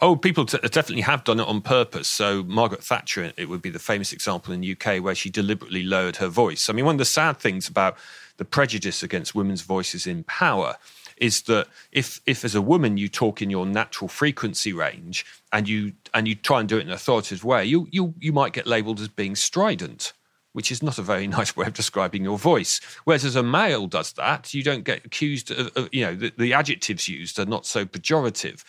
Oh, 0.00 0.14
people 0.14 0.46
t- 0.46 0.58
definitely 0.58 1.02
have 1.02 1.24
done 1.24 1.40
it 1.40 1.48
on 1.48 1.60
purpose. 1.60 2.06
So 2.06 2.44
Margaret 2.44 2.84
Thatcher, 2.84 3.32
it 3.36 3.48
would 3.48 3.62
be 3.62 3.70
the 3.70 3.80
famous 3.80 4.12
example 4.12 4.54
in 4.54 4.60
the 4.60 4.72
UK 4.72 5.02
where 5.02 5.14
she 5.14 5.28
deliberately 5.28 5.82
lowered 5.82 6.16
her 6.16 6.28
voice. 6.28 6.70
I 6.70 6.72
mean, 6.72 6.84
one 6.84 6.94
of 6.94 6.98
the 6.98 7.04
sad 7.04 7.38
things 7.38 7.68
about 7.68 7.96
the 8.36 8.44
prejudice 8.44 9.02
against 9.02 9.34
women's 9.34 9.62
voices 9.62 10.06
in 10.06 10.22
power 10.24 10.76
is 11.16 11.42
that 11.42 11.66
if 11.90 12.20
if 12.26 12.44
as 12.44 12.54
a 12.54 12.62
woman 12.62 12.96
you 12.96 13.08
talk 13.08 13.42
in 13.42 13.50
your 13.50 13.66
natural 13.66 14.06
frequency 14.06 14.72
range 14.72 15.26
and 15.52 15.68
you 15.68 15.92
and 16.14 16.28
you 16.28 16.36
try 16.36 16.60
and 16.60 16.68
do 16.68 16.78
it 16.78 16.82
in 16.82 16.88
an 16.88 16.94
authoritative 16.94 17.42
way, 17.42 17.64
you 17.64 17.88
you 17.90 18.14
you 18.20 18.32
might 18.32 18.52
get 18.52 18.68
labelled 18.68 19.00
as 19.00 19.08
being 19.08 19.34
strident 19.34 20.12
which 20.52 20.72
is 20.72 20.82
not 20.82 20.98
a 20.98 21.02
very 21.02 21.26
nice 21.38 21.56
way 21.56 21.66
of 21.66 21.74
describing 21.74 22.24
your 22.24 22.38
voice. 22.38 22.80
Whereas 23.04 23.24
as 23.24 23.36
a 23.36 23.42
male 23.42 23.86
does 23.86 24.12
that, 24.14 24.54
you 24.54 24.62
don't 24.62 24.84
get 24.84 25.04
accused 25.04 25.50
of, 25.50 25.70
of 25.76 25.88
you 25.92 26.04
know, 26.04 26.14
the, 26.14 26.32
the, 26.36 26.52
adjectives 26.52 27.08
used 27.08 27.38
are 27.38 27.46
not 27.46 27.66
so 27.66 27.84
pejorative. 27.84 28.64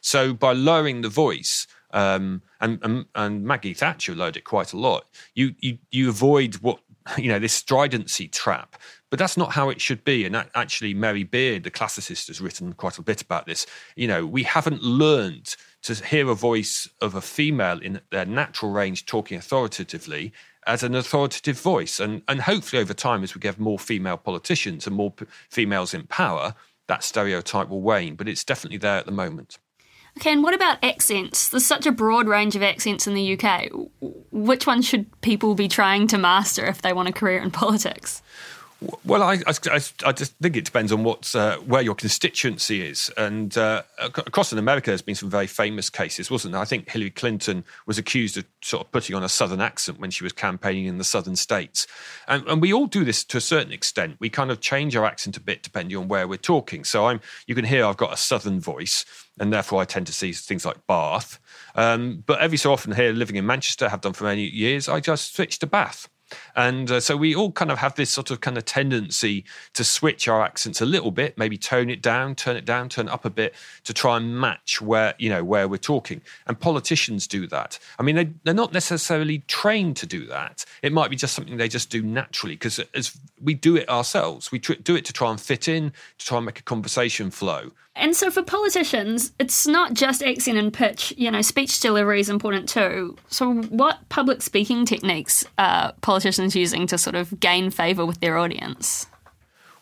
So 0.00 0.34
by 0.34 0.52
lowering 0.52 1.00
the 1.00 1.08
voice, 1.08 1.66
um, 1.92 2.42
and, 2.60 2.78
and, 2.82 3.06
and 3.14 3.44
Maggie 3.44 3.72
Thatcher 3.72 4.14
lowered 4.14 4.36
it 4.36 4.44
quite 4.44 4.72
a 4.72 4.76
lot. 4.76 5.06
You 5.34 5.54
you 5.60 5.78
you 5.90 6.08
avoid 6.08 6.56
what 6.56 6.80
you 7.18 7.28
know 7.28 7.38
this 7.38 7.52
stridency 7.52 8.28
trap, 8.28 8.76
but 9.10 9.18
that's 9.18 9.36
not 9.36 9.52
how 9.52 9.70
it 9.70 9.80
should 9.80 10.04
be. 10.04 10.24
And 10.24 10.36
actually, 10.54 10.92
Mary 10.92 11.24
Beard, 11.24 11.62
the 11.62 11.70
classicist, 11.70 12.26
has 12.26 12.40
written 12.40 12.72
quite 12.72 12.98
a 12.98 13.02
bit 13.02 13.22
about 13.22 13.46
this. 13.46 13.66
You 13.96 14.08
know, 14.08 14.26
we 14.26 14.42
haven't 14.42 14.82
learned 14.82 15.56
to 15.82 15.94
hear 15.94 16.28
a 16.30 16.34
voice 16.34 16.88
of 17.00 17.14
a 17.14 17.20
female 17.20 17.78
in 17.78 18.00
their 18.10 18.24
natural 18.24 18.72
range 18.72 19.06
talking 19.06 19.38
authoritatively 19.38 20.32
as 20.66 20.82
an 20.82 20.94
authoritative 20.94 21.60
voice. 21.60 22.00
And, 22.00 22.22
and 22.28 22.42
hopefully, 22.42 22.80
over 22.80 22.94
time, 22.94 23.22
as 23.22 23.34
we 23.34 23.40
get 23.40 23.58
more 23.58 23.78
female 23.78 24.16
politicians 24.16 24.86
and 24.86 24.96
more 24.96 25.10
p- 25.10 25.26
females 25.50 25.94
in 25.94 26.06
power, 26.06 26.54
that 26.86 27.02
stereotype 27.02 27.68
will 27.68 27.82
wane. 27.82 28.14
But 28.14 28.28
it's 28.28 28.44
definitely 28.44 28.78
there 28.78 28.98
at 28.98 29.06
the 29.06 29.12
moment. 29.12 29.58
Okay, 30.18 30.32
and 30.32 30.44
what 30.44 30.54
about 30.54 30.78
accents? 30.82 31.48
There's 31.48 31.66
such 31.66 31.86
a 31.86 31.92
broad 31.92 32.28
range 32.28 32.54
of 32.54 32.62
accents 32.62 33.06
in 33.06 33.14
the 33.14 33.36
UK. 33.36 33.70
Which 34.30 34.66
one 34.66 34.80
should 34.80 35.20
people 35.22 35.54
be 35.54 35.66
trying 35.66 36.06
to 36.08 36.18
master 36.18 36.64
if 36.66 36.82
they 36.82 36.92
want 36.92 37.08
a 37.08 37.12
career 37.12 37.40
in 37.40 37.50
politics? 37.50 38.22
Well, 39.04 39.22
I, 39.22 39.34
I, 39.46 39.80
I, 40.06 40.12
just 40.12 40.34
think 40.40 40.56
it 40.56 40.64
depends 40.64 40.90
on 40.92 41.04
what 41.04 41.34
uh, 41.34 41.56
where 41.58 41.82
your 41.82 41.94
constituency 41.94 42.82
is, 42.82 43.10
and 43.16 43.56
uh, 43.56 43.82
across 43.98 44.52
in 44.52 44.58
America, 44.58 44.90
there's 44.90 45.02
been 45.02 45.14
some 45.14 45.30
very 45.30 45.46
famous 45.46 45.90
cases, 45.90 46.30
wasn't 46.30 46.52
there? 46.52 46.60
I 46.60 46.64
think 46.64 46.90
Hillary 46.90 47.10
Clinton 47.10 47.64
was 47.86 47.98
accused 47.98 48.36
of 48.36 48.44
sort 48.62 48.84
of 48.86 48.92
putting 48.92 49.14
on 49.14 49.22
a 49.22 49.28
southern 49.28 49.60
accent 49.60 50.00
when 50.00 50.10
she 50.10 50.24
was 50.24 50.32
campaigning 50.32 50.86
in 50.86 50.98
the 50.98 51.04
southern 51.04 51.36
states, 51.36 51.86
and, 52.28 52.46
and 52.48 52.60
we 52.60 52.72
all 52.72 52.86
do 52.86 53.04
this 53.04 53.24
to 53.24 53.36
a 53.36 53.40
certain 53.40 53.72
extent. 53.72 54.16
We 54.18 54.30
kind 54.30 54.50
of 54.50 54.60
change 54.60 54.96
our 54.96 55.04
accent 55.04 55.36
a 55.36 55.40
bit 55.40 55.62
depending 55.62 55.96
on 55.96 56.08
where 56.08 56.26
we're 56.26 56.36
talking. 56.36 56.84
So 56.84 57.06
I'm, 57.06 57.20
you 57.46 57.54
can 57.54 57.64
hear 57.64 57.84
I've 57.86 57.96
got 57.96 58.12
a 58.12 58.16
southern 58.16 58.60
voice, 58.60 59.04
and 59.38 59.52
therefore 59.52 59.82
I 59.82 59.84
tend 59.84 60.06
to 60.08 60.12
see 60.12 60.32
things 60.32 60.64
like 60.64 60.86
Bath. 60.86 61.38
Um, 61.74 62.22
but 62.26 62.40
every 62.40 62.58
so 62.58 62.72
often 62.72 62.92
here, 62.92 63.12
living 63.12 63.36
in 63.36 63.46
Manchester, 63.46 63.88
have 63.88 64.00
done 64.00 64.12
for 64.12 64.24
many 64.24 64.42
years, 64.42 64.88
I 64.88 65.00
just 65.00 65.34
switch 65.34 65.58
to 65.60 65.66
Bath. 65.66 66.08
And 66.56 66.90
uh, 66.90 67.00
so 67.00 67.16
we 67.16 67.34
all 67.34 67.52
kind 67.52 67.70
of 67.70 67.78
have 67.78 67.94
this 67.94 68.10
sort 68.10 68.30
of 68.30 68.40
kind 68.40 68.56
of 68.56 68.64
tendency 68.64 69.44
to 69.74 69.84
switch 69.84 70.28
our 70.28 70.42
accents 70.42 70.80
a 70.80 70.86
little 70.86 71.10
bit, 71.10 71.36
maybe 71.38 71.58
tone 71.58 71.90
it 71.90 72.02
down, 72.02 72.34
turn 72.34 72.56
it 72.56 72.64
down, 72.64 72.88
turn 72.88 73.08
it 73.08 73.12
up 73.12 73.24
a 73.24 73.30
bit 73.30 73.54
to 73.84 73.94
try 73.94 74.16
and 74.16 74.38
match 74.38 74.80
where, 74.80 75.14
you 75.18 75.28
know, 75.28 75.44
where 75.44 75.68
we're 75.68 75.76
talking. 75.76 76.20
And 76.46 76.58
politicians 76.58 77.26
do 77.26 77.46
that. 77.48 77.78
I 77.98 78.02
mean, 78.02 78.16
they, 78.16 78.30
they're 78.44 78.54
not 78.54 78.72
necessarily 78.72 79.38
trained 79.46 79.96
to 79.98 80.06
do 80.06 80.26
that. 80.26 80.64
It 80.82 80.92
might 80.92 81.10
be 81.10 81.16
just 81.16 81.34
something 81.34 81.56
they 81.56 81.68
just 81.68 81.90
do 81.90 82.02
naturally 82.02 82.54
because 82.54 82.78
as 82.94 83.18
we 83.42 83.54
do 83.54 83.76
it 83.76 83.88
ourselves, 83.88 84.50
we 84.52 84.58
tr- 84.58 84.74
do 84.74 84.96
it 84.96 85.04
to 85.06 85.12
try 85.12 85.30
and 85.30 85.40
fit 85.40 85.68
in, 85.68 85.92
to 86.18 86.26
try 86.26 86.38
and 86.38 86.46
make 86.46 86.58
a 86.58 86.62
conversation 86.62 87.30
flow. 87.30 87.70
And 87.96 88.16
so 88.16 88.30
for 88.30 88.42
politicians, 88.42 89.32
it's 89.38 89.66
not 89.66 89.94
just 89.94 90.22
accent 90.22 90.58
and 90.58 90.72
pitch. 90.72 91.14
You 91.16 91.30
know, 91.30 91.42
speech 91.42 91.78
delivery 91.78 92.18
is 92.18 92.28
important 92.28 92.68
too. 92.68 93.16
So, 93.28 93.54
what 93.54 94.08
public 94.08 94.42
speaking 94.42 94.84
techniques 94.84 95.44
are 95.58 95.92
politicians 96.00 96.23
using 96.54 96.86
to 96.86 96.98
sort 96.98 97.16
of 97.16 97.38
gain 97.40 97.70
favour 97.70 98.06
with 98.06 98.20
their 98.20 98.38
audience? 98.38 99.06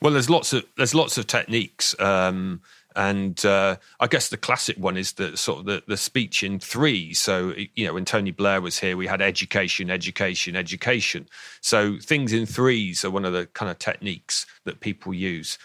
Well, 0.00 0.12
there's 0.12 0.28
lots 0.28 0.52
of 0.52 0.64
there's 0.76 0.96
lots 0.96 1.16
of 1.16 1.28
techniques, 1.28 1.94
um, 2.00 2.60
and 2.96 3.44
uh, 3.46 3.76
I 4.00 4.08
guess 4.08 4.30
the 4.30 4.36
classic 4.36 4.76
one 4.76 4.96
is 4.96 5.12
the 5.12 5.36
sort 5.36 5.60
of 5.60 5.64
the, 5.66 5.82
the 5.86 5.96
speech 5.96 6.42
in 6.42 6.58
three. 6.58 7.14
So 7.14 7.54
you 7.74 7.86
know, 7.86 7.94
when 7.94 8.04
Tony 8.04 8.32
Blair 8.32 8.60
was 8.60 8.80
here, 8.80 8.96
we 8.96 9.06
had 9.06 9.22
education, 9.22 9.90
education, 9.90 10.56
education. 10.56 11.28
So 11.60 11.98
things 11.98 12.32
in 12.32 12.46
threes 12.46 13.04
are 13.04 13.10
one 13.10 13.24
of 13.24 13.32
the 13.32 13.46
kind 13.46 13.70
of 13.70 13.78
techniques 13.78 14.44
that 14.64 14.80
people 14.80 15.14
use. 15.14 15.56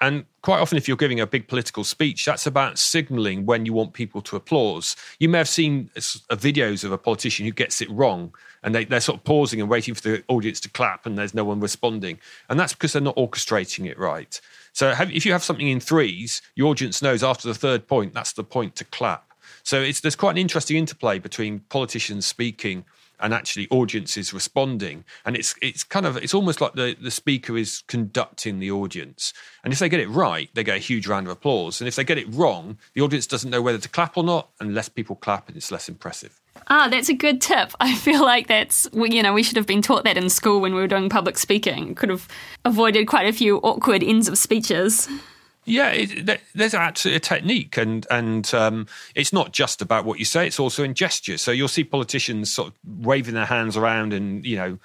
And 0.00 0.24
quite 0.40 0.58
often, 0.58 0.78
if 0.78 0.88
you're 0.88 0.96
giving 0.96 1.20
a 1.20 1.26
big 1.26 1.46
political 1.46 1.84
speech, 1.84 2.24
that's 2.24 2.46
about 2.46 2.78
signaling 2.78 3.46
when 3.46 3.66
you 3.66 3.72
want 3.72 3.92
people 3.92 4.20
to 4.22 4.36
applause. 4.36 4.96
You 5.20 5.28
may 5.28 5.38
have 5.38 5.48
seen 5.48 5.90
videos 5.94 6.82
of 6.82 6.90
a 6.90 6.98
politician 6.98 7.46
who 7.46 7.52
gets 7.52 7.80
it 7.80 7.90
wrong 7.90 8.34
and 8.62 8.74
they, 8.74 8.84
they're 8.84 9.00
sort 9.00 9.18
of 9.18 9.24
pausing 9.24 9.60
and 9.60 9.68
waiting 9.68 9.94
for 9.94 10.02
the 10.02 10.24
audience 10.28 10.60
to 10.60 10.70
clap 10.70 11.06
and 11.06 11.18
there's 11.18 11.34
no 11.34 11.44
one 11.44 11.60
responding. 11.60 12.18
And 12.48 12.58
that's 12.58 12.72
because 12.72 12.92
they're 12.92 13.02
not 13.02 13.16
orchestrating 13.16 13.86
it 13.86 13.98
right. 13.98 14.40
So 14.72 14.94
have, 14.94 15.10
if 15.10 15.26
you 15.26 15.32
have 15.32 15.42
something 15.42 15.68
in 15.68 15.80
threes, 15.80 16.42
your 16.54 16.70
audience 16.70 17.02
knows 17.02 17.22
after 17.22 17.48
the 17.48 17.54
third 17.54 17.86
point, 17.86 18.14
that's 18.14 18.32
the 18.32 18.44
point 18.44 18.76
to 18.76 18.84
clap. 18.84 19.32
So 19.64 19.80
there's 19.80 20.16
quite 20.16 20.32
an 20.32 20.38
interesting 20.38 20.76
interplay 20.76 21.18
between 21.18 21.60
politicians 21.68 22.26
speaking 22.26 22.84
and 23.20 23.32
actually 23.32 23.68
audiences 23.70 24.34
responding. 24.34 25.04
And 25.24 25.36
it's 25.36 25.54
it's 25.62 25.84
kind 25.84 26.04
of 26.04 26.16
it's 26.16 26.34
almost 26.34 26.60
like 26.60 26.72
the, 26.74 26.96
the 27.00 27.10
speaker 27.10 27.56
is 27.56 27.84
conducting 27.86 28.58
the 28.58 28.72
audience. 28.72 29.32
And 29.62 29.72
if 29.72 29.78
they 29.78 29.88
get 29.88 30.00
it 30.00 30.08
right, 30.08 30.50
they 30.54 30.64
get 30.64 30.76
a 30.76 30.80
huge 30.80 31.06
round 31.06 31.26
of 31.28 31.32
applause. 31.32 31.80
And 31.80 31.86
if 31.86 31.94
they 31.94 32.04
get 32.04 32.18
it 32.18 32.26
wrong, 32.28 32.78
the 32.94 33.00
audience 33.00 33.26
doesn't 33.26 33.50
know 33.50 33.62
whether 33.62 33.78
to 33.78 33.88
clap 33.88 34.16
or 34.16 34.24
not, 34.24 34.50
and 34.60 34.74
less 34.74 34.88
people 34.88 35.14
clap 35.14 35.46
and 35.48 35.56
it's 35.56 35.70
less 35.70 35.88
impressive. 35.88 36.41
Ah, 36.68 36.88
that's 36.88 37.08
a 37.08 37.14
good 37.14 37.40
tip. 37.40 37.72
I 37.80 37.94
feel 37.94 38.22
like 38.22 38.46
that's, 38.46 38.88
you 38.92 39.22
know, 39.22 39.32
we 39.32 39.42
should 39.42 39.56
have 39.56 39.66
been 39.66 39.82
taught 39.82 40.04
that 40.04 40.16
in 40.16 40.28
school 40.30 40.60
when 40.60 40.74
we 40.74 40.80
were 40.80 40.88
doing 40.88 41.08
public 41.08 41.38
speaking. 41.38 41.94
Could 41.94 42.10
have 42.10 42.28
avoided 42.64 43.06
quite 43.06 43.26
a 43.26 43.32
few 43.32 43.58
awkward 43.58 44.02
ends 44.02 44.28
of 44.28 44.38
speeches. 44.38 45.08
Yeah, 45.64 45.90
it, 45.90 46.40
there's 46.56 46.74
actually 46.74 47.14
a 47.14 47.20
technique, 47.20 47.76
and 47.76 48.04
and 48.10 48.52
um, 48.52 48.88
it's 49.14 49.32
not 49.32 49.52
just 49.52 49.80
about 49.80 50.04
what 50.04 50.18
you 50.18 50.24
say; 50.24 50.44
it's 50.44 50.58
also 50.58 50.82
in 50.82 50.92
gesture. 50.92 51.38
So 51.38 51.52
you'll 51.52 51.68
see 51.68 51.84
politicians 51.84 52.52
sort 52.52 52.68
of 52.68 52.74
waving 52.84 53.34
their 53.34 53.46
hands 53.46 53.76
around, 53.76 54.12
and 54.12 54.44
you 54.44 54.56
know, 54.56 54.78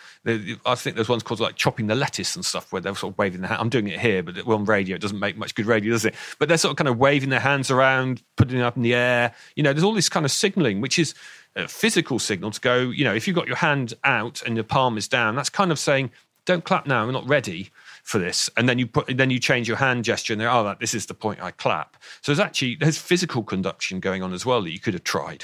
I 0.68 0.76
think 0.76 0.96
there's 0.96 1.10
ones 1.10 1.24
called 1.24 1.40
like 1.40 1.56
chopping 1.56 1.88
the 1.88 1.96
lettuce 1.96 2.36
and 2.36 2.46
stuff, 2.46 2.72
where 2.72 2.80
they're 2.80 2.94
sort 2.94 3.14
of 3.14 3.18
waving 3.18 3.42
their 3.42 3.50
hand. 3.50 3.60
I'm 3.60 3.70
doing 3.70 3.88
it 3.88 4.00
here, 4.00 4.22
but 4.22 4.38
on 4.48 4.66
radio, 4.66 4.96
it 4.96 5.02
doesn't 5.02 5.20
make 5.20 5.36
much 5.36 5.56
good 5.56 5.66
radio, 5.66 5.94
does 5.94 6.06
it? 6.06 6.14
But 6.38 6.48
they're 6.48 6.60
sort 6.60 6.74
of 6.74 6.78
kind 6.78 6.90
of 6.90 7.00
waving 7.00 7.30
their 7.30 7.40
hands 7.40 7.72
around, 7.72 8.22
putting 8.36 8.60
it 8.60 8.64
up 8.64 8.78
in 8.78 8.84
the 8.84 8.94
air. 8.94 9.34
You 9.56 9.64
know, 9.64 9.74
there's 9.74 9.84
all 9.84 9.96
this 9.96 10.10
kind 10.10 10.28
of 10.28 10.32
signalling, 10.32 10.80
which 10.80 11.00
is 11.00 11.16
a 11.58 11.68
physical 11.68 12.20
signal 12.20 12.52
to 12.52 12.62
go. 12.62 12.78
You 12.78 13.04
know, 13.04 13.14
if 13.14 13.28
you've 13.28 13.36
got 13.36 13.48
your 13.48 13.58
hand 13.58 13.94
out 14.04 14.42
and 14.46 14.56
your 14.56 14.64
palm 14.64 14.98
is 14.98 15.08
down, 15.08 15.36
that's 15.36 15.50
kind 15.50 15.72
of 15.72 15.80
saying, 15.80 16.12
"Don't 16.46 16.64
clap 16.64 16.88
now. 16.88 17.06
We're 17.06 17.12
not 17.12 17.28
ready." 17.28 17.72
for 18.08 18.20
this, 18.20 18.50
and 18.56 18.70
then 18.70 18.80
you 18.80 18.88
put 18.88 19.18
then 19.18 19.30
you 19.30 19.38
change 19.38 19.68
your 19.68 19.76
hand 19.76 20.06
gesture, 20.06 20.32
and 20.32 20.42
oh, 20.42 20.64
that 20.64 20.80
this 20.80 20.94
is 20.94 21.08
the 21.08 21.14
point 21.14 21.42
I 21.42 21.52
clap. 21.52 21.98
So 22.22 22.32
there's 22.32 22.40
actually 22.40 22.76
there's 22.76 22.98
physical 22.98 23.44
conduction 23.44 24.00
going 24.00 24.24
on 24.24 24.32
as 24.32 24.46
well 24.46 24.62
that 24.62 24.72
you 24.72 24.80
could 24.80 24.94
have 24.94 25.04
tried. 25.04 25.44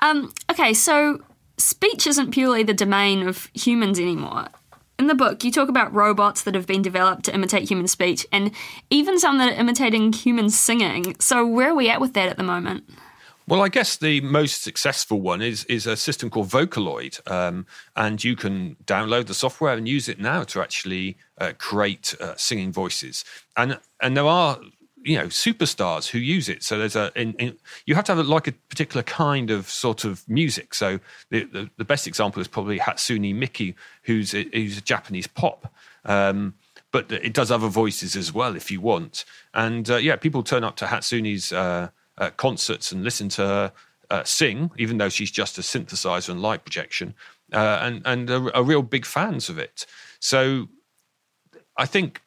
Um, 0.00 0.34
okay, 0.50 0.74
so 0.74 1.22
speech 1.56 2.06
isn't 2.06 2.30
purely 2.30 2.62
the 2.62 2.74
domain 2.74 3.26
of 3.26 3.48
humans 3.54 3.98
anymore. 3.98 4.48
In 4.98 5.06
the 5.06 5.14
book, 5.14 5.42
you 5.44 5.50
talk 5.50 5.70
about 5.70 5.94
robots 5.94 6.42
that 6.42 6.54
have 6.54 6.66
been 6.66 6.82
developed 6.82 7.24
to 7.24 7.34
imitate 7.34 7.68
human 7.68 7.88
speech, 7.88 8.26
and 8.30 8.50
even 8.90 9.18
some 9.18 9.38
that 9.38 9.54
are 9.54 9.60
imitating 9.60 10.12
human 10.12 10.50
singing. 10.50 11.16
So 11.20 11.46
where 11.46 11.70
are 11.70 11.74
we 11.74 11.88
at 11.88 12.02
with 12.02 12.12
that 12.14 12.28
at 12.28 12.36
the 12.36 12.42
moment? 12.42 12.84
Well, 13.46 13.60
I 13.60 13.68
guess 13.68 13.96
the 13.98 14.22
most 14.22 14.62
successful 14.62 15.20
one 15.20 15.42
is 15.42 15.64
is 15.64 15.86
a 15.86 15.96
system 15.96 16.30
called 16.30 16.48
Vocaloid, 16.48 17.20
um, 17.30 17.66
and 17.94 18.22
you 18.24 18.36
can 18.36 18.76
download 18.86 19.26
the 19.26 19.34
software 19.34 19.74
and 19.74 19.86
use 19.86 20.08
it 20.08 20.18
now 20.18 20.44
to 20.44 20.62
actually 20.62 21.18
uh, 21.38 21.52
create 21.58 22.14
uh, 22.20 22.34
singing 22.36 22.72
voices. 22.72 23.22
And 23.54 23.78
and 24.00 24.16
there 24.16 24.26
are 24.26 24.58
you 25.02 25.18
know 25.18 25.26
superstars 25.26 26.08
who 26.08 26.18
use 26.18 26.48
it. 26.48 26.62
So 26.62 26.78
there's 26.78 26.96
a 26.96 27.12
in, 27.14 27.34
in, 27.34 27.58
you 27.84 27.94
have 27.94 28.04
to 28.04 28.14
have 28.14 28.26
a, 28.26 28.28
like 28.28 28.46
a 28.48 28.52
particular 28.52 29.02
kind 29.02 29.50
of 29.50 29.68
sort 29.68 30.06
of 30.06 30.26
music. 30.26 30.72
So 30.72 30.98
the, 31.28 31.44
the, 31.44 31.70
the 31.76 31.84
best 31.84 32.06
example 32.06 32.40
is 32.40 32.48
probably 32.48 32.78
Hatsune 32.78 33.34
Miku, 33.34 33.74
who's 34.04 34.34
a, 34.34 34.48
who's 34.54 34.78
a 34.78 34.82
Japanese 34.82 35.26
pop. 35.26 35.70
Um, 36.06 36.54
but 36.92 37.10
it 37.10 37.34
does 37.34 37.50
other 37.50 37.68
voices 37.68 38.14
as 38.16 38.32
well 38.32 38.56
if 38.56 38.70
you 38.70 38.80
want. 38.80 39.24
And 39.52 39.90
uh, 39.90 39.96
yeah, 39.96 40.16
people 40.16 40.42
turn 40.42 40.64
up 40.64 40.76
to 40.76 40.86
Hatsune's 40.86 41.52
uh, 42.18 42.30
concerts 42.30 42.92
and 42.92 43.04
listen 43.04 43.28
to 43.30 43.42
her 43.42 43.72
uh, 44.10 44.24
sing, 44.24 44.70
even 44.76 44.98
though 44.98 45.08
she's 45.08 45.30
just 45.30 45.58
a 45.58 45.60
synthesizer 45.60 46.30
and 46.30 46.42
light 46.42 46.64
projection, 46.64 47.14
uh, 47.52 47.78
and 47.82 48.02
and 48.04 48.30
are, 48.30 48.54
are, 48.54 48.62
real 48.62 48.82
big 48.82 49.04
fans 49.04 49.48
of 49.48 49.58
it. 49.58 49.86
So 50.20 50.68
I 51.76 51.86
think 51.86 52.20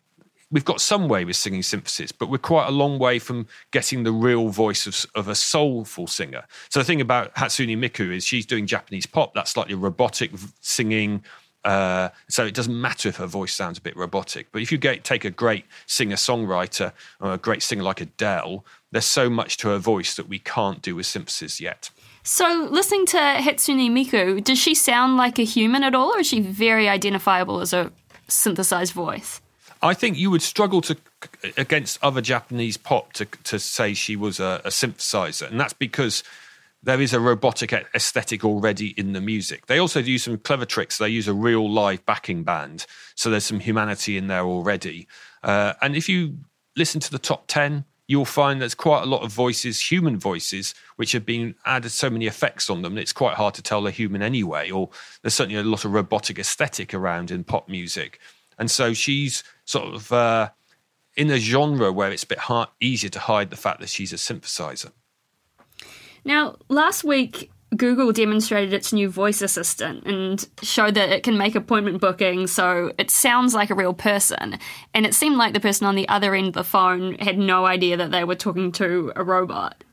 we've 0.52 0.66
got 0.66 0.82
some 0.82 1.08
way 1.08 1.26
with 1.26 1.36
singing 1.36 1.64
synthesis, 1.64 2.12
but 2.12 2.30
we're 2.30 2.38
quite 2.38 2.68
a 2.68 2.72
long 2.72 3.00
way 3.00 3.20
from 3.20 3.48
getting 3.72 4.04
the 4.04 4.12
real 4.12 4.50
voice 4.50 4.88
of, 4.88 5.06
of 5.16 5.28
a 5.28 5.36
soulful 5.36 6.08
singer. 6.08 6.44
So 6.70 6.80
the 6.80 6.86
thing 6.86 7.02
about 7.02 7.36
Hatsune 7.36 7.78
Miku 7.78 8.16
is 8.16 8.24
she's 8.24 8.46
doing 8.46 8.66
Japanese 8.66 9.06
pop, 9.06 9.34
that's 9.34 9.52
slightly 9.52 9.76
robotic 9.76 10.32
singing. 10.62 11.24
Uh, 11.64 12.10
so 12.30 12.46
it 12.46 12.54
doesn't 12.54 12.80
matter 12.80 13.10
if 13.10 13.18
her 13.18 13.26
voice 13.26 13.54
sounds 13.54 13.78
a 13.78 13.82
bit 13.82 13.98
robotic. 13.98 14.48
But 14.54 14.62
if 14.62 14.72
you 14.72 14.78
get, 14.78 15.04
take 15.04 15.26
a 15.26 15.30
great 15.30 15.66
singer 15.86 16.16
songwriter 16.16 16.94
or 17.20 17.34
a 17.34 17.38
great 17.38 17.62
singer 17.62 17.84
like 17.84 18.00
Adele, 18.00 18.64
there's 18.92 19.06
so 19.06 19.30
much 19.30 19.58
to 19.58 19.70
her 19.70 19.78
voice 19.78 20.16
that 20.16 20.28
we 20.30 20.40
can't 20.40 20.82
do 20.82 20.96
with 20.96 21.06
synthesis 21.06 21.60
yet. 21.60 21.90
So, 22.24 22.68
listening 22.70 23.06
to 23.08 23.18
Hatsune 23.18 23.90
Miku, 23.92 24.44
does 24.44 24.60
she 24.60 24.76
sound 24.76 25.16
like 25.16 25.40
a 25.40 25.44
human 25.44 25.84
at 25.84 25.96
all, 25.96 26.14
or 26.14 26.20
is 26.20 26.28
she 26.28 26.42
very 26.42 26.90
identifiable 26.90 27.62
as 27.62 27.72
a 27.72 27.92
synthesized 28.28 28.94
voice? 28.94 29.40
I 29.82 29.94
think 29.94 30.18
you 30.18 30.32
would 30.32 30.42
struggle 30.42 30.82
to 30.82 30.98
against 31.56 32.04
other 32.04 32.22
Japanese 32.22 32.78
pop 32.78 33.14
to 33.14 33.26
to 33.46 33.60
say 33.60 33.94
she 33.94 34.16
was 34.16 34.40
a, 34.40 34.62
a 34.66 34.70
synthesizer, 34.70 35.50
and 35.50 35.60
that's 35.60 35.74
because 35.74 36.24
there 36.84 37.02
is 37.02 37.14
a 37.14 37.20
robotic 37.20 37.74
aesthetic 37.74 38.44
already 38.44 38.90
in 38.98 39.14
the 39.14 39.22
music. 39.22 39.66
They 39.66 39.78
also 39.78 40.02
do 40.02 40.18
some 40.18 40.38
clever 40.38 40.66
tricks. 40.66 40.98
They 40.98 41.10
use 41.10 41.28
a 41.28 41.34
real 41.34 41.70
live 41.70 42.06
backing 42.06 42.44
band, 42.44 42.86
so 43.16 43.30
there's 43.30 43.46
some 43.46 43.60
humanity 43.60 44.18
in 44.18 44.28
there 44.28 44.44
already. 44.44 45.08
Uh, 45.44 45.74
and 45.82 45.96
if 45.96 46.10
you 46.10 46.38
listen 46.76 47.00
to 47.02 47.12
the 47.12 47.20
top 47.20 47.46
ten, 47.48 47.86
you'll 48.08 48.26
find 48.26 48.62
there's 48.62 48.76
quite 48.76 49.04
a 49.04 49.06
lot 49.06 49.22
of 49.22 49.32
voices, 49.32 49.92
human 49.92 50.18
voices, 50.18 50.74
which 50.96 51.12
have 51.12 51.26
been 51.26 51.56
added 51.66 51.92
so 51.92 52.10
many 52.10 52.26
effects 52.26 52.70
on 52.70 52.82
them. 52.82 52.98
It's 52.98 53.14
quite 53.14 53.36
hard 53.36 53.54
to 53.56 53.62
tell 53.62 53.82
they're 53.82 53.92
human 53.92 54.22
anyway. 54.22 54.72
Or 54.72 54.90
there's 55.22 55.34
certainly 55.34 55.60
a 55.60 55.64
lot 55.64 55.86
of 55.86 55.92
robotic 55.92 56.40
aesthetic 56.40 56.94
around 56.94 57.32
in 57.32 57.44
pop 57.44 57.70
music, 57.70 58.20
and 58.58 58.72
so 58.72 58.94
she's 58.94 59.44
sort 59.66 59.94
of 59.94 60.12
uh, 60.12 60.50
in 61.16 61.30
a 61.30 61.38
genre 61.38 61.92
where 61.92 62.12
it's 62.12 62.24
a 62.24 62.28
bit 62.28 62.40
hard, 62.40 62.70
easier 62.80 63.10
to 63.10 63.20
hide 63.20 63.50
the 63.50 63.58
fact 63.58 63.80
that 63.82 63.90
she's 63.90 64.14
a 64.14 64.18
synthesizer. 64.18 64.92
Now, 66.24 66.58
last 66.70 67.04
week 67.04 67.52
Google 67.76 68.14
demonstrated 68.14 68.74
its 68.74 68.94
new 68.94 69.10
voice 69.10 69.42
assistant 69.42 70.06
and 70.06 70.48
showed 70.62 70.94
that 70.94 71.10
it 71.10 71.24
can 71.24 71.38
make 71.38 71.54
appointment 71.54 72.00
booking 72.00 72.48
so 72.48 72.94
it 72.98 73.12
sounds 73.12 73.54
like 73.54 73.70
a 73.70 73.76
real 73.76 73.94
person. 73.94 74.58
And 74.94 75.06
it 75.06 75.14
seemed 75.14 75.38
like 75.38 75.54
the 75.54 75.60
person 75.60 75.86
on 75.86 75.96
the 75.96 76.08
other 76.08 76.34
end 76.34 76.48
of 76.48 76.54
the 76.54 76.64
phone 76.64 77.16
had 77.16 77.38
no 77.38 77.66
idea 77.66 77.98
that 77.98 78.12
they 78.12 78.24
were 78.24 78.36
talking 78.36 78.72
to 78.74 79.12
a 79.16 79.24
robot. 79.24 79.84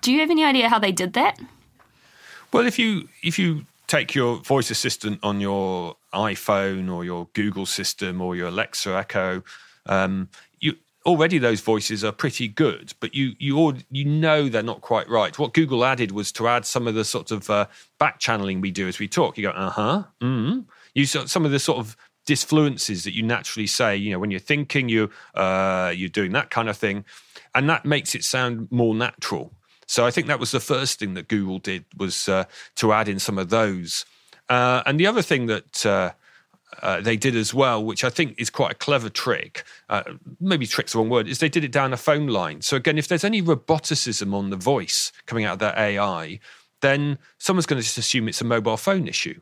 Do 0.00 0.12
you 0.12 0.20
have 0.20 0.30
any 0.30 0.44
idea 0.44 0.68
how 0.68 0.80
they 0.80 0.90
did 0.90 1.12
that? 1.12 1.38
Well, 2.52 2.66
if 2.66 2.78
you 2.80 3.08
if 3.22 3.38
you 3.38 3.66
take 3.86 4.14
your 4.14 4.38
voice 4.38 4.70
assistant 4.70 5.20
on 5.22 5.40
your 5.40 5.96
iPhone 6.12 6.92
or 6.92 7.04
your 7.04 7.28
Google 7.32 7.66
system 7.66 8.20
or 8.20 8.34
your 8.34 8.48
Alexa 8.48 8.90
Echo, 8.90 9.44
um, 9.86 10.28
already 11.06 11.38
those 11.38 11.60
voices 11.60 12.04
are 12.04 12.12
pretty 12.12 12.48
good, 12.48 12.92
but 13.00 13.14
you 13.14 13.32
you 13.38 13.58
all, 13.58 13.74
you 13.90 14.04
know 14.04 14.48
they're 14.48 14.62
not 14.62 14.80
quite 14.80 15.08
right. 15.08 15.38
What 15.38 15.54
Google 15.54 15.84
added 15.84 16.12
was 16.12 16.32
to 16.32 16.48
add 16.48 16.66
some 16.66 16.86
of 16.86 16.94
the 16.94 17.04
sort 17.04 17.30
of 17.30 17.48
uh, 17.48 17.66
back 17.98 18.18
channeling 18.18 18.60
we 18.60 18.70
do 18.70 18.88
as 18.88 18.98
we 18.98 19.08
talk. 19.08 19.36
You 19.38 19.44
go, 19.44 19.50
uh 19.50 19.70
huh, 19.70 20.04
mm. 20.20 20.64
You 20.94 21.06
some 21.06 21.44
of 21.44 21.50
the 21.50 21.58
sort 21.58 21.78
of 21.78 21.96
disfluences 22.26 23.04
that 23.04 23.14
you 23.14 23.22
naturally 23.22 23.66
say. 23.66 23.96
You 23.96 24.12
know, 24.12 24.18
when 24.18 24.30
you're 24.30 24.40
thinking, 24.40 24.88
you 24.88 25.10
uh, 25.34 25.92
you're 25.94 26.08
doing 26.08 26.32
that 26.32 26.50
kind 26.50 26.68
of 26.68 26.76
thing, 26.76 27.04
and 27.54 27.68
that 27.68 27.84
makes 27.84 28.14
it 28.14 28.24
sound 28.24 28.68
more 28.70 28.94
natural. 28.94 29.52
So 29.86 30.06
I 30.06 30.12
think 30.12 30.28
that 30.28 30.38
was 30.38 30.52
the 30.52 30.60
first 30.60 31.00
thing 31.00 31.14
that 31.14 31.26
Google 31.26 31.58
did 31.58 31.84
was 31.96 32.28
uh, 32.28 32.44
to 32.76 32.92
add 32.92 33.08
in 33.08 33.18
some 33.18 33.38
of 33.38 33.50
those. 33.50 34.04
Uh, 34.48 34.82
and 34.86 35.00
the 35.00 35.06
other 35.06 35.22
thing 35.22 35.46
that 35.46 35.84
uh, 36.82 37.00
they 37.00 37.16
did 37.16 37.36
as 37.36 37.52
well, 37.52 37.82
which 37.82 38.04
I 38.04 38.10
think 38.10 38.34
is 38.38 38.50
quite 38.50 38.72
a 38.72 38.74
clever 38.74 39.08
trick. 39.08 39.64
Uh, 39.88 40.02
maybe 40.40 40.66
trick's 40.66 40.92
the 40.92 40.98
wrong 40.98 41.10
word. 41.10 41.28
Is 41.28 41.38
they 41.38 41.48
did 41.48 41.64
it 41.64 41.72
down 41.72 41.92
a 41.92 41.96
phone 41.96 42.28
line. 42.28 42.62
So 42.62 42.76
again, 42.76 42.98
if 42.98 43.08
there's 43.08 43.24
any 43.24 43.42
roboticism 43.42 44.32
on 44.34 44.50
the 44.50 44.56
voice 44.56 45.12
coming 45.26 45.44
out 45.44 45.54
of 45.54 45.58
that 45.60 45.78
AI, 45.78 46.40
then 46.80 47.18
someone's 47.38 47.66
going 47.66 47.80
to 47.80 47.84
just 47.84 47.98
assume 47.98 48.28
it's 48.28 48.40
a 48.40 48.44
mobile 48.44 48.76
phone 48.76 49.08
issue. 49.08 49.40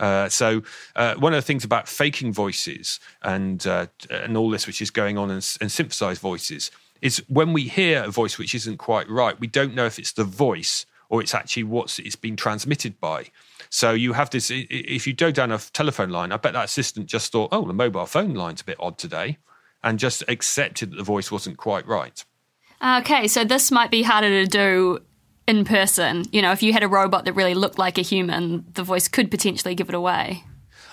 Uh, 0.00 0.28
so 0.28 0.62
uh, 0.96 1.14
one 1.16 1.34
of 1.34 1.36
the 1.36 1.46
things 1.46 1.62
about 1.62 1.86
faking 1.86 2.32
voices 2.32 2.98
and 3.22 3.66
uh, 3.66 3.86
and 4.08 4.36
all 4.36 4.48
this, 4.48 4.66
which 4.66 4.80
is 4.80 4.90
going 4.90 5.18
on, 5.18 5.30
and, 5.30 5.56
and 5.60 5.70
synthesized 5.70 6.20
voices, 6.20 6.70
is 7.02 7.22
when 7.28 7.52
we 7.52 7.64
hear 7.68 8.02
a 8.04 8.10
voice 8.10 8.38
which 8.38 8.54
isn't 8.54 8.78
quite 8.78 9.08
right, 9.08 9.38
we 9.38 9.46
don't 9.46 9.74
know 9.74 9.86
if 9.86 9.98
it's 9.98 10.12
the 10.12 10.24
voice 10.24 10.86
or 11.10 11.20
it's 11.20 11.34
actually 11.34 11.64
what 11.64 11.98
it's 11.98 12.16
been 12.16 12.36
transmitted 12.36 12.98
by. 13.00 13.26
So 13.70 13.92
you 13.92 14.12
have 14.12 14.30
this. 14.30 14.50
If 14.52 15.06
you 15.06 15.14
go 15.14 15.30
down 15.30 15.52
a 15.52 15.58
telephone 15.58 16.10
line, 16.10 16.32
I 16.32 16.36
bet 16.36 16.52
that 16.54 16.64
assistant 16.64 17.06
just 17.06 17.30
thought, 17.32 17.50
"Oh, 17.52 17.64
the 17.64 17.72
mobile 17.72 18.06
phone 18.06 18.34
line's 18.34 18.60
a 18.60 18.64
bit 18.64 18.76
odd 18.80 18.98
today," 18.98 19.38
and 19.82 19.98
just 19.98 20.24
accepted 20.28 20.90
that 20.90 20.96
the 20.96 21.04
voice 21.04 21.30
wasn't 21.30 21.56
quite 21.56 21.86
right. 21.86 22.24
Okay, 22.84 23.28
so 23.28 23.44
this 23.44 23.70
might 23.70 23.90
be 23.90 24.02
harder 24.02 24.28
to 24.28 24.46
do 24.46 24.98
in 25.46 25.64
person. 25.64 26.24
You 26.32 26.42
know, 26.42 26.52
if 26.52 26.62
you 26.62 26.72
had 26.72 26.82
a 26.82 26.88
robot 26.88 27.24
that 27.26 27.34
really 27.34 27.54
looked 27.54 27.78
like 27.78 27.96
a 27.96 28.02
human, 28.02 28.64
the 28.74 28.82
voice 28.82 29.06
could 29.06 29.30
potentially 29.30 29.74
give 29.74 29.88
it 29.88 29.94
away. 29.94 30.44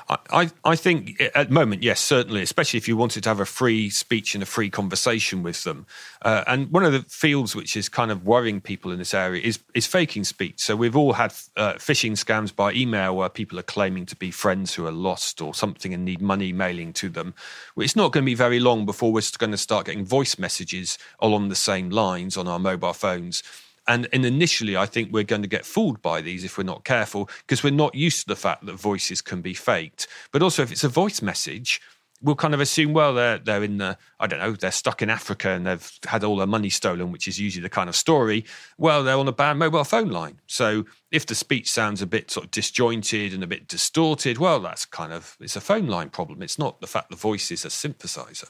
I, 0.09 0.49
I 0.63 0.75
think 0.77 1.21
at 1.35 1.49
the 1.49 1.53
moment, 1.53 1.83
yes, 1.83 1.99
certainly, 1.99 2.41
especially 2.41 2.77
if 2.77 2.87
you 2.87 2.95
wanted 2.95 3.23
to 3.23 3.29
have 3.29 3.41
a 3.41 3.45
free 3.45 3.89
speech 3.89 4.35
and 4.35 4.43
a 4.43 4.45
free 4.45 4.69
conversation 4.69 5.43
with 5.43 5.63
them. 5.65 5.85
Uh, 6.21 6.45
and 6.47 6.71
one 6.71 6.85
of 6.85 6.93
the 6.93 7.01
fields 7.09 7.55
which 7.55 7.75
is 7.75 7.89
kind 7.89 8.09
of 8.09 8.25
worrying 8.25 8.61
people 8.61 8.91
in 8.91 8.99
this 8.99 9.13
area 9.13 9.41
is, 9.41 9.59
is 9.73 9.85
faking 9.85 10.23
speech. 10.23 10.61
So 10.61 10.77
we've 10.77 10.95
all 10.95 11.13
had 11.13 11.31
uh, 11.57 11.73
phishing 11.73 12.13
scams 12.13 12.55
by 12.55 12.71
email 12.71 13.17
where 13.17 13.27
people 13.27 13.59
are 13.59 13.63
claiming 13.63 14.05
to 14.05 14.15
be 14.15 14.31
friends 14.31 14.73
who 14.73 14.85
are 14.87 14.91
lost 14.91 15.41
or 15.41 15.53
something 15.53 15.93
and 15.93 16.05
need 16.05 16.21
money 16.21 16.53
mailing 16.53 16.93
to 16.93 17.09
them. 17.09 17.33
It's 17.75 17.95
not 17.95 18.13
going 18.13 18.23
to 18.23 18.29
be 18.29 18.35
very 18.35 18.61
long 18.61 18.85
before 18.85 19.11
we're 19.11 19.21
going 19.37 19.51
to 19.51 19.57
start 19.57 19.87
getting 19.87 20.05
voice 20.05 20.39
messages 20.39 20.97
along 21.19 21.49
the 21.49 21.55
same 21.55 21.89
lines 21.89 22.37
on 22.37 22.47
our 22.47 22.59
mobile 22.59 22.93
phones 22.93 23.43
and, 23.87 24.07
and 24.11 24.25
initially, 24.25 24.75
I 24.75 24.85
think 24.85 25.11
we're 25.11 25.23
going 25.23 25.41
to 25.41 25.47
get 25.47 25.65
fooled 25.65 26.01
by 26.01 26.21
these 26.21 26.43
if 26.43 26.57
we're 26.57 26.63
not 26.63 26.83
careful 26.83 27.29
because 27.39 27.63
we're 27.63 27.71
not 27.71 27.95
used 27.95 28.21
to 28.21 28.27
the 28.27 28.35
fact 28.35 28.65
that 28.65 28.73
voices 28.73 29.21
can 29.21 29.41
be 29.41 29.53
faked. 29.53 30.07
But 30.31 30.41
also, 30.41 30.61
if 30.63 30.71
it's 30.71 30.83
a 30.83 30.89
voice 30.89 31.21
message, 31.21 31.81
we'll 32.21 32.35
kind 32.35 32.53
of 32.53 32.59
assume, 32.59 32.93
well, 32.93 33.13
they're 33.13 33.37
they're 33.37 33.63
in 33.63 33.77
the 33.77 33.97
I 34.19 34.27
don't 34.27 34.39
know, 34.39 34.51
they're 34.53 34.71
stuck 34.71 35.01
in 35.01 35.09
Africa 35.09 35.49
and 35.49 35.65
they've 35.65 35.91
had 36.05 36.23
all 36.23 36.35
their 36.35 36.47
money 36.47 36.69
stolen, 36.69 37.11
which 37.11 37.27
is 37.27 37.39
usually 37.39 37.63
the 37.63 37.69
kind 37.69 37.89
of 37.89 37.95
story. 37.95 38.45
Well, 38.77 39.03
they're 39.03 39.17
on 39.17 39.27
a 39.27 39.33
bad 39.33 39.57
mobile 39.57 39.83
phone 39.83 40.09
line. 40.09 40.39
So 40.47 40.85
if 41.11 41.25
the 41.25 41.35
speech 41.35 41.69
sounds 41.69 42.01
a 42.01 42.07
bit 42.07 42.31
sort 42.31 42.45
of 42.45 42.51
disjointed 42.51 43.33
and 43.33 43.43
a 43.43 43.47
bit 43.47 43.67
distorted, 43.67 44.37
well, 44.37 44.59
that's 44.59 44.85
kind 44.85 45.13
of 45.13 45.37
it's 45.39 45.55
a 45.55 45.61
phone 45.61 45.87
line 45.87 46.09
problem. 46.09 46.41
It's 46.41 46.59
not 46.59 46.81
the 46.81 46.87
fact 46.87 47.09
the 47.09 47.15
voice 47.15 47.51
is 47.51 47.65
a 47.65 47.69
synthesizer. 47.69 48.49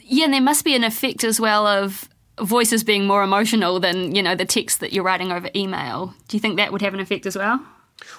Yeah, 0.00 0.24
and 0.24 0.34
there 0.34 0.40
must 0.40 0.64
be 0.64 0.74
an 0.74 0.84
effect 0.84 1.22
as 1.24 1.38
well 1.38 1.66
of 1.66 2.08
voices 2.40 2.82
being 2.84 3.06
more 3.06 3.22
emotional 3.22 3.80
than 3.80 4.14
you 4.14 4.22
know 4.22 4.34
the 4.34 4.44
text 4.44 4.80
that 4.80 4.92
you're 4.92 5.04
writing 5.04 5.32
over 5.32 5.50
email. 5.54 6.14
Do 6.28 6.36
you 6.36 6.40
think 6.40 6.56
that 6.56 6.72
would 6.72 6.82
have 6.82 6.94
an 6.94 7.00
effect 7.00 7.26
as 7.26 7.36
well? 7.36 7.60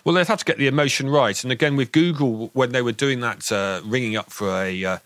Well, 0.03 0.15
they'd 0.15 0.27
have 0.27 0.39
to 0.39 0.45
get 0.45 0.57
the 0.57 0.67
emotion 0.67 1.09
right. 1.09 1.41
And 1.43 1.51
again, 1.51 1.75
with 1.75 1.91
Google, 1.91 2.49
when 2.53 2.71
they 2.71 2.81
were 2.81 2.93
doing 2.93 3.19
that, 3.19 3.51
uh, 3.51 3.81
ringing 3.83 4.15
up 4.15 4.31
for 4.31 4.49
a 4.49 4.85
uh, 4.85 4.97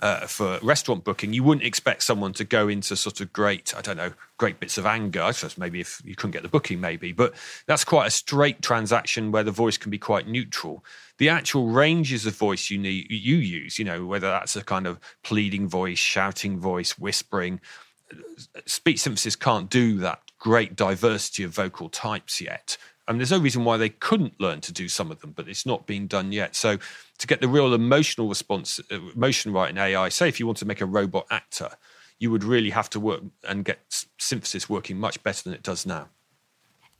uh, 0.00 0.26
for 0.26 0.58
restaurant 0.62 1.02
booking, 1.02 1.32
you 1.32 1.42
wouldn't 1.42 1.66
expect 1.66 2.02
someone 2.02 2.32
to 2.34 2.44
go 2.44 2.68
into 2.68 2.94
sort 2.94 3.20
of 3.20 3.32
great, 3.32 3.74
I 3.74 3.80
don't 3.80 3.96
know, 3.96 4.12
great 4.36 4.60
bits 4.60 4.76
of 4.76 4.84
anger. 4.84 5.22
I 5.22 5.30
suppose 5.30 5.56
maybe 5.56 5.80
if 5.80 6.02
you 6.04 6.14
couldn't 6.14 6.32
get 6.32 6.42
the 6.42 6.48
booking, 6.48 6.80
maybe, 6.80 7.12
but 7.12 7.32
that's 7.66 7.84
quite 7.84 8.06
a 8.06 8.10
straight 8.10 8.60
transaction 8.60 9.32
where 9.32 9.42
the 9.42 9.50
voice 9.50 9.78
can 9.78 9.90
be 9.90 9.98
quite 9.98 10.28
neutral. 10.28 10.84
The 11.18 11.28
actual 11.28 11.68
ranges 11.68 12.26
of 12.26 12.36
voice 12.36 12.70
you 12.70 12.78
need, 12.78 13.10
you 13.10 13.36
use, 13.36 13.78
you 13.78 13.84
know, 13.84 14.04
whether 14.04 14.28
that's 14.28 14.56
a 14.56 14.64
kind 14.64 14.86
of 14.86 14.98
pleading 15.22 15.68
voice, 15.68 15.98
shouting 15.98 16.58
voice, 16.58 16.98
whispering, 16.98 17.60
speech 18.66 19.00
synthesis 19.00 19.36
can't 19.36 19.70
do 19.70 19.98
that 19.98 20.20
great 20.38 20.76
diversity 20.76 21.42
of 21.42 21.52
vocal 21.52 21.88
types 21.88 22.40
yet. 22.40 22.76
Mean, 23.08 23.18
there's 23.18 23.30
no 23.30 23.38
reason 23.38 23.64
why 23.64 23.76
they 23.76 23.90
couldn't 23.90 24.40
learn 24.40 24.60
to 24.62 24.72
do 24.72 24.88
some 24.88 25.10
of 25.10 25.20
them, 25.20 25.32
but 25.32 25.48
it's 25.48 25.66
not 25.66 25.86
being 25.86 26.06
done 26.06 26.32
yet. 26.32 26.56
So, 26.56 26.78
to 27.18 27.26
get 27.26 27.40
the 27.40 27.48
real 27.48 27.74
emotional 27.74 28.28
response, 28.28 28.80
uh, 28.90 28.98
emotion 29.14 29.52
right 29.52 29.70
in 29.70 29.76
AI, 29.76 30.08
say 30.08 30.28
if 30.28 30.40
you 30.40 30.46
want 30.46 30.58
to 30.58 30.64
make 30.64 30.80
a 30.80 30.86
robot 30.86 31.26
actor, 31.30 31.70
you 32.18 32.30
would 32.30 32.44
really 32.44 32.70
have 32.70 32.88
to 32.90 33.00
work 33.00 33.22
and 33.46 33.64
get 33.64 34.06
synthesis 34.18 34.70
working 34.70 34.98
much 34.98 35.22
better 35.22 35.42
than 35.44 35.52
it 35.52 35.62
does 35.62 35.84
now. 35.84 36.08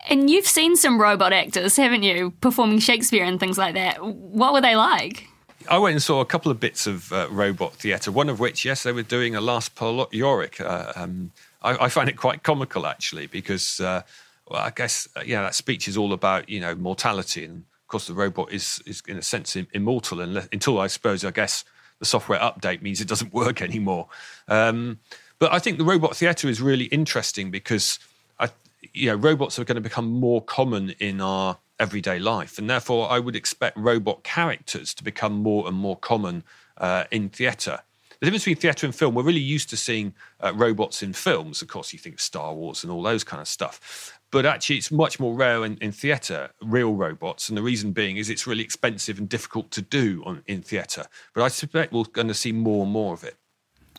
And 0.07 0.29
you've 0.29 0.47
seen 0.47 0.77
some 0.77 1.01
robot 1.01 1.33
actors, 1.33 1.77
haven't 1.77 2.03
you, 2.03 2.33
performing 2.43 2.79
Shakespeare 2.79 3.25
and 3.25 3.41
things 3.41 3.57
like 3.57 3.75
that. 3.75 4.05
What 4.05 4.53
were 4.53 4.61
they 4.61 4.77
like? 4.77 5.27
I 5.69 5.79
went 5.79 5.95
and 5.95 6.03
saw 6.03 6.21
a 6.21 6.27
couple 6.27 6.51
of 6.51 6.61
bits 6.61 6.87
of 6.87 7.13
uh, 7.13 7.29
robot 7.31 7.75
theatre, 7.75 8.13
one 8.13 8.29
of 8.29 8.41
which, 8.41 8.65
yes, 8.65 8.83
they 8.83 8.93
were 8.93 9.03
doing 9.03 9.35
a 9.35 9.41
Alas 9.41 9.69
poor 9.69 10.07
Yorick. 10.11 10.61
Uh, 10.61 10.93
um, 10.97 11.33
I, 11.63 11.85
I, 11.85 11.89
find 11.89 12.09
it 12.09 12.17
quite 12.17 12.43
comical, 12.43 12.87
actually, 12.87 13.27
because, 13.27 13.81
uh, 13.81 14.03
well, 14.49 14.61
I 14.61 14.71
guess, 14.71 15.09
uh, 15.17 15.23
yeah, 15.25 15.43
that 15.43 15.55
speech 15.55 15.89
is 15.89 15.97
all 15.97 16.13
about, 16.13 16.49
you 16.49 16.61
know, 16.61 16.75
mortality. 16.75 17.45
And 17.45 17.59
of 17.59 17.89
course, 17.89 18.07
the 18.07 18.15
robot 18.15 18.53
is, 18.53 18.83
is 18.87 19.03
in 19.09 19.17
a 19.17 19.23
sense, 19.23 19.57
immortal 19.73 20.21
until, 20.21 20.81
I 20.81 20.87
suppose, 20.87 21.25
I 21.25 21.31
guess, 21.31 21.65
the 21.99 22.05
software 22.05 22.41
update 22.41 22.83
means 22.83 23.01
it 23.01 23.09
doesn't 23.09 23.33
work 23.33 23.63
anymore. 23.63 24.09
Um, 24.49 24.99
but 25.39 25.53
I 25.53 25.59
think 25.59 25.79
the 25.79 25.85
robot 25.85 26.17
theatre 26.17 26.49
is 26.49 26.61
really 26.61 26.87
interesting 26.87 27.51
because, 27.51 27.99
I, 28.39 28.51
you 28.93 29.07
know, 29.07 29.17
robots 29.17 29.59
are 29.59 29.65
going 29.65 29.77
to 29.77 29.81
become 29.81 30.11
more 30.11 30.43
common 30.43 30.91
in 30.99 31.21
our 31.21 31.59
everyday 31.79 32.19
life. 32.19 32.59
And 32.59 32.69
therefore, 32.69 33.11
I 33.11 33.19
would 33.19 33.37
expect 33.37 33.77
robot 33.77 34.23
characters 34.23 34.95
to 34.95 35.05
become 35.05 35.35
more 35.35 35.67
and 35.67 35.77
more 35.77 35.97
common 35.97 36.45
uh, 36.79 37.05
in 37.11 37.29
theatre. 37.29 37.81
The 38.21 38.27
difference 38.27 38.45
between 38.45 38.61
theatre 38.61 38.87
and 38.87 38.95
film, 38.95 39.15
we're 39.15 39.23
really 39.23 39.41
used 39.41 39.69
to 39.71 39.77
seeing 39.77 40.15
uh, 40.41 40.53
robots 40.55 41.03
in 41.03 41.13
films. 41.13 41.61
Of 41.61 41.69
course, 41.69 41.93
you 41.93 41.99
think 41.99 42.15
of 42.15 42.21
Star 42.21 42.55
Wars 42.55 42.83
and 42.83 42.93
all 42.93 43.03
those 43.03 43.25
kind 43.25 43.41
of 43.41 43.49
stuff. 43.49 44.19
But 44.31 44.47
actually, 44.47 44.77
it's 44.77 44.91
much 44.91 45.21
more 45.21 45.35
rare 45.35 45.65
in, 45.65 45.77
in 45.79 45.93
theatre, 45.93 46.51
real 46.63 46.95
robots. 46.95 47.49
And 47.49 47.59
the 47.59 47.63
reason 47.63 47.93
being 47.93 48.17
is 48.17 48.31
it's 48.31 48.47
really 48.47 48.63
expensive 48.63 49.19
and 49.19 49.29
difficult 49.29 49.71
to 49.73 49.83
do 49.83 50.23
on, 50.25 50.43
in 50.47 50.63
theatre. 50.63 51.05
But 51.35 51.43
I 51.43 51.49
suspect 51.49 51.93
we're 51.93 52.05
going 52.05 52.29
to 52.29 52.35
see 52.35 52.53
more 52.53 52.85
and 52.85 52.93
more 52.93 53.15
of 53.15 53.25
it. 53.25 53.37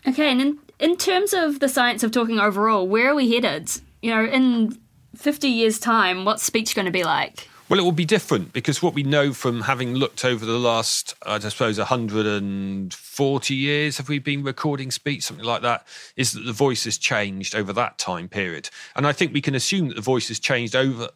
Okay, 0.08 0.32
and 0.32 0.42
in, 0.42 0.60
in 0.80 0.98
terms 0.98 1.34
of 1.34 1.60
the 1.60 1.70
science 1.70 2.04
of 2.04 2.12
talking 2.12 2.40
overall, 2.40 2.88
where 2.88 3.12
are 3.12 3.16
we 3.16 3.34
headed? 3.34 3.70
You 4.02 4.12
know, 4.12 4.26
in 4.26 4.78
50 5.16 5.48
years' 5.48 5.80
time, 5.80 6.26
what's 6.26 6.44
speech 6.44 6.76
going 6.76 6.86
to 6.86 6.92
be 6.92 7.04
like? 7.04 7.48
Well, 7.67 7.80
it 7.80 7.84
will 7.84 7.91
be 7.91 8.06
different 8.06 8.54
because 8.54 8.84
what 8.84 8.93
we 8.93 9.01
know 9.01 9.34
from 9.34 9.62
having 9.62 9.95
looked 9.95 10.23
over 10.23 10.45
the 10.45 10.60
last, 10.60 11.15
I 11.25 11.39
suppose, 11.39 11.80
140 11.80 13.56
years, 13.56 13.97
have 13.97 14.08
we 14.08 14.19
been 14.19 14.43
recording 14.43 14.91
speech, 14.91 15.23
something 15.23 15.45
like 15.45 15.63
that, 15.63 15.88
is 16.15 16.34
that 16.34 16.45
the 16.45 16.54
voice 16.54 16.84
has 16.84 16.99
changed 16.99 17.56
over 17.56 17.73
that 17.73 17.97
time 17.97 18.28
period. 18.28 18.69
And 18.95 19.08
I 19.08 19.13
think 19.13 19.34
we 19.34 19.41
can 19.41 19.56
assume 19.56 19.88
that 19.88 19.95
the 19.95 20.01
voice 20.01 20.28
has 20.28 20.39
changed 20.39 20.75
over 20.75 21.10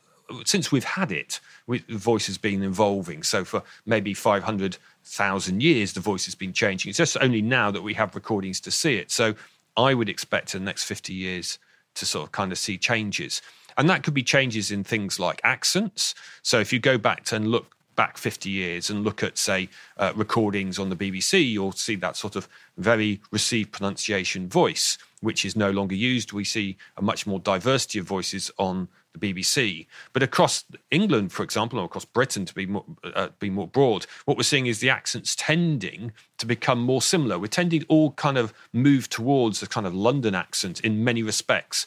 since 0.44 0.72
we've 0.72 0.84
had 0.84 1.12
it. 1.12 1.40
the 1.68 1.84
voice 1.90 2.26
has 2.26 2.40
been 2.40 2.64
evolving. 2.64 3.22
So 3.22 3.46
for 3.46 3.62
maybe 3.86 4.16
500,000 4.16 5.62
years, 5.62 5.94
the 5.94 6.00
voice 6.00 6.26
has 6.26 6.34
been 6.34 6.54
changing. 6.54 6.90
It's 6.90 6.98
just 6.98 7.16
only 7.22 7.44
now 7.44 7.70
that 7.70 7.84
we 7.84 7.94
have 7.94 8.16
recordings 8.16 8.60
to 8.62 8.72
see 8.72 8.96
it. 8.96 9.12
So 9.12 9.36
I 9.78 9.94
would 9.94 10.10
expect 10.10 10.56
in 10.56 10.62
the 10.62 10.66
next 10.66 10.86
50 10.86 11.14
years 11.14 11.60
to 11.94 12.08
sort 12.08 12.26
of 12.26 12.32
kind 12.32 12.52
of 12.52 12.58
see 12.58 12.80
changes. 12.80 13.44
And 13.80 13.90
that 13.90 14.04
could 14.04 14.14
be 14.14 14.24
changes 14.24 14.72
in 14.72 14.84
things 14.84 15.22
like 15.22 15.40
accents. 15.46 16.14
So 16.42 16.60
if 16.60 16.74
you 16.74 16.80
go 16.80 16.98
back 16.98 17.32
and 17.32 17.48
look 17.48 17.78
back 17.96 18.18
50 18.18 18.50
years 18.50 18.90
and 18.90 19.06
look 19.06 19.24
at, 19.24 19.38
say, 19.38 19.70
uh, 19.96 20.12
recordings 20.18 20.78
on 20.78 20.90
the 20.90 20.98
BBC, 20.98 21.50
you'll 21.50 21.72
see 21.72 21.96
that 21.96 22.18
sort 22.18 22.36
of 22.36 22.50
very 22.78 23.22
received 23.32 23.72
pronunciation 23.72 24.50
voice, 24.50 24.98
which 25.22 25.46
is 25.46 25.56
no 25.56 25.72
longer 25.72 25.96
used. 25.96 26.34
We 26.34 26.44
see 26.44 26.76
a 26.98 27.02
much 27.02 27.26
more 27.26 27.40
diversity 27.40 28.00
of 28.00 28.06
voices 28.06 28.52
on 28.58 28.90
the 29.14 29.34
BBC. 29.34 29.88
But 30.12 30.24
across 30.24 30.66
England, 30.92 31.32
for 31.32 31.44
example, 31.44 31.80
or 31.80 31.86
across 31.86 32.06
Britain, 32.06 32.44
to 32.46 32.54
be 32.54 32.66
more, 32.66 32.84
uh, 33.16 33.30
be 33.40 33.50
more 33.50 33.68
broad, 33.68 34.06
what 34.26 34.36
we're 34.36 34.44
seeing 34.44 34.68
is 34.68 34.80
the 34.80 34.90
accents 34.90 35.38
tending 35.38 36.12
to 36.38 36.46
become 36.46 36.82
more 36.82 37.02
similar. 37.02 37.40
We're 37.40 37.48
tending 37.48 37.86
all 37.88 38.12
kind 38.12 38.38
of 38.38 38.54
move 38.74 39.08
towards 39.08 39.64
a 39.64 39.68
kind 39.68 39.88
of 39.88 39.96
London 39.96 40.36
accent 40.36 40.82
in 40.82 41.06
many 41.06 41.24
respects 41.24 41.86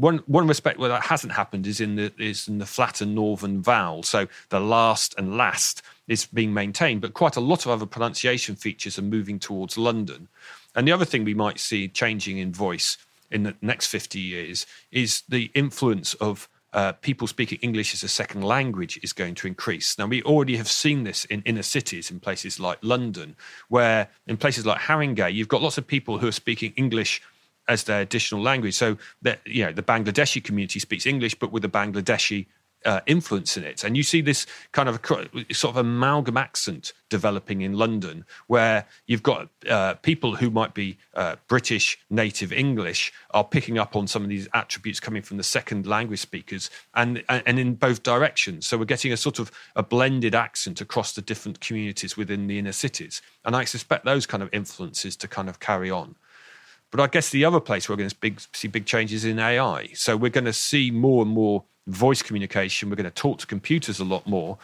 one 0.00 0.18
one 0.26 0.46
respect 0.46 0.78
where 0.78 0.88
that 0.88 1.02
hasn't 1.02 1.32
happened 1.32 1.66
is 1.66 1.80
in 1.80 1.96
the 1.96 2.12
is 2.18 2.48
in 2.48 2.58
the 2.58 2.66
flatter 2.66 3.06
northern 3.06 3.62
vowel. 3.62 4.02
So 4.02 4.26
the 4.48 4.60
last 4.60 5.14
and 5.18 5.36
last 5.36 5.82
is 6.08 6.26
being 6.26 6.54
maintained, 6.54 7.02
but 7.02 7.14
quite 7.14 7.36
a 7.36 7.40
lot 7.40 7.66
of 7.66 7.70
other 7.70 7.86
pronunciation 7.86 8.56
features 8.56 8.98
are 8.98 9.02
moving 9.02 9.38
towards 9.38 9.76
London. 9.76 10.28
And 10.74 10.88
the 10.88 10.92
other 10.92 11.04
thing 11.04 11.24
we 11.24 11.34
might 11.34 11.60
see 11.60 11.88
changing 11.88 12.38
in 12.38 12.52
voice 12.52 12.96
in 13.30 13.42
the 13.42 13.54
next 13.60 13.86
50 13.88 14.18
years 14.18 14.66
is 14.90 15.22
the 15.28 15.50
influence 15.54 16.14
of 16.14 16.48
uh, 16.72 16.92
people 16.92 17.26
speaking 17.26 17.58
English 17.62 17.94
as 17.94 18.02
a 18.02 18.08
second 18.08 18.42
language 18.42 18.98
is 19.02 19.12
going 19.12 19.34
to 19.34 19.48
increase. 19.48 19.98
Now, 19.98 20.06
we 20.06 20.22
already 20.22 20.56
have 20.56 20.68
seen 20.68 21.02
this 21.02 21.24
in 21.24 21.42
inner 21.42 21.62
cities, 21.62 22.10
in 22.10 22.20
places 22.20 22.60
like 22.60 22.78
London, 22.82 23.34
where 23.68 24.08
in 24.28 24.36
places 24.36 24.64
like 24.64 24.80
Haringey, 24.80 25.34
you've 25.34 25.48
got 25.48 25.62
lots 25.62 25.78
of 25.78 25.86
people 25.86 26.18
who 26.18 26.28
are 26.28 26.32
speaking 26.32 26.72
English 26.76 27.22
as 27.70 27.84
their 27.84 28.00
additional 28.00 28.42
language. 28.42 28.74
So 28.74 28.98
that 29.22 29.40
you 29.46 29.64
know 29.64 29.72
the 29.72 29.82
Bangladeshi 29.82 30.44
community 30.44 30.80
speaks 30.80 31.06
English, 31.06 31.36
but 31.36 31.52
with 31.52 31.64
a 31.64 31.68
Bangladeshi 31.68 32.46
uh, 32.84 33.00
influence 33.06 33.56
in 33.56 33.64
it. 33.64 33.84
And 33.84 33.96
you 33.96 34.02
see 34.02 34.20
this 34.20 34.46
kind 34.72 34.88
of 34.88 35.00
sort 35.52 35.70
of 35.72 35.76
amalgam 35.76 36.36
accent 36.36 36.92
developing 37.08 37.60
in 37.60 37.74
London, 37.74 38.24
where 38.46 38.86
you've 39.06 39.22
got 39.22 39.48
uh, 39.68 39.94
people 39.94 40.36
who 40.36 40.50
might 40.50 40.74
be 40.74 40.96
uh, 41.14 41.36
British 41.48 41.98
native 42.08 42.52
English 42.52 43.12
are 43.32 43.44
picking 43.44 43.78
up 43.78 43.96
on 43.96 44.06
some 44.06 44.22
of 44.22 44.28
these 44.28 44.48
attributes 44.54 45.00
coming 45.00 45.22
from 45.22 45.36
the 45.36 45.42
second 45.42 45.86
language 45.86 46.20
speakers, 46.20 46.70
and 46.94 47.22
and 47.28 47.58
in 47.58 47.74
both 47.74 48.02
directions. 48.02 48.66
So 48.66 48.78
we're 48.78 48.84
getting 48.84 49.12
a 49.12 49.16
sort 49.16 49.38
of 49.38 49.50
a 49.76 49.82
blended 49.82 50.34
accent 50.34 50.80
across 50.80 51.12
the 51.12 51.22
different 51.22 51.60
communities 51.60 52.16
within 52.16 52.46
the 52.46 52.58
inner 52.58 52.72
cities, 52.72 53.20
and 53.44 53.54
I 53.54 53.64
suspect 53.64 54.04
those 54.04 54.26
kind 54.26 54.42
of 54.42 54.48
influences 54.52 55.16
to 55.16 55.28
kind 55.28 55.48
of 55.48 55.60
carry 55.60 55.90
on. 55.90 56.14
But 56.90 57.00
I 57.00 57.06
guess 57.06 57.30
the 57.30 57.44
other 57.44 57.60
place 57.60 57.88
we're 57.88 57.96
going 57.96 58.10
to 58.10 58.16
big, 58.16 58.40
see 58.52 58.68
big 58.68 58.86
changes 58.86 59.24
in 59.24 59.38
AI. 59.38 59.90
So 59.94 60.16
we're 60.16 60.30
going 60.30 60.44
to 60.44 60.52
see 60.52 60.90
more 60.90 61.22
and 61.22 61.30
more 61.30 61.64
voice 61.86 62.22
communication. 62.22 62.90
We're 62.90 62.96
going 62.96 63.04
to 63.04 63.10
talk 63.10 63.38
to 63.38 63.46
computers 63.46 64.00
a 64.00 64.04
lot 64.04 64.26
more. 64.26 64.58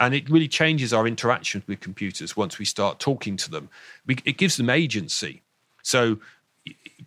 And 0.00 0.14
it 0.14 0.28
really 0.28 0.48
changes 0.48 0.92
our 0.92 1.06
interactions 1.06 1.64
with 1.66 1.80
computers 1.80 2.36
once 2.36 2.58
we 2.58 2.64
start 2.64 2.98
talking 2.98 3.36
to 3.38 3.50
them. 3.50 3.68
We, 4.06 4.16
it 4.24 4.38
gives 4.38 4.56
them 4.56 4.70
agency. 4.70 5.42
So 5.82 6.18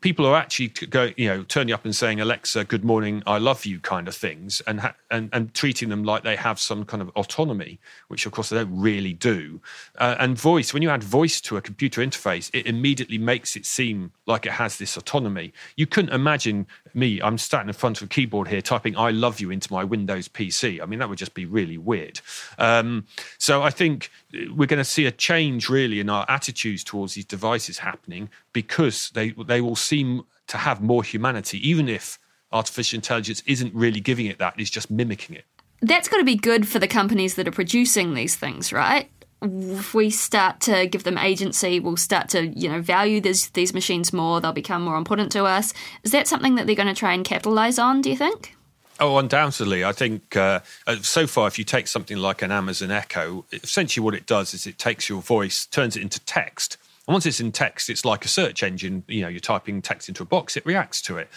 people 0.01 0.25
are 0.25 0.35
actually 0.35 0.67
go, 0.67 1.11
you 1.17 1.27
know, 1.27 1.43
turning 1.43 1.73
up 1.73 1.85
and 1.85 1.95
saying 1.95 2.19
Alexa, 2.19 2.65
"Good 2.65 2.83
morning, 2.83 3.23
I 3.25 3.37
love 3.37 3.65
you," 3.65 3.79
kind 3.79 4.07
of 4.07 4.15
things, 4.15 4.61
and 4.67 4.81
ha- 4.81 4.95
and 5.11 5.29
and 5.33 5.53
treating 5.53 5.89
them 5.89 6.03
like 6.03 6.23
they 6.23 6.35
have 6.35 6.59
some 6.59 6.85
kind 6.85 7.01
of 7.01 7.09
autonomy, 7.09 7.79
which 8.07 8.25
of 8.25 8.31
course 8.31 8.49
they 8.49 8.57
don't 8.57 8.79
really 8.79 9.13
do. 9.13 9.61
Uh, 9.97 10.15
and 10.19 10.37
voice, 10.37 10.73
when 10.73 10.83
you 10.83 10.89
add 10.89 11.03
voice 11.03 11.41
to 11.41 11.57
a 11.57 11.61
computer 11.61 12.01
interface, 12.01 12.49
it 12.53 12.65
immediately 12.65 13.17
makes 13.17 13.55
it 13.55 13.65
seem 13.65 14.11
like 14.25 14.45
it 14.45 14.53
has 14.53 14.77
this 14.77 14.97
autonomy. 14.97 15.53
You 15.75 15.87
couldn't 15.87 16.13
imagine 16.13 16.67
me. 16.93 17.21
I'm 17.21 17.37
standing 17.37 17.69
in 17.69 17.73
front 17.73 17.97
of 17.97 18.05
a 18.05 18.07
keyboard 18.07 18.47
here, 18.47 18.61
typing 18.61 18.97
"I 18.97 19.11
love 19.11 19.39
you" 19.39 19.51
into 19.51 19.71
my 19.71 19.83
Windows 19.83 20.27
PC. 20.27 20.81
I 20.81 20.85
mean, 20.85 20.99
that 20.99 21.09
would 21.09 21.17
just 21.17 21.33
be 21.33 21.45
really 21.45 21.77
weird. 21.77 22.19
Um, 22.57 23.05
so 23.37 23.63
I 23.63 23.69
think 23.69 24.11
we're 24.33 24.67
going 24.67 24.77
to 24.77 24.83
see 24.83 25.05
a 25.05 25.11
change 25.11 25.69
really 25.69 25.99
in 25.99 26.09
our 26.09 26.25
attitudes 26.29 26.83
towards 26.83 27.13
these 27.13 27.25
devices 27.25 27.79
happening 27.79 28.29
because 28.53 29.11
they 29.11 29.31
they 29.31 29.61
will 29.61 29.75
seem 29.75 30.23
to 30.47 30.57
have 30.57 30.81
more 30.81 31.03
humanity, 31.03 31.67
even 31.67 31.89
if 31.89 32.19
artificial 32.51 32.97
intelligence 32.97 33.43
isn't 33.45 33.73
really 33.73 33.99
giving 33.99 34.25
it 34.25 34.39
that; 34.39 34.55
it's 34.57 34.69
just 34.69 34.89
mimicking 34.89 35.35
it. 35.35 35.45
That's 35.81 36.07
got 36.07 36.17
to 36.17 36.23
be 36.23 36.35
good 36.35 36.67
for 36.67 36.79
the 36.79 36.87
companies 36.87 37.35
that 37.35 37.47
are 37.47 37.51
producing 37.51 38.15
these 38.15 38.35
things, 38.35 38.73
right? 38.73 39.11
If 39.41 39.93
we 39.93 40.09
start 40.09 40.61
to 40.61 40.87
give 40.87 41.03
them 41.03 41.17
agency, 41.17 41.79
we'll 41.79 41.97
start 41.97 42.29
to 42.29 42.47
you 42.47 42.69
know 42.69 42.81
value 42.81 43.21
these 43.21 43.49
these 43.49 43.73
machines 43.73 44.11
more. 44.11 44.41
They'll 44.41 44.51
become 44.51 44.81
more 44.81 44.97
important 44.97 45.31
to 45.33 45.45
us. 45.45 45.73
Is 46.03 46.11
that 46.11 46.27
something 46.27 46.55
that 46.55 46.65
they're 46.65 46.75
going 46.75 46.87
to 46.87 46.95
try 46.95 47.13
and 47.13 47.23
capitalize 47.23 47.77
on? 47.77 48.01
Do 48.01 48.09
you 48.09 48.17
think? 48.17 48.55
Oh, 48.99 49.17
undoubtedly. 49.17 49.85
I 49.85 49.91
think 49.91 50.35
uh, 50.35 50.61
uh, 50.87 50.95
so 51.01 51.27
far, 51.27 51.47
if 51.47 51.59
you 51.59 51.63
take 51.63 51.87
something 51.87 52.17
like 52.17 52.41
an 52.41 52.51
Amazon 52.51 52.89
Echo, 52.89 53.45
essentially 53.51 54.03
what 54.03 54.15
it 54.15 54.25
does 54.25 54.53
is 54.53 54.65
it 54.65 54.79
takes 54.79 55.07
your 55.07 55.21
voice, 55.21 55.67
turns 55.67 55.95
it 55.95 56.01
into 56.01 56.19
text. 56.21 56.77
And 57.07 57.13
once 57.13 57.25
it's 57.25 57.39
in 57.39 57.51
text, 57.51 57.89
it's 57.89 58.03
like 58.03 58.25
a 58.25 58.27
search 58.27 58.63
engine. 58.63 59.03
You 59.07 59.21
know, 59.21 59.27
you're 59.27 59.39
typing 59.39 59.81
text 59.81 60.09
into 60.09 60.23
a 60.23 60.25
box, 60.25 60.57
it 60.57 60.65
reacts 60.65 61.01
to 61.03 61.17
it. 61.17 61.29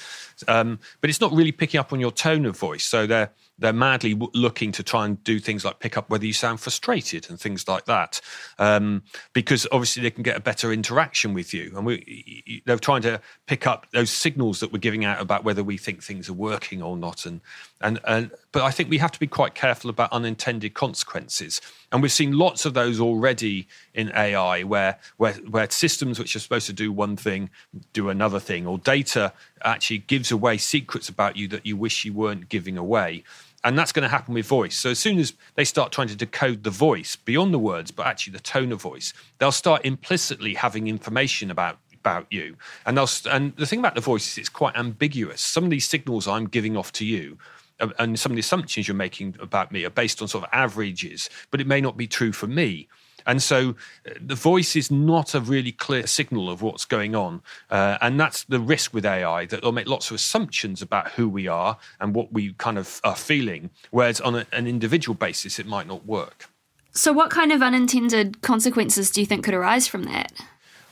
Um, 0.48 0.78
but 1.00 1.10
it's 1.10 1.20
not 1.20 1.32
really 1.32 1.52
picking 1.52 1.78
up 1.78 1.92
on 1.92 2.00
your 2.00 2.10
tone 2.10 2.46
of 2.46 2.56
voice. 2.56 2.84
So 2.84 3.06
they're 3.06 3.30
they're 3.60 3.72
madly 3.72 4.18
looking 4.34 4.72
to 4.72 4.82
try 4.82 5.04
and 5.04 5.22
do 5.22 5.38
things 5.38 5.64
like 5.64 5.78
pick 5.78 5.96
up 5.96 6.10
whether 6.10 6.26
you 6.26 6.32
sound 6.32 6.60
frustrated 6.60 7.28
and 7.30 7.38
things 7.38 7.68
like 7.68 7.84
that, 7.84 8.20
um, 8.58 9.02
because 9.32 9.66
obviously 9.70 10.02
they 10.02 10.10
can 10.10 10.22
get 10.22 10.36
a 10.36 10.40
better 10.40 10.72
interaction 10.72 11.34
with 11.34 11.54
you. 11.54 11.72
And 11.76 11.86
we, 11.86 12.62
they're 12.66 12.78
trying 12.78 13.02
to 13.02 13.20
pick 13.46 13.66
up 13.66 13.86
those 13.92 14.10
signals 14.10 14.60
that 14.60 14.72
we're 14.72 14.78
giving 14.78 15.04
out 15.04 15.20
about 15.20 15.44
whether 15.44 15.62
we 15.62 15.76
think 15.76 16.02
things 16.02 16.28
are 16.28 16.34
working 16.34 16.82
or 16.82 16.96
not. 16.96 17.26
And 17.26 17.40
and 17.80 18.00
and 18.04 18.30
but 18.52 18.62
I 18.62 18.70
think 18.70 18.90
we 18.90 18.98
have 18.98 19.12
to 19.12 19.20
be 19.20 19.26
quite 19.26 19.54
careful 19.54 19.90
about 19.90 20.12
unintended 20.12 20.74
consequences. 20.74 21.60
And 21.92 22.02
we've 22.02 22.12
seen 22.12 22.36
lots 22.36 22.64
of 22.64 22.74
those 22.74 23.00
already 23.00 23.68
in 23.94 24.10
AI, 24.14 24.62
where 24.62 24.98
where 25.18 25.34
where 25.34 25.70
systems 25.70 26.18
which 26.18 26.34
are 26.34 26.40
supposed 26.40 26.66
to 26.66 26.72
do 26.72 26.90
one 26.92 27.16
thing 27.16 27.50
do 27.92 28.08
another 28.08 28.40
thing, 28.40 28.66
or 28.66 28.78
data 28.78 29.32
actually 29.64 29.98
gives 29.98 30.30
away 30.30 30.56
secrets 30.56 31.08
about 31.08 31.36
you 31.36 31.46
that 31.48 31.66
you 31.66 31.76
wish 31.76 32.04
you 32.04 32.12
weren't 32.12 32.48
giving 32.48 32.76
away. 32.76 33.22
And 33.62 33.78
that's 33.78 33.92
going 33.92 34.04
to 34.04 34.08
happen 34.08 34.32
with 34.32 34.46
voice. 34.46 34.76
So 34.78 34.90
as 34.90 34.98
soon 34.98 35.18
as 35.18 35.34
they 35.54 35.64
start 35.64 35.92
trying 35.92 36.08
to 36.08 36.16
decode 36.16 36.64
the 36.64 36.70
voice 36.70 37.16
beyond 37.16 37.52
the 37.52 37.58
words, 37.58 37.90
but 37.90 38.06
actually 38.06 38.32
the 38.32 38.40
tone 38.40 38.72
of 38.72 38.80
voice, 38.80 39.12
they'll 39.38 39.52
start 39.52 39.84
implicitly 39.84 40.54
having 40.54 40.88
information 40.88 41.50
about 41.50 41.78
about 42.00 42.26
you. 42.30 42.56
And 42.86 42.96
they'll 42.96 43.08
and 43.30 43.54
the 43.56 43.66
thing 43.66 43.78
about 43.78 43.94
the 43.94 44.00
voice 44.00 44.32
is 44.32 44.38
it's 44.38 44.48
quite 44.48 44.76
ambiguous. 44.76 45.42
Some 45.42 45.64
of 45.64 45.70
these 45.70 45.86
signals 45.86 46.26
I'm 46.26 46.46
giving 46.46 46.76
off 46.76 46.90
to 46.92 47.04
you 47.04 47.36
uh, 47.80 47.88
and 47.98 48.18
some 48.18 48.32
of 48.32 48.36
the 48.36 48.40
assumptions 48.40 48.86
you're 48.86 48.94
making 48.94 49.36
about 49.40 49.72
me 49.72 49.84
are 49.84 49.90
based 49.90 50.22
on 50.22 50.28
sort 50.28 50.44
of 50.44 50.50
averages, 50.52 51.28
but 51.50 51.60
it 51.60 51.66
may 51.66 51.80
not 51.80 51.96
be 51.96 52.06
true 52.06 52.32
for 52.32 52.46
me. 52.46 52.88
And 53.26 53.42
so 53.42 53.70
uh, 54.06 54.12
the 54.20 54.34
voice 54.34 54.76
is 54.76 54.90
not 54.90 55.34
a 55.34 55.40
really 55.40 55.72
clear 55.72 56.06
signal 56.06 56.50
of 56.50 56.62
what's 56.62 56.84
going 56.84 57.14
on. 57.14 57.42
Uh, 57.70 57.98
and 58.00 58.18
that's 58.18 58.44
the 58.44 58.60
risk 58.60 58.94
with 58.94 59.04
AI 59.04 59.46
that 59.46 59.62
they'll 59.62 59.72
make 59.72 59.88
lots 59.88 60.10
of 60.10 60.14
assumptions 60.16 60.82
about 60.82 61.12
who 61.12 61.28
we 61.28 61.46
are 61.46 61.78
and 62.00 62.14
what 62.14 62.32
we 62.32 62.52
kind 62.54 62.78
of 62.78 63.00
are 63.04 63.16
feeling, 63.16 63.70
whereas 63.90 64.20
on 64.20 64.34
a, 64.34 64.46
an 64.52 64.66
individual 64.66 65.14
basis, 65.14 65.58
it 65.58 65.66
might 65.66 65.86
not 65.86 66.06
work. 66.06 66.48
So, 66.92 67.12
what 67.12 67.30
kind 67.30 67.52
of 67.52 67.62
unintended 67.62 68.42
consequences 68.42 69.10
do 69.10 69.20
you 69.20 69.26
think 69.26 69.44
could 69.44 69.54
arise 69.54 69.86
from 69.86 70.04
that? 70.04 70.32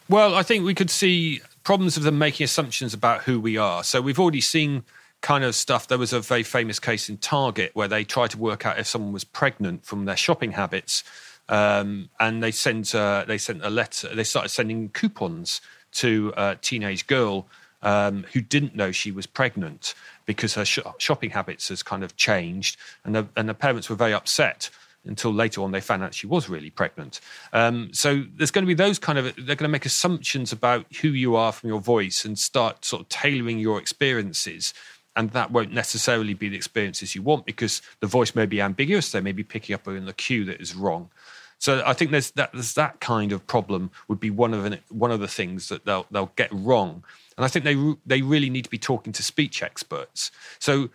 Well, 0.09 0.35
I 0.35 0.43
think 0.43 0.65
we 0.65 0.75
could 0.75 0.91
see 0.91 1.41
problems 1.65 1.97
of 1.97 2.05
them 2.05 2.19
making 2.19 2.45
assumptions 2.45 2.95
about 2.95 3.25
who 3.25 3.41
we 3.41 3.57
are. 3.57 3.83
So, 3.83 4.01
we've 4.01 4.21
already 4.21 4.41
seen 4.41 4.85
kind 5.21 5.45
of 5.45 5.55
stuff. 5.55 5.89
There 5.89 5.99
was 5.99 6.13
a 6.13 6.21
very 6.21 6.43
famous 6.43 6.79
case 6.79 7.09
in 7.09 7.19
Target 7.19 7.73
where 7.75 7.89
they 7.89 8.05
tried 8.05 8.31
to 8.31 8.39
work 8.39 8.65
out 8.65 8.79
if 8.79 8.87
someone 8.87 9.13
was 9.13 9.25
pregnant 9.25 9.85
from 9.85 10.05
their 10.05 10.17
shopping 10.17 10.53
habits 10.53 11.03
um, 11.49 12.11
and 12.21 12.43
they 12.43 12.51
sent 12.51 12.95
uh, 12.95 13.25
they 13.27 13.39
sent 13.39 13.65
a 13.65 13.71
letter. 13.71 14.15
They 14.15 14.25
started 14.25 14.51
sending 14.51 14.89
coupons 14.91 15.61
to 15.93 16.33
a 16.37 16.57
teenage 16.57 17.07
girl 17.07 17.47
um, 17.83 18.27
who 18.33 18.41
didn't 18.41 18.75
know 18.75 18.93
she 18.93 19.11
was 19.11 19.27
pregnant 19.27 19.95
because 20.27 20.55
her 20.55 20.65
sh- 20.65 20.81
shopping 20.99 21.31
habits 21.31 21.69
has 21.69 21.83
kind 21.83 22.05
of 22.05 22.17
changed, 22.17 22.77
and 23.05 23.15
the, 23.15 23.29
and 23.37 23.49
the 23.49 23.55
parents 23.55 23.89
were 23.89 23.97
very 23.97 24.13
upset 24.13 24.71
until 25.05 25.33
later 25.33 25.63
on 25.63 25.71
they 25.73 25.81
found 25.81 26.03
out 26.03 26.13
she 26.13 26.27
was 26.27 26.49
really 26.49 26.71
pregnant. 26.71 27.21
Um, 27.53 27.91
so 27.93 28.25
there's 28.37 28.51
going 28.51 28.65
to 28.65 28.67
be 28.67 28.75
those 28.75 28.99
kind 28.99 29.19
of 29.19 29.35
they're 29.37 29.57
going 29.57 29.59
to 29.59 29.69
make 29.69 29.87
assumptions 29.87 30.53
about 30.53 30.87
who 30.97 31.09
you 31.09 31.37
are 31.37 31.53
from 31.53 31.69
your 31.69 31.81
voice 31.81 32.25
and 32.25 32.39
start 32.39 32.85
sort 32.85 33.03
of 33.03 33.09
tailoring 33.09 33.59
your 33.59 33.79
experiences. 33.79 34.75
And 35.17 35.31
that 35.31 35.51
won't 35.51 35.73
necessarily 35.73 36.35
be 36.35 36.49
the 36.49 36.55
experiences 36.55 37.17
you 37.17 37.23
want 37.23 37.45
because 37.45 37.83
the 37.99 38.07
voice 38.07 38.37
may 38.37 38.47
be 38.47 38.61
ambiguous. 38.61 39.11
They 39.11 39.21
may 39.21 39.33
be 39.33 39.43
picking 39.43 39.75
up 39.75 39.89
on 39.89 40.05
the 40.05 40.13
cue 40.13 40.45
that 40.45 40.61
is 40.61 40.77
wrong. 40.77 41.11
So 41.59 41.83
I 41.85 41.93
think 41.93 42.13
there's 42.13 42.31
that 42.33 42.53
there's 42.53 42.75
that 42.75 43.01
kind 43.01 43.33
of 43.33 43.47
problem 43.47 43.91
would 44.07 44.21
be 44.21 44.31
one 44.31 44.55
of 44.55 44.65
an, 44.65 44.79
one 44.91 45.11
of 45.11 45.21
the 45.21 45.29
things 45.29 45.69
that 45.69 45.85
they'll 45.85 46.07
they'll 46.11 46.33
get 46.37 46.51
wrong, 46.53 47.05
and 47.37 47.45
I 47.45 47.49
think 47.49 47.65
they 47.65 47.77
they 48.07 48.23
really 48.23 48.51
need 48.51 48.65
to 48.65 48.71
be 48.71 48.79
talking 48.79 49.13
to 49.13 49.23
speech 49.23 49.63
experts. 49.63 50.31
So 50.59 50.91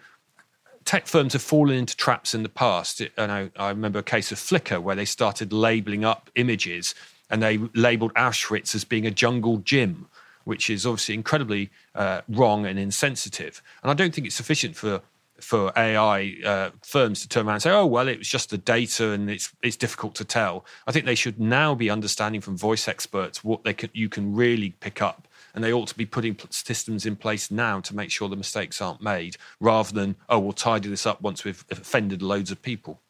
tech 0.86 1.08
firms 1.08 1.34
have 1.34 1.42
fallen 1.42 1.76
into 1.76 1.96
traps 1.96 2.34
in 2.34 2.44
the 2.44 2.50
past. 2.50 3.02
And 3.18 3.32
I, 3.32 3.50
I 3.56 3.70
remember 3.70 4.00
a 4.00 4.04
case 4.04 4.32
of 4.32 4.38
Flickr 4.38 4.82
where 4.82 4.96
they 4.96 5.06
started 5.06 5.54
labeling 5.54 6.04
up 6.04 6.30
images 6.36 6.94
and 7.30 7.42
they 7.42 7.58
labeled 7.74 8.14
Auschwitz 8.16 8.76
as 8.76 8.84
being 8.84 9.06
a 9.06 9.12
jungle 9.12 9.58
gym, 9.58 10.08
which 10.44 10.70
is 10.70 10.86
obviously 10.86 11.16
incredibly 11.16 11.72
uh, 11.96 12.22
wrong 12.28 12.66
and 12.66 12.78
insensitive. 12.78 13.62
And 13.82 13.92
I 13.92 13.94
don't 13.94 14.14
think 14.14 14.28
it's 14.28 14.36
sufficient 14.36 14.76
for 14.76 15.02
for 15.44 15.72
AI 15.78 16.36
uh, 16.46 16.70
firms 16.82 17.22
to 17.22 17.28
turn 17.28 17.46
around 17.46 17.56
and 17.56 17.64
say, 17.64 17.72
"Oh, 17.72 17.86
well, 17.86 18.08
it 18.08 18.18
was 18.18 18.28
just 18.28 18.50
the 18.50 18.58
data, 18.58 19.12
and 19.12 19.30
it's 19.30 19.54
it's 19.62 19.76
difficult 19.76 20.16
to 20.16 20.26
tell." 20.26 20.66
I 20.88 20.92
think 20.92 21.06
they 21.06 21.16
should 21.16 21.40
now 21.40 21.76
be 21.76 21.90
understanding 21.90 22.42
from 22.42 22.58
voice 22.58 22.88
experts 22.88 23.44
what 23.44 23.64
they 23.64 23.74
can 23.74 23.90
you 23.94 24.10
can 24.10 24.36
really 24.36 24.72
pick 24.80 25.02
up, 25.02 25.28
and 25.54 25.64
they 25.64 25.74
ought 25.74 25.88
to 25.90 25.98
be 25.98 26.06
putting 26.06 26.38
systems 26.50 27.06
in 27.06 27.16
place 27.16 27.52
now 27.52 27.80
to 27.82 27.96
make 27.96 28.12
sure 28.12 28.30
the 28.30 28.36
mistakes 28.36 28.82
aren't 28.82 29.02
made, 29.02 29.38
rather 29.60 29.94
than 29.94 30.16
"Oh, 30.30 30.40
we'll 30.40 30.54
tidy 30.54 30.90
this 30.90 31.06
up 31.06 31.22
once 31.22 31.44
we've 31.44 31.66
offended 31.70 32.22
loads 32.22 32.52
of 32.52 32.62
people." 32.62 33.02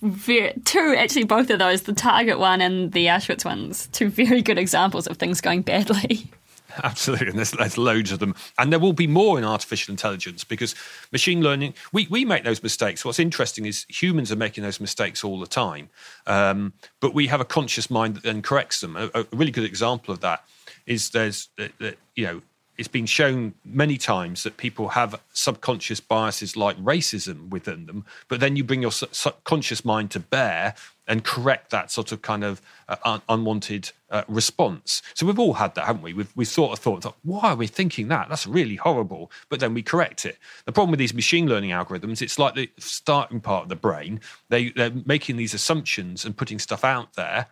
Very, 0.00 0.54
two, 0.64 0.94
actually, 0.96 1.24
both 1.24 1.50
of 1.50 1.58
those, 1.58 1.82
the 1.82 1.92
Target 1.92 2.38
one 2.38 2.60
and 2.60 2.92
the 2.92 3.06
Auschwitz 3.06 3.44
ones, 3.44 3.88
two 3.88 4.08
very 4.08 4.42
good 4.42 4.56
examples 4.56 5.08
of 5.08 5.16
things 5.16 5.40
going 5.40 5.62
badly. 5.62 6.30
Absolutely, 6.82 7.28
and 7.28 7.38
there's, 7.38 7.50
there's 7.52 7.78
loads 7.78 8.12
of 8.12 8.18
them, 8.18 8.34
and 8.58 8.72
there 8.72 8.78
will 8.78 8.92
be 8.92 9.06
more 9.06 9.38
in 9.38 9.44
artificial 9.44 9.92
intelligence 9.92 10.44
because 10.44 10.74
machine 11.12 11.42
learning. 11.42 11.74
We 11.92 12.06
we 12.08 12.24
make 12.24 12.44
those 12.44 12.62
mistakes. 12.62 13.04
What's 13.04 13.18
interesting 13.18 13.66
is 13.66 13.84
humans 13.88 14.30
are 14.30 14.36
making 14.36 14.64
those 14.64 14.80
mistakes 14.80 15.24
all 15.24 15.40
the 15.40 15.46
time, 15.46 15.88
um, 16.26 16.72
but 17.00 17.14
we 17.14 17.26
have 17.26 17.40
a 17.40 17.44
conscious 17.44 17.90
mind 17.90 18.14
that 18.16 18.22
then 18.22 18.42
corrects 18.42 18.80
them. 18.80 18.96
A, 18.96 19.10
a 19.14 19.26
really 19.32 19.50
good 19.50 19.64
example 19.64 20.14
of 20.14 20.20
that 20.20 20.44
is 20.86 21.10
there's 21.10 21.48
that, 21.56 21.96
you 22.14 22.24
know 22.24 22.42
it's 22.78 22.88
been 22.88 23.06
shown 23.06 23.54
many 23.64 23.98
times 23.98 24.44
that 24.44 24.56
people 24.56 24.90
have 24.90 25.20
subconscious 25.32 25.98
biases 25.98 26.56
like 26.56 26.76
racism 26.78 27.50
within 27.50 27.86
them, 27.86 28.04
but 28.28 28.38
then 28.38 28.54
you 28.54 28.62
bring 28.62 28.80
your 28.80 28.92
subconscious 28.92 29.84
mind 29.84 30.12
to 30.12 30.20
bear 30.20 30.74
and 31.08 31.24
correct 31.24 31.70
that 31.70 31.90
sort 31.90 32.12
of 32.12 32.22
kind 32.22 32.44
of 32.44 32.62
uh, 32.88 32.96
un- 33.04 33.22
unwanted 33.28 33.90
uh, 34.10 34.22
response. 34.28 35.02
So 35.14 35.26
we've 35.26 35.38
all 35.38 35.54
had 35.54 35.74
that, 35.74 35.86
haven't 35.86 36.02
we? 36.02 36.12
We've, 36.12 36.30
we've 36.36 36.46
sort 36.46 36.72
of 36.72 36.78
thought, 36.78 37.16
why 37.24 37.50
are 37.50 37.56
we 37.56 37.66
thinking 37.66 38.08
that? 38.08 38.28
That's 38.28 38.46
really 38.46 38.76
horrible. 38.76 39.32
But 39.48 39.58
then 39.58 39.74
we 39.74 39.82
correct 39.82 40.24
it. 40.24 40.38
The 40.66 40.72
problem 40.72 40.90
with 40.90 40.98
these 40.98 41.14
machine 41.14 41.48
learning 41.48 41.70
algorithms, 41.70 42.22
it's 42.22 42.38
like 42.38 42.54
the 42.54 42.70
starting 42.78 43.40
part 43.40 43.64
of 43.64 43.68
the 43.70 43.76
brain. 43.76 44.20
They, 44.50 44.70
they're 44.70 44.92
making 45.04 45.36
these 45.36 45.54
assumptions 45.54 46.24
and 46.24 46.36
putting 46.36 46.58
stuff 46.58 46.84
out 46.84 47.14
there, 47.14 47.46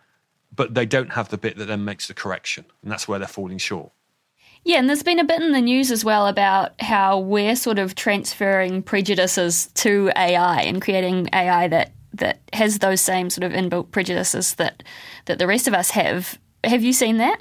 but 0.55 0.73
they 0.75 0.85
don't 0.85 1.13
have 1.13 1.29
the 1.29 1.37
bit 1.37 1.57
that 1.57 1.65
then 1.65 1.83
makes 1.83 2.07
the 2.07 2.13
correction. 2.13 2.65
And 2.83 2.91
that's 2.91 3.07
where 3.07 3.19
they're 3.19 3.27
falling 3.27 3.57
short. 3.57 3.91
Yeah, 4.67 4.79
and 4.79 4.89
there's 4.89 5.01
been 5.01 5.19
a 5.19 5.23
bit 5.23 5.41
in 5.41 5.53
the 5.53 5.61
news 5.61 5.91
as 5.91 6.03
well 6.03 6.27
about 6.27 6.73
how 6.81 7.19
we're 7.19 7.55
sort 7.55 7.79
of 7.79 7.95
transferring 7.95 8.83
prejudices 8.83 9.67
to 9.75 10.11
AI 10.17 10.63
and 10.63 10.81
creating 10.81 11.29
AI 11.31 11.69
that 11.69 11.93
that 12.15 12.41
has 12.51 12.79
those 12.79 12.99
same 12.99 13.29
sort 13.29 13.45
of 13.45 13.53
inbuilt 13.53 13.91
prejudices 13.91 14.55
that 14.55 14.83
that 15.23 15.39
the 15.39 15.47
rest 15.47 15.69
of 15.69 15.73
us 15.73 15.91
have. 15.91 16.37
Have 16.65 16.83
you 16.83 16.91
seen 16.91 17.15
that? 17.15 17.39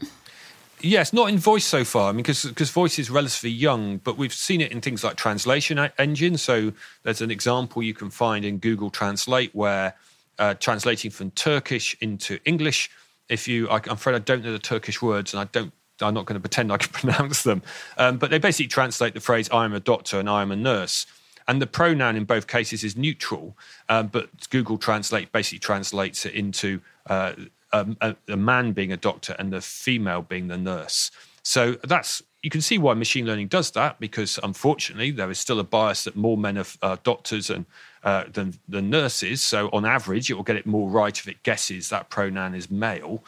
Yes, 0.80 1.12
not 1.12 1.28
in 1.28 1.36
voice 1.36 1.64
so 1.64 1.82
far. 1.82 2.10
I 2.10 2.12
mean, 2.12 2.22
because 2.22 2.70
voice 2.70 2.96
is 2.96 3.10
relatively 3.10 3.50
young, 3.50 3.96
but 3.96 4.16
we've 4.16 4.32
seen 4.32 4.60
it 4.60 4.70
in 4.70 4.80
things 4.80 5.02
like 5.02 5.16
translation 5.16 5.80
engines. 5.98 6.42
So 6.42 6.74
there's 7.02 7.22
an 7.22 7.32
example 7.32 7.82
you 7.82 7.94
can 7.94 8.10
find 8.10 8.44
in 8.44 8.58
Google 8.58 8.88
Translate 8.88 9.52
where 9.52 9.96
uh, 10.38 10.54
translating 10.54 11.10
from 11.10 11.32
Turkish 11.32 11.96
into 12.00 12.38
English. 12.44 12.88
If 13.28 13.48
you, 13.48 13.68
I, 13.68 13.78
I'm 13.78 13.94
afraid 13.94 14.14
I 14.14 14.20
don't 14.20 14.44
know 14.44 14.52
the 14.52 14.60
Turkish 14.60 15.02
words, 15.02 15.34
and 15.34 15.40
I 15.40 15.46
don't 15.50 15.72
I'm 16.00 16.14
not 16.14 16.26
going 16.26 16.34
to 16.34 16.40
pretend 16.40 16.72
I 16.72 16.76
can 16.76 16.92
pronounce 17.12 17.42
them. 17.42 17.62
Um, 17.96 18.18
but 18.18 18.30
they 18.30 18.38
basically 18.38 18.68
translate 18.68 19.14
the 19.14 19.20
phrase 19.20 19.48
"I 19.50 19.64
am 19.64 19.72
a 19.72 19.80
doctor" 19.80 20.18
and 20.18 20.28
"I 20.28 20.42
am 20.42 20.50
a 20.50 20.56
nurse." 20.56 21.06
And 21.48 21.62
the 21.62 21.66
pronoun 21.66 22.16
in 22.16 22.24
both 22.24 22.48
cases 22.48 22.82
is 22.82 22.96
neutral, 22.96 23.56
um, 23.88 24.08
but 24.08 24.50
Google 24.50 24.78
Translate 24.78 25.30
basically 25.30 25.60
translates 25.60 26.26
it 26.26 26.34
into 26.34 26.80
uh, 27.08 27.34
a, 27.72 28.16
a, 28.28 28.36
man 28.36 28.72
being 28.72 28.92
a 28.92 28.96
doctor 28.96 29.36
and 29.38 29.52
the 29.52 29.60
female 29.60 30.22
being 30.22 30.48
the 30.48 30.56
nurse. 30.56 31.10
So 31.42 31.74
that's 31.84 32.22
you 32.42 32.50
can 32.50 32.60
see 32.60 32.78
why 32.78 32.94
machine 32.94 33.26
learning 33.26 33.48
does 33.48 33.70
that 33.72 33.98
because 33.98 34.38
unfortunately 34.42 35.10
there 35.10 35.30
is 35.30 35.38
still 35.38 35.58
a 35.58 35.64
bias 35.64 36.04
that 36.04 36.16
more 36.16 36.36
men 36.36 36.58
are 36.58 36.66
uh, 36.82 36.96
doctors 37.02 37.50
and 37.50 37.66
uh, 38.04 38.24
than 38.32 38.54
than 38.68 38.90
nurses. 38.90 39.42
So 39.42 39.68
on 39.72 39.84
average, 39.84 40.30
it 40.30 40.34
will 40.34 40.44
get 40.44 40.56
it 40.56 40.66
more 40.66 40.88
right 40.88 41.16
if 41.16 41.28
it 41.28 41.42
guesses 41.42 41.88
that 41.88 42.08
pronoun 42.08 42.54
is 42.54 42.70
male, 42.70 43.24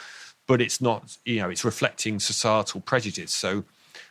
but 0.48 0.60
it's 0.60 0.80
not. 0.80 1.16
You 1.24 1.42
know, 1.42 1.50
it's 1.50 1.64
reflecting 1.64 2.18
societal 2.18 2.80
prejudice. 2.80 3.32
So 3.32 3.62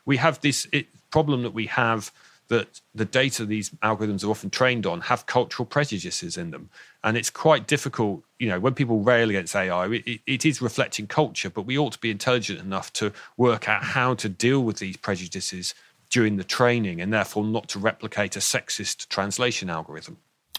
we 0.06 0.16
have 0.18 0.40
this 0.40 0.66
it, 0.72 0.88
problem 1.12 1.44
that 1.44 1.54
we 1.54 1.66
have 1.66 2.14
that 2.48 2.80
the 2.96 3.04
data 3.04 3.46
these 3.46 3.72
algorithms 3.84 4.24
are 4.24 4.30
often 4.30 4.50
trained 4.50 4.86
on 4.86 5.02
have 5.02 5.26
cultural 5.26 5.66
prejudices 5.66 6.38
in 6.38 6.52
them. 6.52 6.70
And 7.04 7.18
it's 7.18 7.30
quite 7.30 7.68
difficult, 7.68 8.24
you 8.40 8.48
know, 8.48 8.60
when 8.60 8.74
people 8.74 9.02
rail 9.02 9.30
against 9.30 9.54
AI, 9.54 9.88
it, 9.88 10.22
it 10.26 10.46
is 10.46 10.62
reflecting 10.62 11.08
culture, 11.08 11.50
but 11.50 11.64
we 11.64 11.78
ought 11.78 11.92
to 11.94 12.00
be 12.00 12.10
intelligent 12.10 12.60
enough 12.62 12.94
to 12.94 13.12
work 13.36 13.68
out 13.68 13.84
how 13.84 14.14
to 14.16 14.30
deal 14.30 14.64
with 14.64 14.78
these 14.78 14.96
prejudices 14.96 15.76
during 16.10 16.38
the 16.38 16.44
training 16.44 17.02
and 17.02 17.12
therefore 17.12 17.44
not 17.44 17.68
to 17.70 17.80
replicate 17.80 18.38
a 18.38 18.40
sexist 18.40 19.10
translation 19.10 19.70
algorithm. 19.70 20.18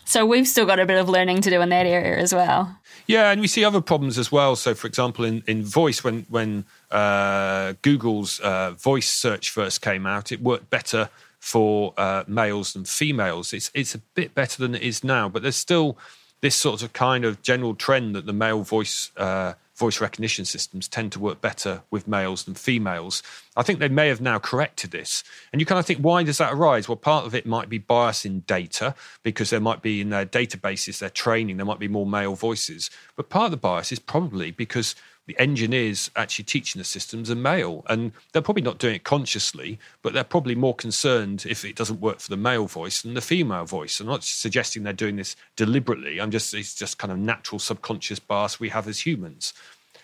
So 0.09 0.25
we've 0.25 0.49
still 0.49 0.65
got 0.65 0.81
a 0.81 0.87
bit 0.87 0.97
of 0.97 1.11
learning 1.11 1.43
to 1.43 1.51
do 1.51 1.61
in 1.61 1.69
that 1.69 1.85
area 1.85 2.17
as 2.17 2.35
well. 2.35 2.75
Yeah, 3.07 3.31
and 3.31 3.43
we 3.43 3.47
see 3.47 3.63
other 3.63 3.83
problems 3.83 4.17
as 4.17 4.33
well. 4.33 4.57
So, 4.57 4.75
for 4.75 4.87
example, 4.87 5.27
in, 5.27 5.43
in 5.47 5.63
voice, 5.63 6.03
when 6.03 6.25
when 6.31 6.65
uh, 6.91 7.75
Google's 7.83 8.41
uh, 8.41 8.71
voice 8.71 9.07
search 9.07 9.51
first 9.51 9.83
came 9.83 10.07
out, 10.07 10.33
it 10.33 10.41
worked 10.41 10.71
better 10.71 11.11
for 11.39 11.93
uh, 11.99 12.25
males 12.27 12.73
than 12.73 12.87
females. 12.87 13.53
It's 13.53 13.71
it's 13.75 13.95
a 13.95 13.99
bit 13.99 14.35
better 14.35 14.63
than 14.63 14.75
it 14.75 14.81
is 14.81 15.05
now, 15.05 15.29
but 15.29 15.43
there's 15.43 15.57
still 15.57 15.99
this 16.41 16.57
sort 16.57 16.83
of 16.83 16.95
kind 16.95 17.27
of 17.27 17.43
general 17.43 17.75
trend 17.75 18.15
that 18.15 18.25
the 18.25 18.33
male 18.33 18.63
voice 18.63 19.11
uh, 19.19 19.53
voice 19.79 20.01
recognition 20.01 20.45
systems 20.45 20.89
tend 20.89 21.13
to 21.13 21.21
work 21.21 21.41
better 21.41 21.83
with 21.91 22.09
males 22.09 22.45
than 22.45 22.55
females. 22.55 23.23
I 23.57 23.63
think 23.63 23.79
they 23.79 23.89
may 23.89 24.09
have 24.09 24.21
now 24.21 24.39
corrected 24.39 24.91
this. 24.91 25.23
And 25.53 25.61
you 25.61 25.67
kind 25.67 25.79
of 25.79 25.87
think, 25.87 26.01
why 26.01 26.25
does 26.25 26.39
that 26.39 26.53
arise? 26.53 26.89
Well, 26.89 26.97
part 26.97 27.27
of 27.27 27.35
it 27.35 27.47
might 27.47 27.69
be 27.69 27.79
bias 27.79 28.25
in 28.25 28.41
data 28.41 28.95
because 29.23 29.51
there 29.51 29.61
might 29.61 29.81
be 29.81 30.01
in 30.01 30.11
their 30.11 30.27
databases, 30.27 30.99
their 30.99 31.11
training, 31.11 31.57
there 31.57 31.67
might 31.67 31.79
be 31.79 31.89
more 31.89 32.07
male 32.07 32.35
voices. 32.35 32.91
But 33.15 33.29
part 33.29 33.47
of 33.47 33.51
the 33.53 33.57
bias 33.57 33.93
is 33.93 34.01
probably 34.01 34.51
because 34.51 34.97
the 35.29 35.39
engineers 35.39 36.11
actually 36.17 36.47
teaching 36.47 36.81
the 36.81 36.85
systems 36.85 37.31
are 37.31 37.37
male. 37.37 37.85
And 37.87 38.13
they're 38.33 38.41
probably 38.41 38.63
not 38.63 38.79
doing 38.79 38.95
it 38.95 39.05
consciously, 39.05 39.79
but 40.03 40.15
they're 40.15 40.25
probably 40.25 40.55
more 40.55 40.75
concerned 40.75 41.45
if 41.47 41.67
it 41.67 41.77
doesn't 41.77 42.01
work 42.01 42.21
for 42.21 42.31
the 42.31 42.37
male 42.39 42.67
voice 42.67 43.03
than 43.03 43.13
the 43.13 43.21
female 43.21 43.67
voice. 43.67 44.01
I'm 44.01 44.07
not 44.07 44.25
suggesting 44.25 44.83
they're 44.83 44.95
doing 44.95 45.17
this 45.17 45.37
deliberately. 45.55 46.19
I'm 46.19 46.31
just, 46.31 46.55
it's 46.55 46.75
just 46.75 46.97
kind 46.97 47.13
of 47.13 47.19
natural 47.19 47.59
subconscious 47.59 48.19
bias 48.19 48.59
we 48.59 48.71
have 48.71 48.89
as 48.89 49.05
humans. 49.05 49.53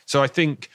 So 0.05 0.22
I 0.22 0.27
think 0.27 0.68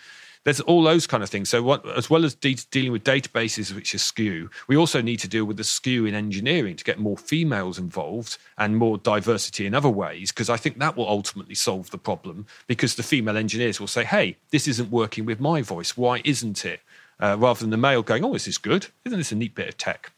there's 0.44 0.62
all 0.62 0.84
those 0.84 1.06
kind 1.06 1.22
of 1.22 1.30
things. 1.30 1.50
So, 1.50 1.62
what, 1.62 1.86
as 1.98 2.10
well 2.10 2.24
as 2.26 2.36
de- 2.36 2.56
dealing 2.72 2.92
with 2.92 3.04
databases 3.04 3.74
which 3.74 3.94
are 3.94 4.00
skew, 4.00 4.50
we 4.68 4.78
also 4.78 5.02
need 5.02 5.18
to 5.18 5.28
deal 5.28 5.46
with 5.46 5.58
the 5.58 5.64
skew 5.64 6.06
in 6.06 6.16
engineering 6.16 6.76
to 6.76 6.84
get 6.84 7.00
more 7.00 7.18
females 7.18 7.78
involved 7.78 8.38
and 8.58 8.78
more 8.78 8.98
diversity 8.98 9.66
in 9.66 9.74
other 9.74 9.90
ways. 9.90 10.32
Because 10.32 10.50
I 10.50 10.58
think 10.58 10.80
that 10.80 10.96
will 10.96 11.08
ultimately 11.08 11.56
solve 11.56 11.92
the 11.92 11.98
problem. 11.98 12.46
Because 12.68 12.96
the 12.96 13.04
female 13.04 13.38
engineers 13.38 13.80
will 13.80 13.88
say, 13.88 14.04
"Hey, 14.04 14.38
this 14.52 14.68
isn't 14.68 14.92
working 14.92 15.26
with 15.26 15.40
my 15.40 15.62
voice. 15.62 15.98
Why 15.98 16.22
isn't 16.24 16.66
it?" 16.66 16.82
Uh, 17.22 17.36
rather 17.38 17.60
than 17.60 17.70
the 17.70 17.78
male 17.78 18.02
going, 18.02 18.24
"Oh, 18.24 18.34
this 18.34 18.48
is 18.48 18.58
good. 18.58 18.88
Isn't 19.06 19.20
this 19.20 19.32
a 19.32 19.36
neat 19.36 19.56
bit 19.56 19.68
of 19.68 19.78
tech?" 19.78 20.12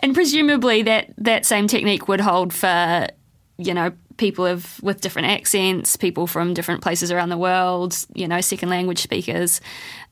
And 0.00 0.14
presumably 0.14 0.82
that 0.82 1.14
that 1.16 1.46
same 1.46 1.66
technique 1.66 2.06
would 2.06 2.20
hold 2.20 2.52
for 2.52 3.08
you 3.56 3.74
know 3.74 3.92
people 4.18 4.44
of 4.44 4.82
with 4.82 5.00
different 5.00 5.28
accents, 5.28 5.96
people 5.96 6.26
from 6.26 6.52
different 6.52 6.82
places 6.82 7.10
around 7.10 7.30
the 7.30 7.38
world, 7.38 7.96
you 8.14 8.28
know, 8.28 8.40
second 8.40 8.68
language 8.68 8.98
speakers. 8.98 9.60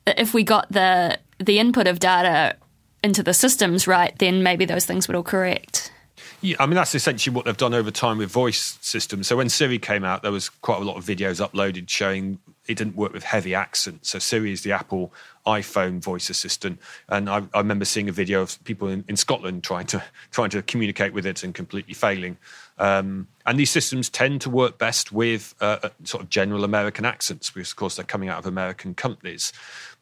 If 0.07 0.33
we 0.33 0.43
got 0.43 0.71
the 0.73 1.19
the 1.39 1.59
input 1.59 1.87
of 1.87 1.99
data 1.99 2.57
into 3.03 3.23
the 3.23 3.35
systems 3.35 3.87
right, 3.87 4.19
then 4.19 4.43
maybe 4.43 4.65
those 4.65 4.87
things 4.87 5.07
would 5.07 5.15
all 5.17 5.23
correct. 5.23 5.93
Yeah, 6.41 6.57
I 6.59 6.67
mean 6.67 6.77
that's 6.77 6.95
essentially 6.95 7.35
what 7.35 7.45
they've 7.45 7.57
done 7.57 7.75
over 7.75 7.91
time 7.91 8.19
with 8.19 8.31
voice 8.31 8.79
systems. 8.81 9.27
So 9.27 9.37
when 9.37 9.49
Siri 9.49 9.79
came 9.79 10.05
out, 10.05 10.23
there 10.23 10.33
was 10.33 10.49
quite 10.49 10.81
a 10.81 10.85
lot 10.85 10.97
of 10.97 11.05
videos 11.05 11.47
uploaded 11.47 11.89
showing 11.89 12.39
it 12.69 12.77
didn't 12.77 12.97
work 12.97 13.13
with 13.13 13.23
heavy 13.23 13.55
accents. 13.55 14.11
So 14.11 14.19
Siri 14.19 14.53
is 14.53 14.63
the 14.63 14.73
Apple 14.73 15.13
iPhone 15.47 16.03
voice 16.03 16.29
assistant, 16.29 16.81
and 17.09 17.31
I, 17.31 17.43
I 17.55 17.59
remember 17.59 17.85
seeing 17.85 18.09
a 18.09 18.13
video 18.13 18.43
of 18.43 18.63
people 18.65 18.89
in, 18.89 19.05
in, 19.09 19.17
Scotland 19.17 19.63
trying 19.63 19.87
to 19.87 20.03
trying 20.31 20.51
to 20.51 20.63
communicate 20.63 21.13
with 21.13 21.27
it 21.27 21.43
and 21.43 21.55
completely 21.55 21.95
failing. 21.95 22.37
Um, 22.79 23.29
and 23.47 23.59
these 23.59 23.71
systems 23.71 24.11
tend 24.11 24.41
to 24.43 24.51
work 24.51 24.77
best 24.77 25.13
with 25.13 25.55
uh, 25.61 25.79
uh, 25.83 25.89
sort 26.05 26.23
of 26.23 26.29
general 26.29 26.65
American 26.65 27.05
accents, 27.05 27.51
because 27.51 27.71
of 27.71 27.77
course 27.77 27.97
they're 27.97 28.05
coming 28.05 28.29
out 28.29 28.39
of 28.39 28.47
American 28.47 28.95
companies. 28.95 29.53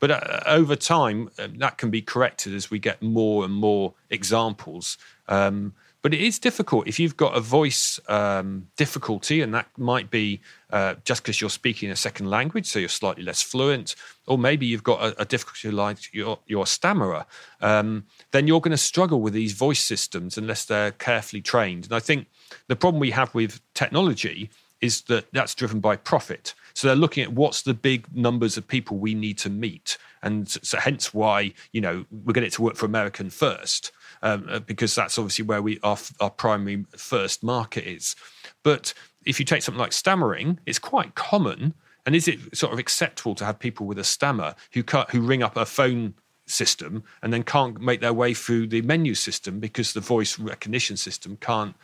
But 0.00 0.10
uh, 0.10 0.40
over 0.46 0.74
time, 0.76 1.30
uh, 1.38 1.48
that 1.58 1.78
can 1.78 1.90
be 1.90 2.02
corrected 2.02 2.54
as 2.54 2.70
we 2.70 2.78
get 2.78 3.02
more 3.02 3.44
and 3.44 3.54
more 3.54 3.94
examples. 4.10 4.98
Um, 5.28 5.74
but 6.02 6.12
it 6.12 6.20
is 6.20 6.38
difficult 6.38 6.86
if 6.86 6.98
you've 7.00 7.16
got 7.16 7.36
a 7.36 7.40
voice 7.40 7.98
um, 8.08 8.68
difficulty, 8.76 9.40
and 9.40 9.54
that 9.54 9.68
might 9.78 10.10
be 10.10 10.40
uh, 10.74 10.96
just 11.04 11.22
because 11.22 11.40
you're 11.40 11.48
speaking 11.48 11.88
a 11.92 11.96
second 11.96 12.28
language, 12.28 12.66
so 12.66 12.80
you're 12.80 12.88
slightly 12.88 13.22
less 13.22 13.40
fluent, 13.40 13.94
or 14.26 14.36
maybe 14.36 14.66
you've 14.66 14.82
got 14.82 15.00
a, 15.00 15.22
a 15.22 15.24
difficulty 15.24 15.70
like 15.70 16.12
you're, 16.12 16.36
you're 16.46 16.64
a 16.64 16.66
stammerer. 16.66 17.24
Um, 17.60 18.06
then 18.32 18.48
you're 18.48 18.60
going 18.60 18.72
to 18.72 18.76
struggle 18.76 19.20
with 19.20 19.34
these 19.34 19.52
voice 19.52 19.78
systems 19.78 20.36
unless 20.36 20.64
they're 20.64 20.90
carefully 20.90 21.42
trained. 21.42 21.84
And 21.84 21.94
I 21.94 22.00
think 22.00 22.26
the 22.66 22.74
problem 22.74 22.98
we 22.98 23.12
have 23.12 23.32
with 23.36 23.60
technology 23.74 24.50
is 24.80 25.02
that 25.02 25.26
that's 25.30 25.54
driven 25.54 25.78
by 25.78 25.94
profit. 25.94 26.54
So 26.74 26.88
they're 26.88 26.96
looking 26.96 27.22
at 27.22 27.32
what's 27.32 27.62
the 27.62 27.72
big 27.72 28.12
numbers 28.12 28.56
of 28.56 28.66
people 28.66 28.96
we 28.96 29.14
need 29.14 29.38
to 29.38 29.50
meet, 29.50 29.96
and 30.24 30.48
so 30.48 30.78
hence 30.78 31.14
why 31.14 31.54
you 31.70 31.80
know 31.80 32.04
we're 32.10 32.32
getting 32.32 32.48
it 32.48 32.54
to 32.54 32.62
work 32.62 32.74
for 32.74 32.86
American 32.86 33.30
first 33.30 33.92
um, 34.22 34.46
uh, 34.50 34.58
because 34.58 34.92
that's 34.94 35.18
obviously 35.18 35.44
where 35.44 35.62
we 35.62 35.78
our, 35.84 35.98
our 36.18 36.30
primary 36.30 36.84
first 36.96 37.44
market 37.44 37.86
is. 37.86 38.16
But 38.64 38.92
if 39.24 39.38
you 39.38 39.46
take 39.46 39.62
something 39.62 39.78
like 39.78 39.92
stammering, 39.92 40.58
it's 40.66 40.80
quite 40.80 41.14
common. 41.14 41.74
And 42.04 42.16
is 42.16 42.26
it 42.26 42.56
sort 42.56 42.72
of 42.72 42.80
acceptable 42.80 43.36
to 43.36 43.44
have 43.44 43.60
people 43.60 43.86
with 43.86 43.98
a 43.98 44.04
stammer 44.04 44.56
who 44.72 44.82
who 45.10 45.20
ring 45.20 45.44
up 45.44 45.56
a 45.56 45.64
phone 45.64 46.14
system 46.46 47.04
and 47.22 47.32
then 47.32 47.42
can't 47.42 47.80
make 47.80 48.00
their 48.00 48.12
way 48.12 48.34
through 48.34 48.66
the 48.66 48.82
menu 48.82 49.14
system 49.14 49.60
because 49.60 49.92
the 49.92 50.00
voice 50.00 50.38
recognition 50.38 50.96
system 50.96 51.38
can't 51.40 51.76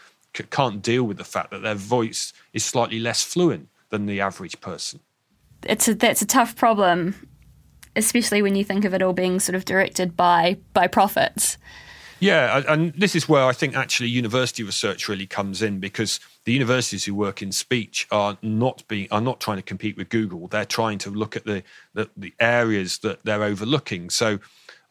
can't 0.50 0.82
deal 0.82 1.04
with 1.04 1.16
the 1.16 1.24
fact 1.24 1.50
that 1.50 1.62
their 1.62 1.74
voice 1.74 2.32
is 2.52 2.64
slightly 2.64 3.00
less 3.00 3.22
fluent 3.22 3.68
than 3.88 4.06
the 4.06 4.20
average 4.20 4.60
person. 4.60 5.00
It's 5.64 5.88
a, 5.88 5.94
that's 5.94 6.22
a 6.22 6.26
tough 6.26 6.54
problem, 6.54 7.28
especially 7.96 8.40
when 8.40 8.54
you 8.54 8.64
think 8.64 8.84
of 8.84 8.94
it 8.94 9.02
all 9.02 9.12
being 9.12 9.40
sort 9.40 9.56
of 9.56 9.64
directed 9.64 10.16
by 10.16 10.58
by 10.72 10.86
profits. 10.86 11.56
Yeah, 12.20 12.62
and 12.68 12.92
this 12.92 13.16
is 13.16 13.28
where 13.28 13.44
I 13.44 13.52
think 13.52 13.74
actually 13.74 14.10
university 14.10 14.62
research 14.62 15.08
really 15.08 15.26
comes 15.26 15.62
in 15.62 15.80
because 15.80 16.20
the 16.44 16.52
universities 16.52 17.06
who 17.06 17.14
work 17.14 17.40
in 17.40 17.50
speech 17.50 18.06
are 18.10 18.36
not 18.42 18.86
being 18.88 19.08
are 19.10 19.22
not 19.22 19.40
trying 19.40 19.56
to 19.56 19.62
compete 19.62 19.96
with 19.96 20.10
Google. 20.10 20.46
They're 20.46 20.66
trying 20.66 20.98
to 20.98 21.10
look 21.10 21.34
at 21.34 21.44
the 21.44 21.62
the, 21.94 22.10
the 22.16 22.34
areas 22.38 22.98
that 22.98 23.24
they're 23.24 23.42
overlooking. 23.42 24.10
So. 24.10 24.38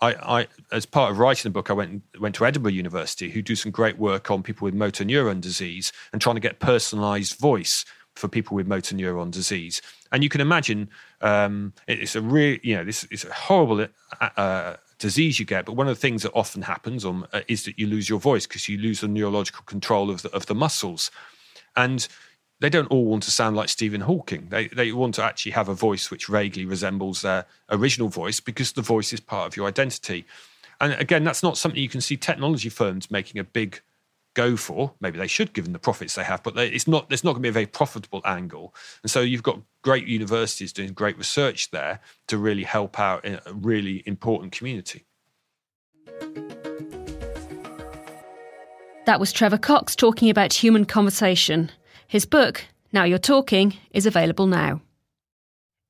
I, 0.01 0.13
I, 0.13 0.47
as 0.71 0.85
part 0.85 1.11
of 1.11 1.19
writing 1.19 1.43
the 1.43 1.53
book, 1.53 1.69
I 1.69 1.73
went 1.73 2.03
went 2.21 2.33
to 2.35 2.45
Edinburgh 2.45 2.71
University, 2.71 3.31
who 3.31 3.41
do 3.41 3.53
some 3.53 3.69
great 3.69 3.97
work 3.97 4.31
on 4.31 4.43
people 4.43 4.63
with 4.63 4.73
motor 4.73 5.03
neuron 5.03 5.41
disease 5.41 5.91
and 6.13 6.21
trying 6.21 6.37
to 6.37 6.39
get 6.39 6.61
personalised 6.61 7.37
voice 7.37 7.83
for 8.15 8.29
people 8.29 8.55
with 8.55 8.65
motor 8.65 8.95
neuron 8.95 9.29
disease. 9.29 9.81
And 10.13 10.23
you 10.23 10.29
can 10.29 10.39
imagine 10.39 10.89
um, 11.19 11.73
it's 11.85 12.15
a 12.15 12.21
real, 12.21 12.57
you 12.63 12.77
know, 12.77 12.85
this 12.85 13.03
is 13.05 13.25
a 13.25 13.33
horrible 13.33 13.87
uh, 14.21 14.29
uh 14.37 14.75
disease 14.99 15.39
you 15.39 15.45
get. 15.45 15.65
But 15.65 15.73
one 15.73 15.87
of 15.87 15.95
the 15.95 16.01
things 16.01 16.23
that 16.23 16.31
often 16.33 16.61
happens 16.61 17.05
um, 17.05 17.25
uh, 17.33 17.41
is 17.47 17.63
that 17.65 17.79
you 17.79 17.87
lose 17.87 18.07
your 18.07 18.19
voice 18.19 18.45
because 18.45 18.69
you 18.69 18.77
lose 18.77 19.01
the 19.01 19.07
neurological 19.07 19.63
control 19.65 20.09
of 20.09 20.21
the, 20.21 20.29
of 20.31 20.45
the 20.45 20.55
muscles. 20.55 21.09
And 21.75 22.07
they 22.59 22.69
don't 22.69 22.91
all 22.91 23.05
want 23.05 23.23
to 23.23 23.31
sound 23.31 23.55
like 23.55 23.69
Stephen 23.69 24.01
Hawking. 24.01 24.49
They, 24.49 24.67
they 24.67 24.91
want 24.91 25.15
to 25.15 25.23
actually 25.23 25.53
have 25.53 25.69
a 25.69 25.73
voice 25.73 26.11
which 26.11 26.27
vaguely 26.27 26.65
resembles 26.65 27.21
their 27.21 27.45
original 27.69 28.09
voice 28.09 28.39
because 28.39 28.73
the 28.73 28.81
voice 28.81 29.13
is 29.13 29.21
part 29.21 29.47
of 29.47 29.55
your 29.55 29.67
identity. 29.67 30.25
And 30.81 30.93
again, 30.93 31.23
that's 31.23 31.43
not 31.43 31.57
something 31.57 31.81
you 31.81 31.89
can 31.89 32.01
see 32.01 32.17
technology 32.17 32.69
firms 32.69 33.09
making 33.09 33.39
a 33.39 33.43
big 33.43 33.81
go 34.39 34.55
for. 34.55 34.93
Maybe 35.01 35.17
they 35.17 35.27
should, 35.27 35.51
given 35.51 35.73
the 35.73 35.79
profits 35.79 36.15
they 36.15 36.23
have, 36.23 36.41
but 36.43 36.55
they, 36.55 36.67
it's 36.67 36.87
not. 36.87 37.11
It's 37.11 37.25
not 37.25 37.33
going 37.33 37.41
to 37.41 37.47
be 37.47 37.49
a 37.49 37.59
very 37.61 37.65
profitable 37.65 38.21
angle. 38.23 38.73
And 39.03 39.11
so 39.11 39.19
you've 39.19 39.43
got 39.43 39.59
great 39.81 40.07
universities 40.07 40.71
doing 40.71 40.93
great 40.93 41.17
research 41.17 41.71
there 41.71 41.99
to 42.27 42.37
really 42.37 42.63
help 42.63 42.99
out 42.99 43.25
a 43.25 43.41
really 43.53 44.01
important 44.05 44.53
community. 44.53 45.03
That 49.05 49.19
was 49.19 49.33
Trevor 49.33 49.57
Cox 49.57 49.95
talking 49.95 50.29
about 50.29 50.53
human 50.53 50.85
conversation. 50.85 51.69
His 52.07 52.25
book, 52.25 52.63
Now 52.93 53.03
You're 53.03 53.17
Talking, 53.17 53.75
is 53.91 54.05
available 54.05 54.47
now. 54.47 54.81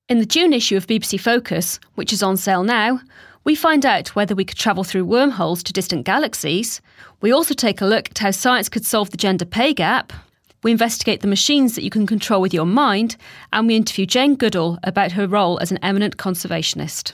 In 0.08 0.18
the 0.18 0.26
June 0.26 0.54
issue 0.54 0.76
of 0.76 0.88
BBC 0.88 1.20
Focus, 1.20 1.80
which 1.96 2.12
is 2.12 2.24
on 2.24 2.36
sale 2.36 2.64
now, 2.64 3.00
We 3.44 3.56
find 3.56 3.86
out 3.86 4.16
whether 4.16 4.36
we 4.36 4.46
could 4.46 4.58
travel 4.58 4.84
through 4.84 5.06
wormholes 5.06 5.64
to 5.64 5.74
distant 5.74 6.06
galaxies. 6.06 6.82
We 7.22 7.32
also 7.32 7.54
take 7.54 7.82
a 7.82 7.86
look 7.86 8.10
at 8.12 8.20
how 8.20 8.32
science 8.32 8.70
could 8.70 8.86
solve 8.86 9.12
the 9.12 9.18
gender 9.18 9.46
pay 9.46 9.74
gap. 9.74 10.14
We 10.62 10.72
investigate 10.72 11.22
the 11.22 11.28
machines 11.28 11.76
that 11.76 11.84
you 11.84 11.90
can 11.90 12.06
control 12.06 12.42
with 12.42 12.54
your 12.54 12.66
mind, 12.66 13.16
and 13.54 13.66
we 13.66 13.78
interview 13.78 14.06
Jane 14.06 14.36
Goodall 14.36 14.78
about 14.84 15.14
her 15.14 15.28
role 15.28 15.58
as 15.60 15.72
an 15.72 15.80
eminent 15.82 16.18
conservationist. 16.18 17.14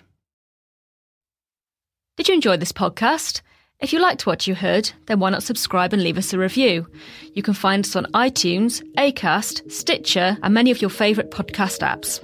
Did 2.17 2.27
you 2.27 2.33
enjoy 2.33 2.57
this 2.57 2.71
podcast? 2.71 3.41
If 3.79 3.93
you 3.93 3.99
liked 3.99 4.25
what 4.25 4.47
you 4.47 4.55
heard, 4.55 4.91
then 5.05 5.19
why 5.19 5.29
not 5.29 5.43
subscribe 5.43 5.93
and 5.93 6.01
leave 6.01 6.17
us 6.17 6.33
a 6.33 6.39
review? 6.39 6.87
You 7.33 7.43
can 7.43 7.53
find 7.53 7.85
us 7.85 7.95
on 7.95 8.05
iTunes, 8.13 8.81
Acast, 8.93 9.69
Stitcher, 9.71 10.37
and 10.41 10.53
many 10.53 10.71
of 10.71 10.81
your 10.81 10.89
favourite 10.89 11.29
podcast 11.29 11.79
apps. 11.79 12.23